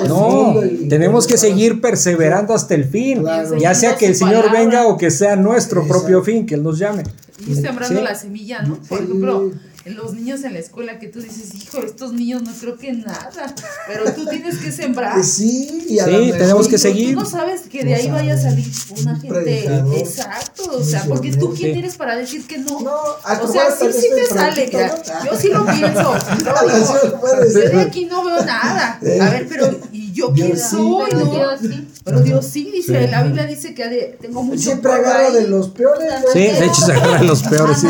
[0.07, 3.19] No, y- tenemos que y- seguir perseverando hasta el fin.
[3.21, 3.57] Claro.
[3.57, 4.59] Ya sea que el Señor palabra.
[4.61, 5.99] venga o que sea nuestro Exacto.
[6.01, 7.03] propio fin, que Él nos llame.
[7.47, 8.03] Ir sembrando Sí.
[8.03, 8.75] la semilla, ¿no?
[8.75, 9.03] Por Sí.
[9.05, 9.51] ejemplo,
[9.85, 13.53] los niños en la escuela que tú dices, hijo, estos niños no creo que nada,
[13.87, 15.13] pero tú tienes que sembrar.
[15.13, 17.13] Pues sí, y a Sí, mejor- tenemos que seguir.
[17.13, 18.65] Tú no sabes que de No ahí vaya a salir
[18.99, 19.65] una Un gente.
[19.99, 21.79] Exacto, o sea, porque tú quién Sí.
[21.79, 22.79] eres para decir que no.
[22.81, 22.91] No,
[23.23, 25.29] a o sea, sí, sí te sale, ¿no?
[25.31, 26.13] yo sí lo pienso.
[26.13, 26.37] Ah,
[27.45, 28.99] Yo sí de aquí no veo nada.
[29.21, 30.63] A ver, pero ¿y yo quién sí.
[30.71, 31.05] soy?
[31.11, 31.31] Pero no?
[31.31, 31.87] Dios sí.
[32.03, 33.11] Pero Dios sí dice, Sí.
[33.11, 36.31] la Biblia dice que de- tengo mucho Siempre agarra de los peores ¿no?
[36.33, 37.87] Sí, de hecho se agarran los peores, sí.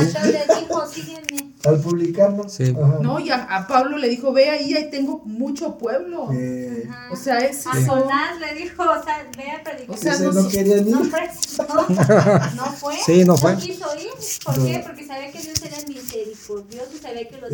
[1.66, 2.48] Al publicarlo.
[2.50, 2.76] Sí.
[2.82, 2.98] Ajá.
[3.02, 6.30] No, y a, a Pablo le dijo, ve ahí, ahí tengo mucho pueblo.
[6.34, 6.88] Eh.
[7.12, 7.72] O sea, es A.
[7.72, 9.96] Jonás le dijo, o sea, ve a predicar.
[9.96, 10.92] O sea, ese no no quería ni.
[10.92, 11.88] No fue, no,
[12.56, 12.96] no fue.
[13.06, 13.56] Sí, no fue.
[13.58, 14.10] quiso ir.
[14.46, 14.66] ¿Por No.
[14.66, 14.84] qué?
[14.86, 17.50] Porque sabía que Dios era misericordioso y sabía que los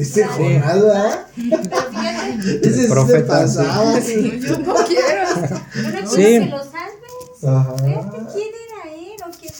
[2.76, 5.24] sí Profeta, yo no quiero.
[5.76, 6.24] yo no quiero Sí.
[6.40, 7.44] que salves.
[7.44, 7.76] Ajá.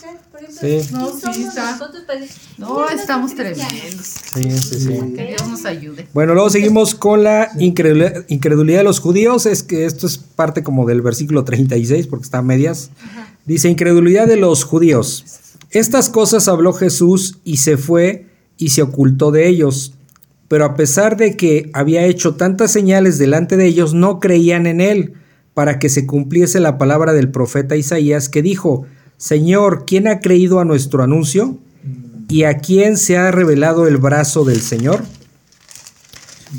[0.00, 0.22] quién era.
[0.30, 0.88] Por eso, Sí.
[0.88, 1.72] ¿quién No, sí, somos está.
[1.72, 3.70] nosotros para decir, No, "Mira, estamos soy cristiano"?
[3.70, 4.06] tremendos.
[4.34, 5.14] Sí, sí, sí.
[5.16, 6.06] Que Dios nos ayude.
[6.14, 9.46] Bueno, luego seguimos con la incredulidad, incredulidad de los judíos.
[9.46, 12.90] Es que esto es parte como del versículo 36, porque está a medias.
[13.44, 15.24] Dice, incredulidad de los judíos.
[15.70, 18.26] Estas cosas habló Jesús y se fue
[18.58, 19.94] y se ocultó de ellos.
[20.48, 24.80] Pero a pesar de que había hecho tantas señales delante de ellos, no creían en
[24.82, 25.14] él,
[25.54, 28.86] para que se cumpliese la palabra del profeta Isaías que dijo,
[29.22, 31.56] Señor, ¿quién ha creído a nuestro anuncio?
[32.28, 35.04] ¿Y a quién se ha revelado el brazo del Señor?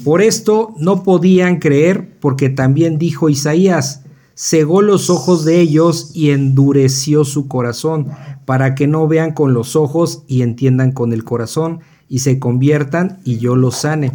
[0.05, 4.03] Por esto no podían creer, porque también dijo Isaías,
[4.33, 8.07] cegó los ojos de ellos y endureció su corazón,
[8.45, 13.19] para que no vean con los ojos y entiendan con el corazón, y se conviertan
[13.25, 14.13] y yo los sane.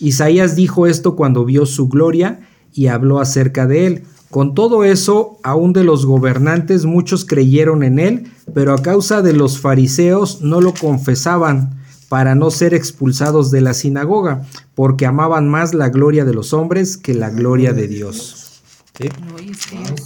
[0.00, 2.40] Isaías dijo esto cuando vio su gloria
[2.72, 4.02] y habló acerca de él.
[4.32, 9.34] Con todo eso, aún de los gobernantes muchos creyeron en él, pero a causa de
[9.34, 11.78] los fariseos no lo confesaban
[12.08, 16.96] para no ser expulsados de la sinagoga, porque amaban más la gloria de los hombres
[16.96, 18.62] que la gloria de Dios.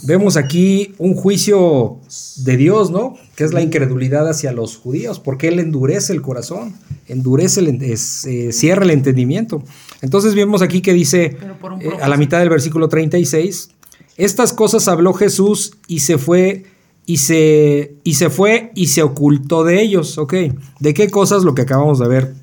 [0.03, 1.99] Vemos aquí un juicio
[2.39, 3.15] de Dios, ¿no?
[3.37, 6.75] Que es la incredulidad hacia los judíos, porque Él endurece el corazón,
[7.07, 9.63] endurece, el, es, eh, cierra el entendimiento.
[10.03, 11.37] Entonces vemos aquí que dice,
[11.81, 13.71] eh, a la mitad del versículo 36,
[14.17, 16.65] estas cosas habló Jesús y se fue
[17.05, 20.35] y se y se fue y se ocultó de ellos, ¿ok?
[20.81, 21.45] ¿De qué cosas?
[21.45, 22.35] Lo que acabamos de ver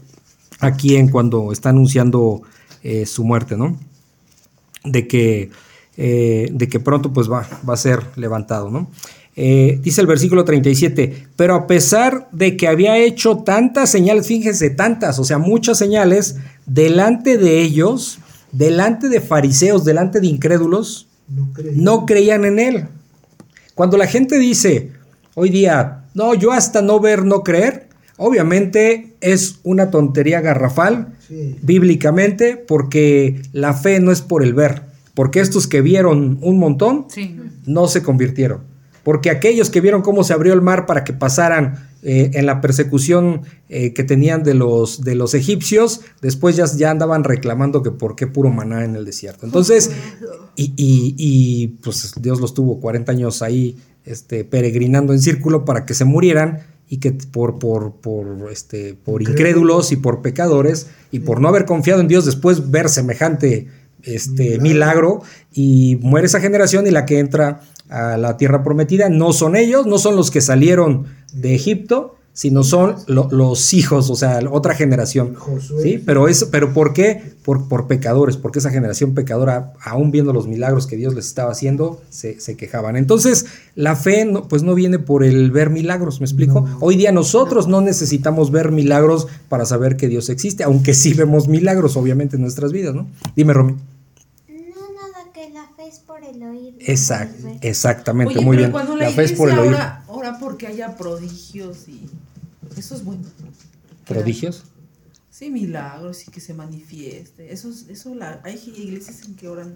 [0.59, 2.41] aquí en cuando está anunciando
[2.83, 3.77] eh, su muerte, ¿no?
[4.83, 5.49] De que,
[5.97, 8.89] eh, de que pronto pues va, va a ser levantado, ¿no?
[9.35, 14.69] Eh, dice el versículo 37, pero a pesar de que había hecho tantas señales, fíjense,
[14.69, 16.37] tantas, o sea, muchas señales,
[16.67, 18.19] delante de ellos,
[18.51, 21.75] delante de fariseos, delante de incrédulos, No creí.
[21.75, 22.85] no creían en él.
[23.75, 24.91] Cuando la gente dice
[25.35, 27.87] hoy día, no, yo hasta no ver, no creer,
[28.17, 31.55] obviamente es una tontería garrafal Sí.
[31.61, 34.83] bíblicamente porque la fe no es por el ver,
[35.13, 37.39] porque estos que vieron un montón Sí.
[37.65, 38.61] no se convirtieron.
[39.03, 42.61] Porque aquellos que vieron cómo se abrió el mar para que pasaran eh, en la
[42.61, 47.91] persecución eh, que tenían de los, de los egipcios, después ya, ya andaban reclamando que
[47.91, 49.45] por qué puro maná en el desierto.
[49.45, 49.91] Entonces,
[50.55, 55.85] y, y- y, pues Dios los tuvo 40 años ahí este, peregrinando en círculo para
[55.85, 56.59] que se murieran
[56.89, 59.91] y que por, por, por, este, por incrédulos.
[59.91, 63.67] y por pecadores y por no haber confiado en Dios después ver semejante
[64.03, 65.21] este, milagro.
[65.53, 69.85] Y muere esa generación y la que entra a la tierra prometida no son ellos,
[69.85, 74.73] no son los que salieron de Egipto, sino son lo- los hijos, o sea, otra
[74.73, 75.35] generación.
[75.83, 76.01] ¿Sí?
[76.03, 77.21] Pero, eso, pero ¿por qué?
[77.45, 81.51] Por, por pecadores, porque esa generación pecadora, aún viendo los milagros que Dios les estaba
[81.51, 82.95] haciendo, se, se quejaban.
[82.95, 83.45] Entonces,
[83.75, 86.61] la fe no, pues no viene por el ver milagros, ¿me explico?
[86.61, 86.77] No.
[86.81, 91.47] Hoy día nosotros no necesitamos ver milagros para saber que Dios existe, aunque sí vemos
[91.47, 93.05] milagros, obviamente, en nuestras vidas, ¿no?
[93.35, 93.73] Dime, Romy.
[93.73, 94.57] No,
[94.95, 96.41] nada, que la fe es por el
[96.79, 97.57] Exact- ver.
[97.61, 98.71] exactamente, Oye, muy pero bien.
[98.71, 99.79] cuando la, La fe es por el iglesia oír.
[99.79, 102.09] ora, ora porque haya prodigios y
[102.77, 103.21] eso es bueno.
[104.07, 104.63] ¿Prodigios?
[105.29, 107.51] Sí, milagros y que se manifieste.
[107.51, 109.75] Eso, es- eso la, hay iglesias en que oran.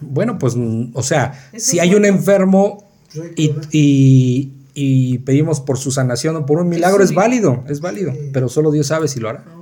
[0.00, 0.54] Bueno, pues,
[0.94, 2.88] o sea, Eso si hay un enfermo
[3.36, 7.14] y, y- y pedimos por su sanación o por un milagro, es sí.
[7.14, 8.30] válido, es válido, Sí.
[8.32, 9.44] pero solo Dios sabe si lo hará.
[9.46, 9.56] Ah.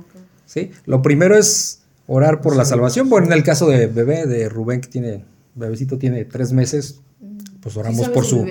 [0.45, 0.71] ¿sí?
[0.85, 3.09] Lo primero es orar por la salvación.
[3.09, 5.25] Bueno, en el caso de bebé, de Rubén, que tiene,
[5.59, 7.01] bebecito tiene tres meses,
[7.61, 8.45] pues ¿Sí oramos por su...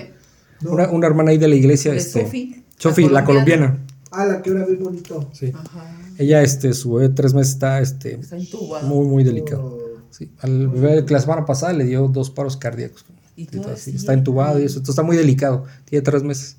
[0.61, 0.73] No.
[0.73, 3.79] Una, una hermana ahí de la iglesia, De este, Sofi, Sofi, la colombiana.
[4.11, 5.31] Ah, la que era bien bonito.
[5.33, 5.53] Sí.
[5.55, 5.99] Ajá.
[6.19, 8.87] Ella, este, su bebé de tres meses está, este, Está entubado.
[8.87, 9.65] muy, muy delicado.
[9.65, 10.33] Oh, Sí.
[10.41, 13.05] Al bebé que la semana pasada le dio dos paros cardíacos.
[13.37, 13.97] Y así, sigue.
[13.99, 14.79] está entubado y eso.
[14.79, 15.65] Entonces está muy delicado.
[15.85, 16.57] Tiene tres meses.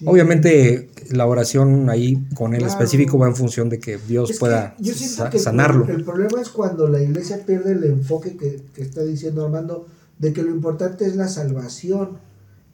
[0.00, 0.04] Sí.
[0.08, 2.72] Obviamente la oración ahí con el Claro.
[2.72, 5.42] específico va en función de que Dios Es que pueda yo siento sa- que el
[5.42, 5.86] sanarlo.
[5.88, 9.86] El, problema es cuando la iglesia pierde el enfoque que, que está diciendo Armando,
[10.18, 12.18] de que lo importante es la salvación.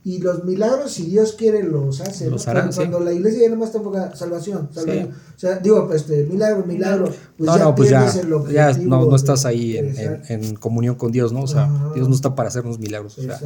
[0.05, 2.31] Y los milagros, si Dios quiere, los hace.
[2.31, 2.36] ¿no?
[2.36, 2.78] Cuando, sí.
[2.78, 5.09] cuando la iglesia ya nomás está enfocada, salvación, salvación.
[5.09, 5.15] Sí.
[5.35, 7.07] O sea, digo, pues, este, milagro, milagro.
[7.36, 8.07] Pues no, ya no, pues ya,
[8.53, 10.32] ya no, no estás ahí en, en- Exacto.
[10.32, 11.43] en comunión con Dios, ¿no?
[11.43, 11.90] O sea, Ajá.
[11.97, 13.19] Dios no está para hacernos milagros.
[13.19, 13.36] o sea.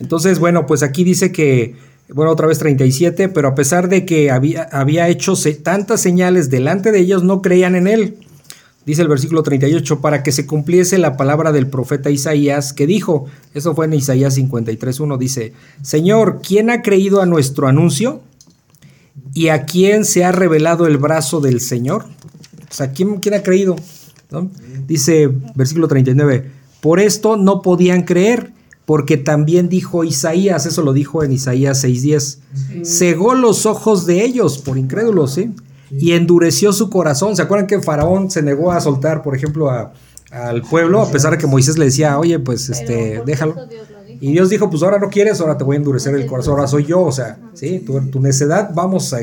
[0.00, 1.76] Entonces, bueno, pues aquí dice que,
[2.08, 6.92] bueno, otra vez 37, pero a pesar de que había, había hecho tantas señales delante
[6.92, 8.16] de ellos, no creían en él.
[8.84, 13.26] Dice el versículo 38, para que se cumpliese la palabra del profeta Isaías que dijo,
[13.54, 15.52] eso fue en Isaías 53.1, dice,
[15.82, 18.22] Señor, ¿quién ha creído a nuestro anuncio?
[19.34, 22.06] ¿Y a quién se ha revelado el brazo del Señor?
[22.68, 23.76] O sea, ¿quién, quién ha creído?
[24.86, 26.50] Dice versículo 39,
[26.80, 28.50] por esto no podían creer,
[28.84, 34.58] porque también dijo Isaías, eso lo dijo en Isaías 6.10, cegó los ojos de ellos
[34.58, 35.52] por incrédulos, ¿sí?
[35.90, 37.36] Y endureció su corazón.
[37.36, 39.92] ¿Se acuerdan que Faraón se negó a soltar, por ejemplo, a-
[40.30, 43.54] al pueblo, a pesar de que Moisés le decía, oye, pues Pero este, déjalo?
[43.68, 43.82] Dios.
[44.20, 46.66] Y Dios dijo, pues ahora no quieres, ahora te voy a endurecer el corazón, ahora
[46.68, 47.80] soy yo, o sea, ¿sí?
[47.84, 49.18] Tu, tu necedad vamos a,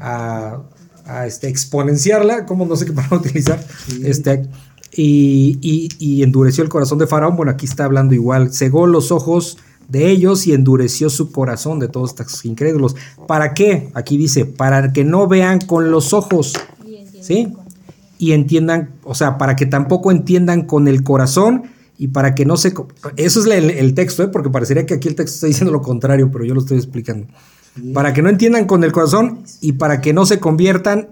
[0.00, 0.60] a-
[1.06, 3.64] a, este, exponenciarla, como no sé qué palabra utilizar,
[4.04, 4.46] este,
[4.92, 9.12] y, y- y endureció el corazón de Faraón, bueno, aquí está hablando igual, cegó los
[9.12, 9.58] ojos
[9.88, 12.94] de ellos y endureció su corazón de todos estos incrédulos.
[13.26, 13.90] ¿Para qué?
[13.94, 16.54] Aquí dice, para que no vean con los ojos,
[17.20, 17.48] ¿sí?
[18.18, 21.64] y entiendan, o sea, para que tampoco entiendan con el corazón
[21.96, 22.74] y para que no se...
[23.16, 24.28] Eso es el, el texto, ¿eh?
[24.28, 27.26] porque parecería que aquí el texto está diciendo lo contrario, pero yo lo estoy explicando.
[27.94, 31.10] Para que no entiendan con el corazón y para que no se conviertan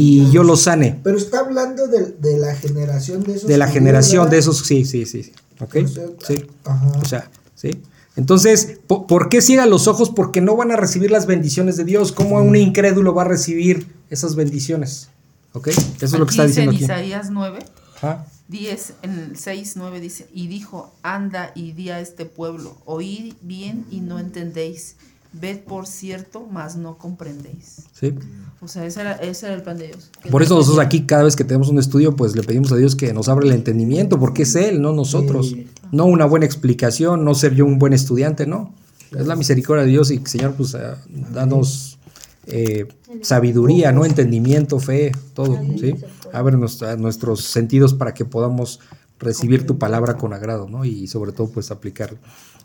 [0.00, 0.98] y yo los sane.
[1.02, 3.48] Pero está hablando de, de la generación de esos.
[3.48, 5.22] De la generación de esos, sí, sí, sí.
[5.24, 5.32] sí.
[5.60, 5.76] ¿Ok?
[5.84, 6.46] O sea, Sí.
[6.64, 6.92] Ajá.
[7.02, 7.70] O sea, ¿sí?
[8.16, 10.10] Entonces, ¿po- ¿por qué ciegan los ojos?
[10.10, 12.12] Porque no van a recibir las bendiciones de Dios.
[12.12, 15.08] ¿Cómo un incrédulo va a recibir esas bendiciones?
[15.52, 15.68] ¿Ok?
[15.68, 16.84] Eso es lo que está dice diciendo en aquí.
[16.84, 17.58] Isaías 9,
[17.96, 18.26] Ajá.
[18.48, 23.34] 10, en el 6, 9 dice, y dijo, anda y di a este pueblo, oíd
[23.42, 24.96] bien y no entendéis,
[25.32, 27.82] ved por cierto, mas no comprendéis.
[27.92, 28.14] Sí.
[28.60, 30.10] O sea, ese era, ese era el plan de Dios.
[30.30, 32.96] Por eso nosotros aquí cada vez que tenemos un estudio, pues le pedimos a Dios
[32.96, 35.50] que nos abra el entendimiento, porque es Él, no nosotros.
[35.50, 35.68] Sí.
[35.92, 38.74] No una buena explicación, no ser yo un buen estudiante, no.
[39.16, 40.94] Es la misericordia de Dios y Señor, pues eh,
[41.32, 41.98] danos
[42.46, 42.86] eh,
[43.22, 45.94] sabiduría, no entendimiento, fe, todo, ¿sí?
[46.32, 48.80] Abre nuestros sentidos para que podamos
[49.18, 50.84] recibir tu palabra con agrado, ¿no?
[50.84, 52.18] Y sobre todo, pues aplicarla.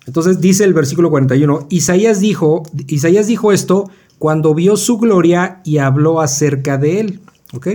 [0.05, 3.89] Entonces dice el versículo 41, Isaías dijo, Isaías dijo esto
[4.19, 7.19] cuando vio su gloria y habló acerca de él,
[7.53, 7.67] ¿ok?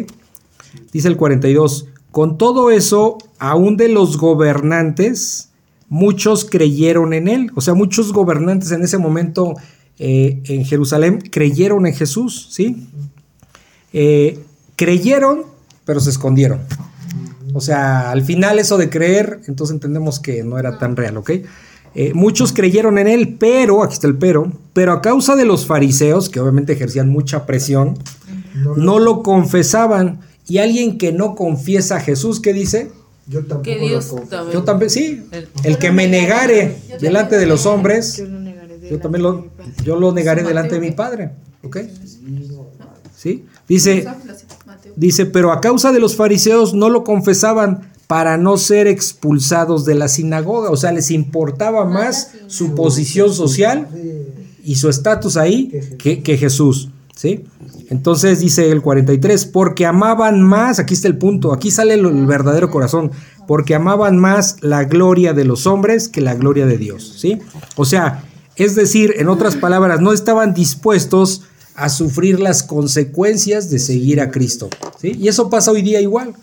[0.93, 5.51] Dice el 42, con todo eso, aún de los gobernantes,
[5.89, 7.51] muchos creyeron en él.
[7.55, 9.55] O sea, muchos gobernantes en ese momento
[9.99, 12.89] eh, en Jerusalén creyeron en Jesús, ¿sí?
[13.93, 14.41] Eh,
[14.77, 15.43] creyeron,
[15.85, 16.61] pero se escondieron.
[17.55, 21.31] O sea, al final eso de creer, entonces entendemos que no era tan real, ¿ok?
[22.01, 25.67] Eh, muchos creyeron en él, pero, aquí está el pero, pero a causa de los
[25.67, 27.99] fariseos, que obviamente ejercían mucha presión,
[28.55, 30.21] No, no lo confesaban.
[30.49, 32.93] Y alguien que no confiesa a Jesús, ¿qué dice?
[33.27, 34.53] Yo tampoco Que lo Dios también.
[34.53, 35.23] Yo también, sí.
[35.33, 39.23] El- El que me negare delante de los hombres, Yo lo negaré delante yo también
[39.25, 39.73] lo, de mi Padre.
[39.85, 40.91] yo lo negaré delante de mi.
[40.93, 41.31] Padre.
[41.65, 41.77] ¿Ok?
[43.17, 43.45] ¿Sí?
[43.69, 44.07] Dice,
[44.97, 49.95] dice, pero a causa de los fariseos no lo confesaban para no ser expulsados de
[49.95, 50.71] la sinagoga.
[50.71, 53.87] O sea, les importaba más su posición social
[54.65, 57.45] y su estatus ahí que, que Jesús, ¿sí?
[57.91, 62.27] Entonces dice el 43, porque amaban más, aquí está el punto, aquí sale el, el
[62.27, 63.13] verdadero corazón,
[63.47, 67.39] porque amaban más la gloria de los hombres que la gloria de Dios, ¿sí?
[67.77, 68.25] O sea,
[68.57, 71.43] es decir, en otras palabras, no estaban dispuestos
[71.75, 75.13] a sufrir las consecuencias de seguir a Cristo, ¿sí?
[75.19, 76.35] Y eso pasa hoy día igual.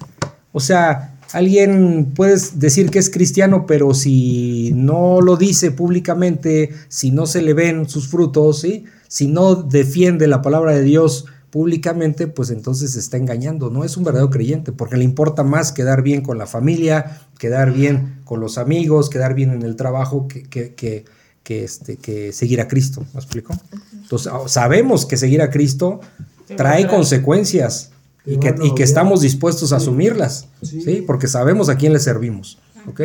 [0.51, 7.11] O sea, alguien puede decir que es cristiano, pero si no lo dice públicamente, si
[7.11, 8.85] no se le ven sus frutos, ¿sí?
[9.09, 13.69] si no defiende la palabra de Dios públicamente, pues entonces se está engañando.
[13.69, 17.73] No es un verdadero creyente, porque le importa más quedar bien con la familia, quedar
[17.73, 21.03] bien con los amigos, quedar bien en el trabajo, que, que, que,
[21.43, 23.05] que, este, que seguir a Cristo.
[23.13, 23.53] ¿Me explico?
[23.91, 25.99] Entonces, ah, sabemos que seguir a Cristo
[26.55, 27.91] trae consecuencias
[28.25, 30.81] y que, y que estamos dispuestos a asumirlas, Sí.
[30.81, 31.03] ¿sí?
[31.05, 32.57] Porque sabemos a quién le servimos,
[32.87, 33.01] ¿ok?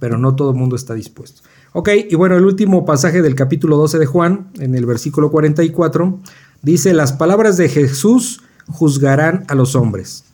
[0.00, 1.42] Pero no todo el mundo está dispuesto.
[1.72, 6.20] Ok, y bueno, el último pasaje del capítulo 12 de Juan, en el versículo 44,
[6.62, 10.24] Dice, las palabras de Jesús juzgarán a los hombres.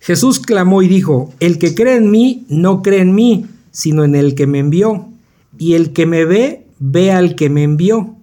[0.00, 4.14] Jesús clamó y dijo, el que cree en mí no cree en mí, sino en
[4.14, 5.08] el que me envió.
[5.58, 8.14] Y el que me ve, ve al que me envió.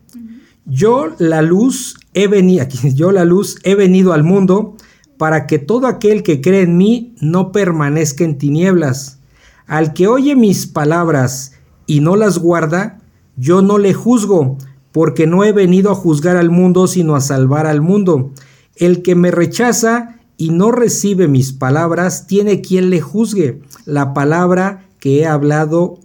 [0.66, 2.66] Yo la luz he venido,
[2.96, 4.76] yo la luz he venido al mundo
[5.18, 9.20] para que todo aquel que cree en mí no permanezca en tinieblas.
[9.68, 11.54] Al que oye mis palabras
[11.88, 13.00] y no las guarda,
[13.38, 14.58] yo no le juzgo,
[14.92, 18.32] porque no he venido a juzgar al mundo, sino a salvar al mundo.
[18.76, 23.62] El que me rechaza y no recibe mis palabras, tiene quien le juzgue.
[23.86, 26.00] La palabra que he hablado,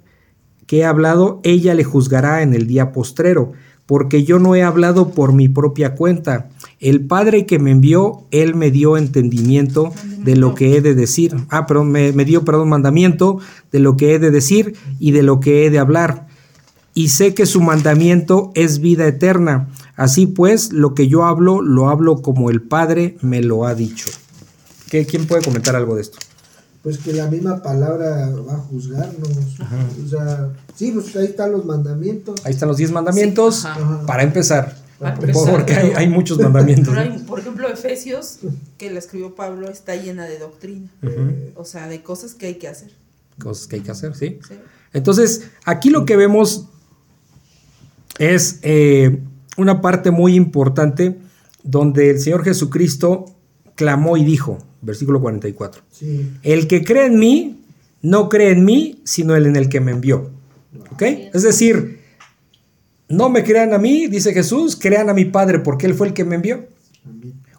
[0.66, 3.52] que he hablado, ella le juzgará en el día postrero,
[3.90, 6.48] porque yo no he hablado por mi propia cuenta.
[6.78, 11.34] El Padre que me envió, Él me dio entendimiento de lo que he de decir.
[11.48, 13.40] Ah, perdón, me, me dio, perdón, mandamiento
[13.72, 16.28] de lo que he de decir y de lo que he de hablar.
[16.94, 19.70] Y sé que su mandamiento es vida eterna.
[19.96, 24.08] Así pues, lo que yo hablo, lo hablo como el Padre me lo ha dicho.
[24.88, 26.18] ¿Qué, ¿Quién puede comentar algo de esto?
[26.82, 29.28] Pues que la misma palabra va a juzgarnos.
[30.04, 32.40] O sea, sí, pues ahí están los mandamientos.
[32.44, 33.56] Ahí están los 10 mandamientos.
[33.56, 33.80] Sí, ajá.
[33.80, 34.06] Ajá.
[34.06, 36.94] Para empezar, Para empezar, porque hay, muchos mandamientos.
[36.94, 37.14] Pero ¿no?
[37.14, 38.38] hay, por ejemplo, Efesios,
[38.78, 40.88] que la escribió Pablo, está llena de doctrina.
[41.54, 42.92] O sea, de cosas que hay que hacer.
[43.38, 44.38] Cosas que hay que hacer, ¿sí?
[44.46, 44.54] ¿sí?
[44.92, 46.66] Entonces, aquí lo que vemos
[48.18, 49.22] es eh,
[49.56, 51.18] una parte muy importante
[51.62, 53.26] donde el Señor Jesucristo
[53.80, 56.30] clamó y dijo, versículo 44, Sí.
[56.42, 57.64] el que cree en mí,
[58.02, 60.30] no cree en mí, sino el en el que me envió.
[60.92, 61.02] ¿Ok?
[61.32, 62.00] Es decir,
[63.08, 66.12] no me crean a mí, dice Jesús, crean a mi Padre porque Él fue el
[66.12, 66.66] que me envió.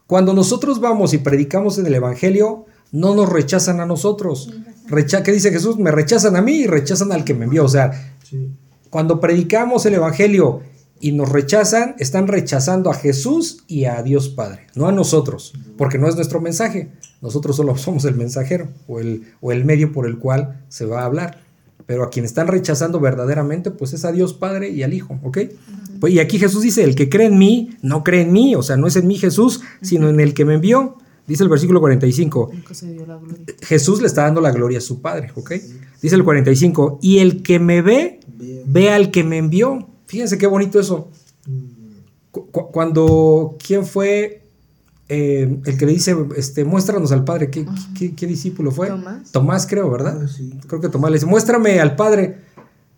[0.05, 4.53] Cuando nosotros vamos y predicamos en el Evangelio, no nos rechazan a nosotros.
[4.87, 5.77] Recha ¿Qué dice Jesús?
[5.79, 7.65] Me rechazan a mí y rechazan al que me envió.
[7.65, 8.51] O sea, Sí.
[8.91, 10.61] cuando predicamos el Evangelio
[11.01, 15.97] y nos rechazan, están rechazando a Jesús y a Dios Padre, no a nosotros, porque
[15.97, 16.91] no es nuestro mensaje.
[17.21, 21.01] Nosotros solo somos el mensajero o el, o el medio por el cual se va
[21.01, 21.41] a hablar.
[21.87, 25.39] Pero a quien están rechazando verdaderamente, pues es a Dios Padre y al Hijo, ¿ok?
[25.99, 28.63] Pues, y aquí Jesús dice, el que cree en mí, no cree en mí, o
[28.63, 30.97] sea, no es en mí Jesús, sino en el que me envió.
[31.27, 33.45] Dice el versículo 45, Nunca se dio la gloria.
[33.61, 35.51] Jesús le está dando la gloria a su Padre, ¿ok?
[36.01, 38.63] Dice el 45, y el que me ve, Bien.
[38.67, 39.87] ve al que me envió.
[40.11, 41.07] Fíjense qué bonito eso.
[42.31, 44.43] Cu- cu- cuando, ¿quién fue
[45.07, 47.49] eh, el que le dice, este, muéstranos al Padre?
[47.49, 47.65] ¿Qué,
[47.97, 48.87] qué- qué discípulo fue?
[48.89, 49.31] Tomás.
[49.31, 50.19] Tomás, creo, ¿verdad?
[50.23, 50.53] Ah, sí.
[50.67, 52.39] Creo que Tomás le dice, muéstrame al Padre.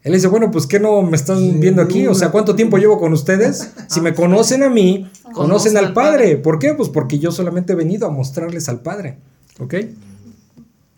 [0.01, 2.07] Él le dice, bueno, pues ¿qué no me están Sí, viendo aquí?
[2.07, 3.71] O sea, ¿cuánto tiempo llevo con ustedes?
[3.87, 5.93] Si me conocen a mí, conocen al.
[5.93, 6.37] Padre.
[6.37, 6.73] ¿Por qué?
[6.73, 9.19] Pues porque yo solamente he venido a mostrarles al Padre.
[9.59, 9.75] ¿Ok?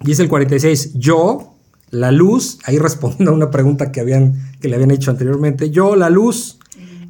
[0.04, 1.55] Dice el 46, yo,
[1.96, 5.96] la luz, ahí respondiendo a una pregunta que, habían, que le habían hecho anteriormente, yo,
[5.96, 6.60] la luz,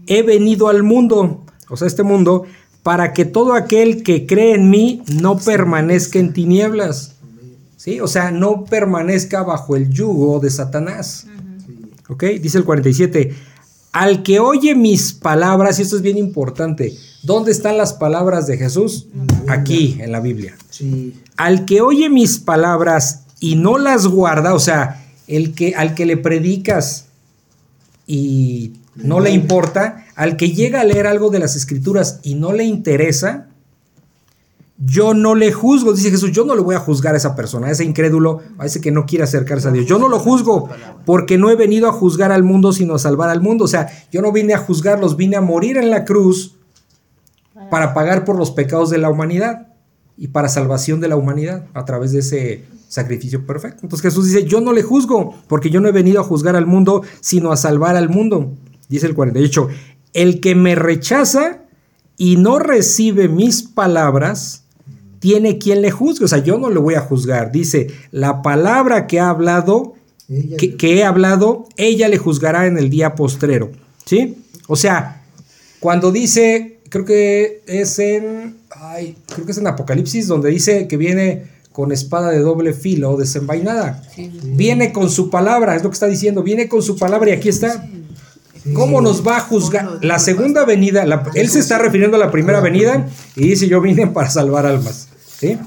[0.07, 2.45] he venido al mundo, o sea, este mundo,
[2.83, 7.15] para que todo aquel que cree en mí no permanezca en tinieblas.
[7.77, 7.99] ¿Sí?
[7.99, 11.25] O sea, no permanezca bajo el yugo de Satanás.
[12.09, 12.23] ¿Ok?
[12.41, 13.35] Dice el 47.
[13.91, 18.57] Al que oye mis palabras, y esto es bien importante, ¿dónde están las palabras de
[18.57, 19.07] Jesús?
[19.47, 20.55] Aquí, en la Biblia.
[21.37, 26.07] Al que oye mis palabras y no las guarda, o sea, el que, al que
[26.07, 27.09] le predicas
[28.07, 32.53] y no le importa, al que llega a leer algo de las escrituras y no
[32.53, 33.49] le interesa,
[34.79, 37.67] yo no le juzgo, dice Jesús, yo no le voy a juzgar a esa persona,
[37.67, 39.85] a ese incrédulo, a ese que no quiere acercarse a Dios.
[39.85, 40.67] Yo no lo juzgo
[41.05, 43.65] porque no he venido a juzgar al mundo, sino a salvar al mundo.
[43.65, 46.55] O sea, yo no vine a juzgarlos, vine a morir en la cruz
[47.69, 49.67] para pagar por los pecados de la humanidad
[50.17, 53.81] y para salvación de la humanidad a través de ese sacrificio perfecto.
[53.83, 56.65] Entonces Jesús dice, yo no le juzgo porque yo no he venido a juzgar al
[56.65, 58.53] mundo, sino a salvar al mundo.
[58.87, 59.67] Dice el 48,
[60.13, 61.63] el que me rechaza
[62.17, 64.63] y no recibe mis palabras,
[65.19, 66.25] tiene quien le juzgue.
[66.25, 67.51] O sea, yo no le voy a juzgar.
[67.51, 69.95] Dice, la palabra que ha hablado,
[70.57, 73.71] que, que he hablado, ella le juzgará en el día postrero.
[74.05, 74.37] ¿Sí?
[74.67, 75.21] O sea,
[75.81, 80.95] cuando dice, creo que es en, ay, creo que es en Apocalipsis, donde dice que
[80.95, 84.01] viene con espada de doble filo, desenvainada.
[84.55, 87.49] Viene con su palabra, es lo que está diciendo, viene con su palabra y aquí
[87.49, 87.85] está.
[88.73, 89.99] ¿Cómo nos va a juzgar?
[90.01, 93.81] La segunda venida, la- él se está refiriendo a la primera venida y dice yo
[93.81, 95.09] vine para salvar almas.
[95.37, 95.57] ¿sí?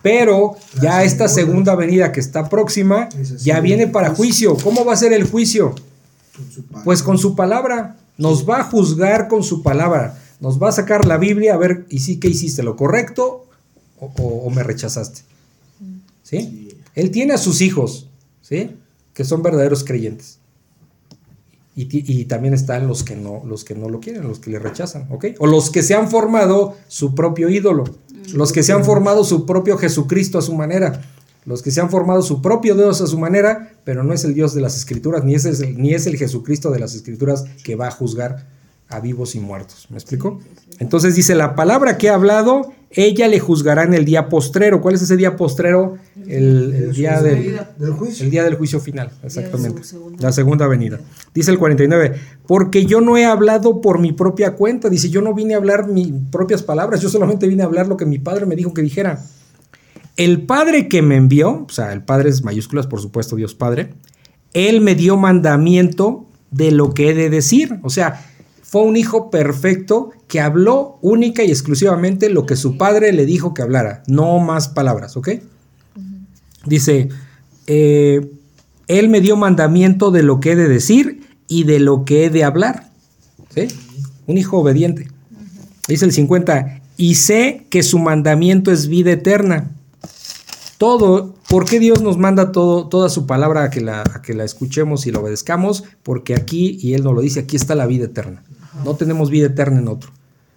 [0.00, 3.08] Pero ya esta segunda venida que está próxima
[3.42, 4.56] ya viene para juicio.
[4.62, 5.74] ¿Cómo va a ser el juicio?
[6.84, 7.96] Pues con su palabra.
[8.16, 10.16] Nos va a juzgar con su palabra.
[10.40, 12.62] Nos va a sacar la Biblia a ver, ¿y sí qué hiciste?
[12.62, 13.44] ¿Lo correcto
[13.98, 15.22] o, o- o me rechazaste?
[16.28, 16.68] ¿Sí?
[16.94, 18.10] Él tiene a sus hijos,
[18.42, 18.76] ¿sí?
[19.14, 20.40] Que son verdaderos creyentes.
[21.74, 24.58] Y, y también están los que, no, los que no lo quieren, los que le
[24.58, 25.26] rechazan, ¿ok?
[25.38, 27.84] O los que se han formado su propio ídolo,
[28.34, 31.00] los que se han formado su propio Jesucristo a su manera,
[31.46, 34.34] los que se han formado su propio Dios a su manera, pero no es el
[34.34, 37.74] Dios de las Escrituras, ni es el, ni es el Jesucristo de las Escrituras que
[37.74, 38.48] va a juzgar
[38.88, 39.86] a vivos y muertos.
[39.88, 40.40] ¿Me explico?
[40.78, 44.80] Entonces dice, la palabra que ha hablado, ella le juzgará en el día postrero.
[44.80, 45.96] ¿Cuál es ese día postrero?
[46.26, 48.24] El, el día del, del juicio.
[48.24, 49.82] el día del juicio final, exactamente.
[50.18, 51.00] La segunda venida.
[51.34, 52.14] Dice el 49,
[52.46, 54.88] porque yo no he hablado por mi propia cuenta.
[54.88, 57.96] Dice, yo no vine a hablar mis propias palabras, yo solamente vine a hablar lo
[57.96, 59.24] que mi padre me dijo que dijera.
[60.16, 63.94] El padre que me envió, o sea, el padre es mayúsculas, por supuesto, Dios Padre,
[64.52, 67.78] él me dio mandamiento de lo que he de decir.
[67.82, 68.27] O sea,
[68.68, 73.54] fue un hijo perfecto que habló única y exclusivamente lo que su padre le dijo
[73.54, 75.30] que hablara, no más palabras, ¿ok?
[76.66, 77.08] Dice,
[77.66, 78.30] eh,
[78.86, 82.30] él me dio mandamiento de lo que he de decir y de lo que he
[82.30, 82.90] de hablar.
[83.54, 83.68] ¿Sí?
[84.26, 85.08] Un hijo obediente.
[85.86, 89.70] Dice el 50, y sé que su mandamiento es vida eterna.
[90.76, 94.34] Todo, ¿por qué Dios nos manda todo, toda su palabra a que, la, a que
[94.34, 95.84] la escuchemos y la obedezcamos?
[96.02, 98.44] Porque aquí, y Él nos lo dice, aquí está la vida eterna.
[98.84, 100.10] No tenemos vida eterna en otro,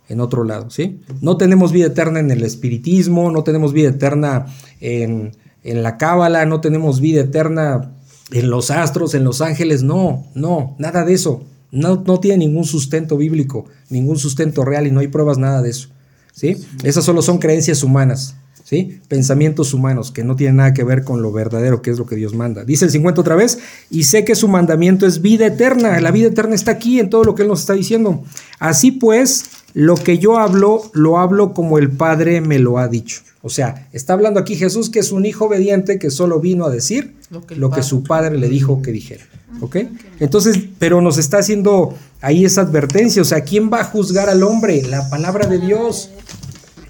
[0.09, 1.01] en otro lado, ¿sí?
[1.21, 4.47] No tenemos vida eterna en el espiritismo, no tenemos vida eterna
[4.79, 5.31] en,
[5.63, 7.91] en la cábala, no tenemos vida eterna
[8.31, 11.43] en los astros, en los ángeles, no, no, nada de eso.
[11.71, 15.69] No, no tiene ningún sustento bíblico, ningún sustento real y no hay pruebas nada de
[15.69, 15.89] eso.
[16.33, 16.57] ¿sí?
[16.83, 18.35] Esas solo son creencias humanas,
[18.71, 19.01] ¿sí?
[19.09, 22.15] pensamientos humanos que no tienen nada que ver con lo verdadero, que es lo que
[22.15, 22.63] Dios manda.
[22.63, 25.99] Dice el 50 otra vez, y sé que su mandamiento es vida eterna.
[25.99, 28.23] La vida eterna está aquí en todo lo que Él nos está diciendo.
[28.59, 29.43] Así pues,
[29.73, 33.23] lo que yo hablo, lo hablo como el Padre me lo ha dicho.
[33.41, 36.69] O sea, está hablando aquí Jesús, que es un hijo obediente que solo vino a
[36.69, 39.25] decir Lo que lo su Padre le dijo que dijera.
[39.59, 39.77] ¿Ok?
[40.21, 43.21] Entonces, pero nos está haciendo ahí esa advertencia.
[43.21, 44.81] O sea, ¿quién va a juzgar al hombre?
[44.83, 46.09] La palabra de Dios.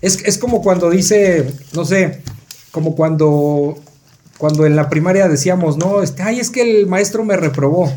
[0.02, 2.22] Es, es como cuando dice, no sé,
[2.72, 3.78] como cuando,
[4.38, 7.92] cuando en la primaria decíamos, no, este, ay, es que el maestro me reprobó.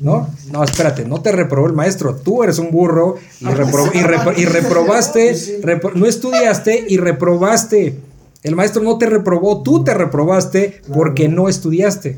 [0.00, 0.28] ¿No?
[0.52, 4.32] No, espérate, no te reprobó el maestro, tú eres un burro y, repro- y, repro-
[4.38, 7.98] y reprobaste, repro- no estudiaste y reprobaste.
[8.44, 12.16] El maestro no te reprobó, tú te reprobaste porque no estudiaste.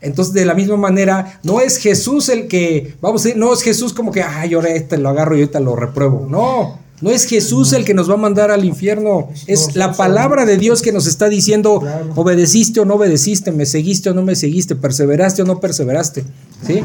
[0.00, 3.60] Entonces, de la misma manera, no es Jesús el que, vamos a decir, no es
[3.60, 6.26] Jesús como que, ay, ahora este lo agarro y ahorita lo repruebo.
[6.30, 9.28] No, no es Jesús el que nos va a mandar al infierno.
[9.46, 11.82] Es la palabra de Dios que nos está diciendo,
[12.14, 16.24] obedeciste o no obedeciste, me seguiste o no me seguiste, perseveraste o no perseveraste.
[16.66, 16.84] Sí.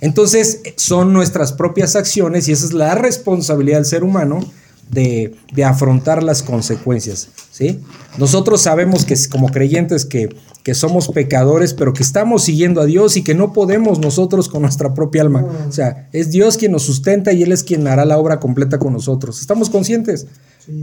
[0.00, 4.40] Entonces, son nuestras propias acciones y esa es la responsabilidad del ser humano
[4.90, 7.28] de, de afrontar las consecuencias.
[7.50, 7.80] ¿sí?
[8.18, 13.16] Nosotros sabemos que como creyentes que, que somos pecadores, pero que estamos siguiendo a Dios
[13.16, 15.46] y que no podemos nosotros con nuestra propia alma.
[15.68, 18.78] O sea, es Dios quien nos sustenta y Él es quien hará la obra completa
[18.78, 19.40] con nosotros.
[19.40, 20.26] Estamos conscientes.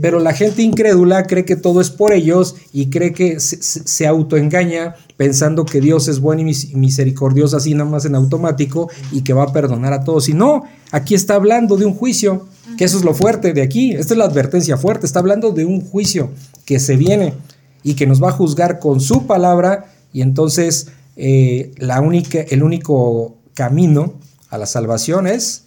[0.00, 4.06] Pero la gente incrédula cree que todo es por ellos y cree que se, se-
[4.06, 9.22] autoengaña pensando que Dios es bueno y mis- misericordioso así nada más en automático y
[9.22, 10.28] que va a perdonar a todos.
[10.28, 12.46] Y no, aquí está hablando de un juicio,
[12.76, 13.92] que eso es lo fuerte de aquí.
[13.92, 15.06] Esta es la advertencia fuerte.
[15.06, 16.30] Está hablando de un juicio
[16.64, 17.34] que se viene
[17.82, 22.62] y que nos va a juzgar con su palabra y entonces eh, la única, el
[22.62, 24.14] único camino
[24.50, 25.64] a la salvación es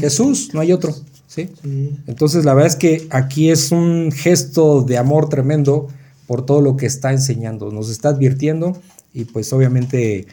[0.00, 0.94] Jesús, no hay otro.
[1.36, 1.50] ¿Sí?
[1.62, 1.96] Sí.
[2.06, 5.88] Entonces la verdad es que aquí es un gesto de amor tremendo
[6.26, 8.76] por todo lo que está enseñando, nos está advirtiendo
[9.12, 10.26] y pues obviamente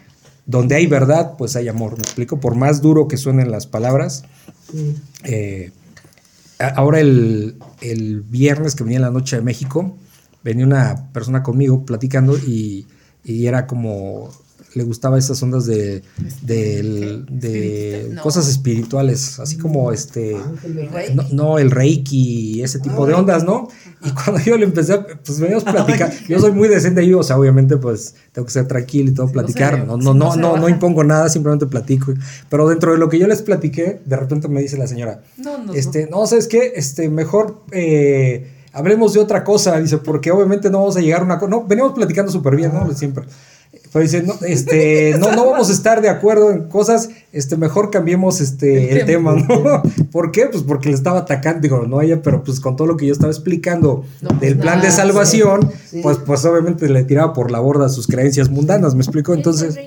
[0.45, 4.23] donde hay verdad pues hay amor, me explico, por más duro que suenen las palabras.
[4.71, 4.95] Sí.
[5.25, 5.71] eh,
[6.75, 9.95] ahora el, el viernes que venía en la noche de México,
[10.43, 12.87] venía una persona conmigo platicando y,
[13.23, 14.29] y era como
[14.75, 16.03] le gustaba esas ondas de,
[16.41, 18.21] de no.
[18.21, 21.15] cosas espirituales, así como este Ángel, Reiki.
[21.15, 23.67] no, no, el reiki, ese tipo de ondas, ¿no?
[24.03, 26.11] Y cuando yo le empecé, pues veníamos a platicar.
[26.27, 29.31] Yo soy muy decente ahí, o sea, obviamente, pues tengo que ser tranquilo y todo,
[29.31, 29.85] platicar.
[29.85, 32.13] No, no, no no, no, impongo nada, simplemente platico.
[32.49, 35.21] Pero dentro de lo que yo les platiqué, de repente me dice la señora,
[35.73, 36.73] este, no, ¿sabes qué?
[36.75, 41.25] Este, mejor eh, hablemos de otra cosa, dice, porque obviamente no vamos a llegar a
[41.25, 41.49] una cosa.
[41.49, 42.91] No, venimos platicando súper bien, ¿no?
[42.93, 43.25] Siempre.
[43.93, 47.91] Pero dice, no, este, no, no vamos a estar de acuerdo en cosas, este, mejor
[47.91, 49.35] cambiemos este, el, El tema.
[49.35, 49.83] ¿no?
[50.11, 50.47] ¿Por qué?
[50.47, 53.13] Pues porque le estaba atacando, digo, no ella, pero pues con todo lo que yo
[53.13, 56.01] estaba explicando No, pues del plan de salvación, sí.
[56.01, 59.35] pues, pues obviamente le tiraba por la borda sus creencias mundanas, ¿me explico?
[59.35, 59.77] Entonces,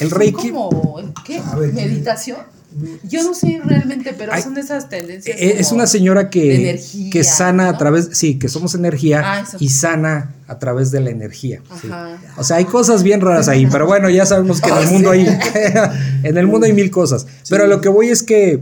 [0.00, 0.96] el reiki, como,
[1.26, 1.40] ¿qué?
[1.74, 2.38] ¿Meditación?
[3.04, 5.36] Yo no sé realmente, pero Ay, son esas tendencias.
[5.40, 6.78] Eh, Es como una señora que,
[7.10, 11.10] que sana a través, sí, que somos energía Ah, y sana a través de la
[11.10, 11.60] energía.
[11.80, 11.88] sí.
[12.36, 15.10] O sea, hay cosas bien raras ahí, pero bueno, ya sabemos que en el mundo
[15.10, 15.26] hay,
[16.22, 17.26] en el mundo hay mil cosas.
[17.48, 18.60] Pero lo que voy es que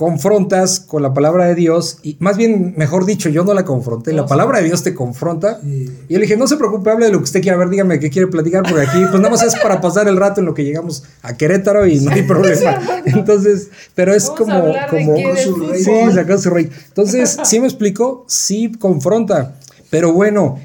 [0.00, 4.14] confrontas con la palabra de Dios, y más bien, mejor dicho, yo no la confronté,
[4.14, 5.60] la palabra de Dios te confronta.
[5.60, 5.90] Sí.
[6.08, 7.68] Y yo le dije, no se preocupe, hable de lo que usted quiera, a ver,
[7.68, 8.96] dígame qué quiere platicar por aquí.
[9.10, 12.00] Pues nada más es para pasar el rato en lo que llegamos a Querétaro y
[12.00, 12.80] no hay problema.
[13.04, 15.84] Entonces, pero es como, como, Su rey.
[15.84, 16.70] Sí, sacó su rey.
[16.88, 19.56] Entonces, sí me explico, sí confronta,
[19.90, 20.58] pero bueno,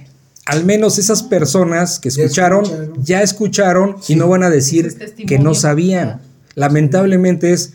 [0.45, 2.63] al menos esas personas que Ya escucharon,
[3.01, 6.21] ya escucharon y no van a decir que no sabían.
[6.55, 7.73] Lamentablemente es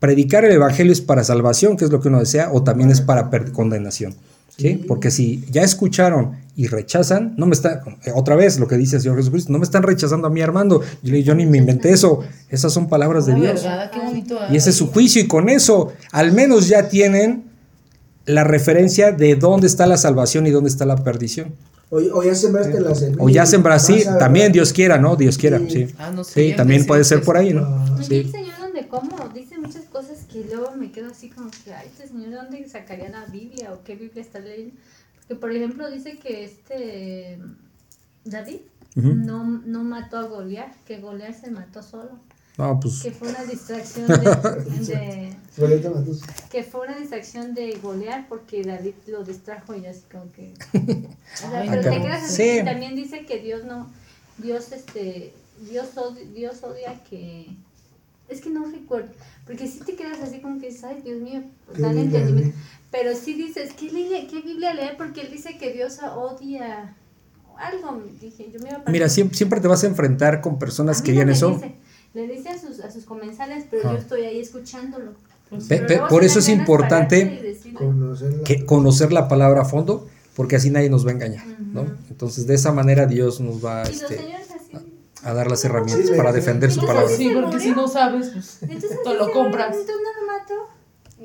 [0.00, 3.00] predicar el evangelio es para salvación, que es lo que uno desea, o también es
[3.00, 4.14] para per- condenación.
[4.56, 4.84] ¿sí?
[4.88, 8.96] Porque si ya escucharon y rechazan, no me está, eh, otra vez lo que dice
[8.96, 10.80] el Señor Jesucristo, no me están rechazando a mí Armando.
[11.02, 13.62] Yo, ni me inventé eso, esas son palabras de La Dios.
[13.62, 14.38] verdad, qué bonito.
[14.50, 17.44] Y ese es su juicio y con eso al menos ya tienen
[18.24, 21.54] la referencia de dónde está la salvación y dónde está la perdición.
[21.90, 23.22] O, o ya sembraste la semilla.
[23.22, 25.14] O ya sembraste, sí, también Dios quiera, ¿no?
[25.16, 25.86] Dios quiera, Sí.
[25.86, 25.94] sí.
[25.98, 27.62] Ah, no sé, Sí, también puede ser por ahí, ¿no?
[27.64, 28.16] Ah, Sí.
[28.16, 29.16] el señor donde cómo
[30.42, 33.72] que luego me quedo así como que, ay, este señor, ¿de dónde sacaría la Biblia
[33.72, 34.74] o qué Biblia está leyendo?
[35.20, 37.38] Porque, por ejemplo, dice que este
[38.24, 38.60] David
[38.96, 39.14] Ujú.
[39.14, 42.10] no, no mató a Goliat, que Goliat se mató solo,
[42.58, 44.16] No, pues que fue una distracción de,
[44.86, 45.36] de-
[46.50, 50.52] que fue una distracción de Goliat porque David lo distrajo y así como que
[51.34, 52.58] o sea, Ay, pero te quedas así Sí.
[52.60, 53.90] y también dice que Dios no
[54.38, 55.32] Dios este
[55.70, 57.46] Dios odia, Dios odia que
[58.28, 59.12] es que no recuerdo
[59.46, 61.42] porque si te quedas así como que dices, ay Dios mío
[61.74, 62.56] ¿Qué dale entendimiento
[62.90, 64.96] pero sí dices ¿qué, Biblia- qué Biblia leer?
[64.96, 66.94] porque él dice que Dios odia
[67.58, 71.00] algo dije yo me iba a mira, siempre, siempre te vas a enfrentar con personas
[71.00, 71.50] a que me eso.
[71.52, 71.74] dice,
[72.14, 73.92] le dice a sus, a sus comensales, pero Ah.
[73.92, 75.12] yo estoy ahí escuchándolo.
[75.50, 79.64] Pe- Pero pe- luego por eso es importante Conocer la- que conocer la palabra a
[79.64, 81.86] fondo, porque así nadie nos va a engañar, ¿no?
[82.10, 84.16] Entonces, de esa manera Dios nos va Y los este.
[85.26, 86.36] A dar las herramientas Sí, para sí.
[86.36, 87.08] defender su palabra.
[87.16, 89.68] Sí, porque si no sabes, pues Entonces, te lo compras.
[89.74, 90.54] Entonces no lo mato.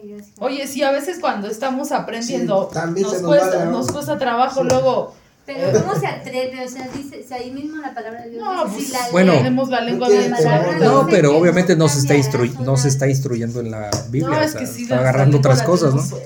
[0.04, 3.30] Y yo así, Oye, sí, a veces cuando estamos aprendiendo Sí, también nos, se nos
[3.30, 5.14] cuesta, la- nos cuesta trabajo luego.
[5.46, 6.64] Pero ¿cómo se atreve?
[6.64, 9.34] O sea, dice, si ahí mismo la palabra de Dios No, pues, si la Bueno.
[9.34, 10.78] tenemos la lengua No de la.
[10.80, 14.42] No, pero obviamente no se está, no se está instruyendo en la Biblia, No, o
[14.44, 16.02] es sea, que sí, está agarrando otras cosas, ¿no?
[16.08, 16.22] todo.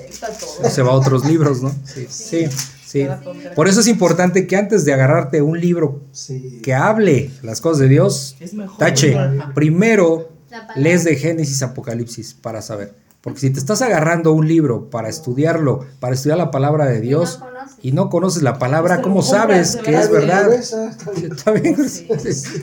[0.64, 1.74] O se va a otros libros, ¿no?
[1.86, 2.46] Sí, sí,
[2.86, 3.06] sí.
[3.54, 6.60] Por eso es importante que antes de agarrarte un libro Sí.
[6.62, 8.78] que hable las cosas de Dios, Es mejor.
[8.78, 9.16] tache,
[9.54, 10.30] primero
[10.76, 12.94] lees de Génesis, Apocalipsis para saber.
[13.26, 17.00] Porque si te estás agarrando un libro para estudiarlo, para estudiar la palabra de Y
[17.00, 17.76] no Dios conoces.
[17.82, 20.44] y no conoces la palabra, Pues ¿cómo sabes que es verdad?
[20.44, 21.32] Gruesa, está bien.
[21.32, 22.06] Está bien, Sí.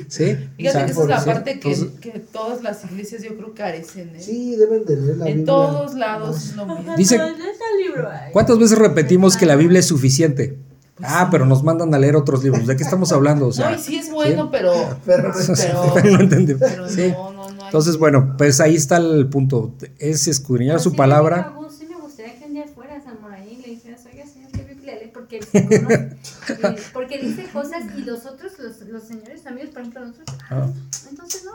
[0.08, 0.38] sí.
[0.56, 4.16] Fíjate O sea, que esa es la parte que, todas las iglesias yo creo carecen.
[4.16, 4.22] ¿eh?
[4.22, 5.46] Sí, deben de leer la en Biblia.
[5.46, 6.96] todos lados es lo mismo.
[6.96, 8.10] Dice- Pero.
[8.32, 10.58] ¿Cuántas veces repetimos que la Biblia es suficiente?
[11.02, 12.68] Ah, pero nos mandan a leer otros libros.
[12.68, 13.48] ¿De qué estamos hablando?
[13.48, 14.72] O sea, no, y sí es bueno, pero,
[15.06, 15.34] Pero
[15.94, 16.54] pero, no entendí.
[16.54, 17.12] pero Sí.
[17.12, 17.33] no, no, no.
[17.74, 19.74] Entonces, bueno, pues ahí está el punto.
[19.98, 21.50] Es escudriñar su sí, palabra.
[21.56, 24.28] me gusta- Sí me gustaría que un día fueras a Moraí y le dijeras, oiga
[24.28, 24.94] señor, ¿qué Biblia?
[25.12, 26.18] Porque él conoce.
[26.50, 30.68] Eh, porque dice cosas y los otros, los, los señores amigos, por ejemplo, nosotros, Ah.
[31.10, 31.52] entonces no.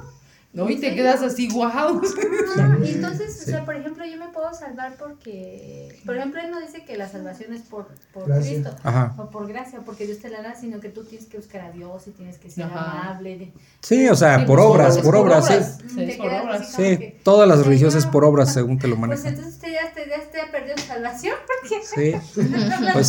[0.58, 1.04] No, y ¿En te serio?
[1.04, 2.02] quedas así, wow.
[2.84, 6.60] Y entonces, o sea, por ejemplo, yo me puedo salvar porque, por ejemplo, él no
[6.60, 8.24] dice que la salvación es por, por.
[8.24, 9.14] Cristo Ajá.
[9.18, 11.70] o por gracia, porque Dios te la da, sino que tú tienes que buscar a
[11.70, 13.02] Dios y tienes que ser Ajá.
[13.02, 13.38] amable.
[13.38, 13.52] de-
[13.82, 15.54] Sí, o sea, Sí, por pues, obras, por obras, sí.
[15.94, 16.72] Sí, por obras.
[16.72, 19.26] Sí, que, todas las religiosas por obras, según te lo Pues manejan.
[19.28, 22.40] entonces usted ya, te, ya te ha perdido su salvación porque Sí.
[22.40, 23.08] está Pues.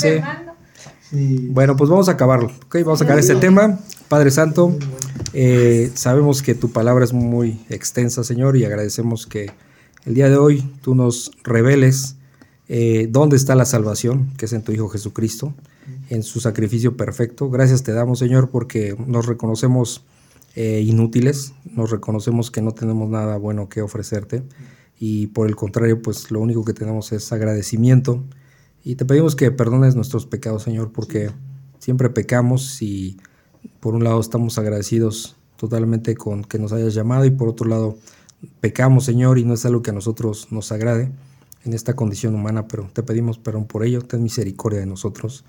[1.10, 1.48] Sí.
[1.50, 2.52] Bueno, pues vamos a acabarlo.
[2.68, 3.80] Ok, vamos a acabar este tema.
[4.10, 4.76] Padre Santo,
[5.34, 9.52] eh, sabemos que tu palabra es muy extensa, Señor, y agradecemos que
[10.04, 12.16] el día de hoy tú nos reveles
[12.70, 15.54] eh, dónde está la salvación, que es en tu Hijo Jesucristo,
[16.10, 17.52] en su sacrificio perfecto.
[17.52, 20.04] Gracias te damos, Señor, porque nos reconocemos
[20.56, 24.42] eh, inútiles, nos reconocemos que no tenemos nada bueno que ofrecerte
[24.98, 28.24] y por el contrario, pues lo único que tenemos es agradecimiento
[28.84, 31.30] y te pedimos que perdones nuestros pecados, Señor, porque
[31.78, 33.18] siempre pecamos y
[33.80, 37.98] por un lado estamos agradecidos totalmente con que nos hayas llamado y por otro lado
[38.62, 41.12] pecamos, Señor, y no es algo que a nosotros nos agrade
[41.66, 45.44] en esta condición humana, pero te pedimos perdón por ello, ten misericordia de nosotros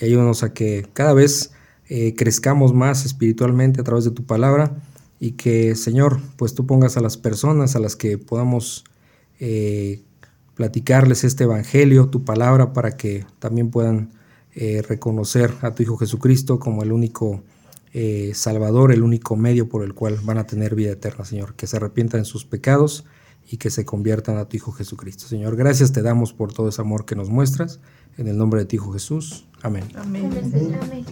[0.00, 1.52] y ayúdanos a que cada vez
[1.88, 4.76] eh, crezcamos más espiritualmente a través de tu palabra
[5.20, 8.84] y que, Señor, pues tú pongas a las personas a las que podamos
[9.38, 10.02] eh,
[10.54, 14.10] platicarles este evangelio, tu palabra, para que también puedan
[14.54, 17.42] eh, reconocer a tu Hijo Jesucristo como el único
[17.92, 21.54] eh, Salvador, el único medio por el cual van a tener vida eterna, Señor.
[21.54, 23.04] Que se arrepientan en sus pecados
[23.50, 25.26] y que se conviertan a tu Hijo Jesucristo.
[25.26, 27.80] Señor, gracias te damos por todo ese amor que nos muestras.
[28.16, 29.46] En el nombre de tu Hijo Jesús.
[29.62, 29.84] Amén.
[29.96, 30.30] Amén.
[30.82, 31.04] Amén.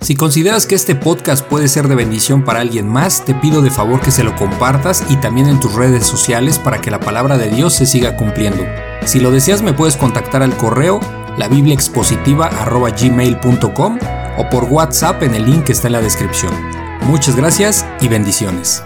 [0.00, 3.70] Si consideras que este podcast puede ser de bendición para alguien más, te pido de
[3.70, 7.38] favor que se lo compartas y también en tus redes sociales para que la palabra
[7.38, 8.64] de Dios se siga cumpliendo.
[9.06, 10.98] Si lo deseas me puedes contactar al correo
[11.38, 13.98] labibliaexpositiva.gmail.com
[14.38, 16.54] o por WhatsApp en el link que está en la descripción.
[17.02, 18.82] Muchas gracias y bendiciones.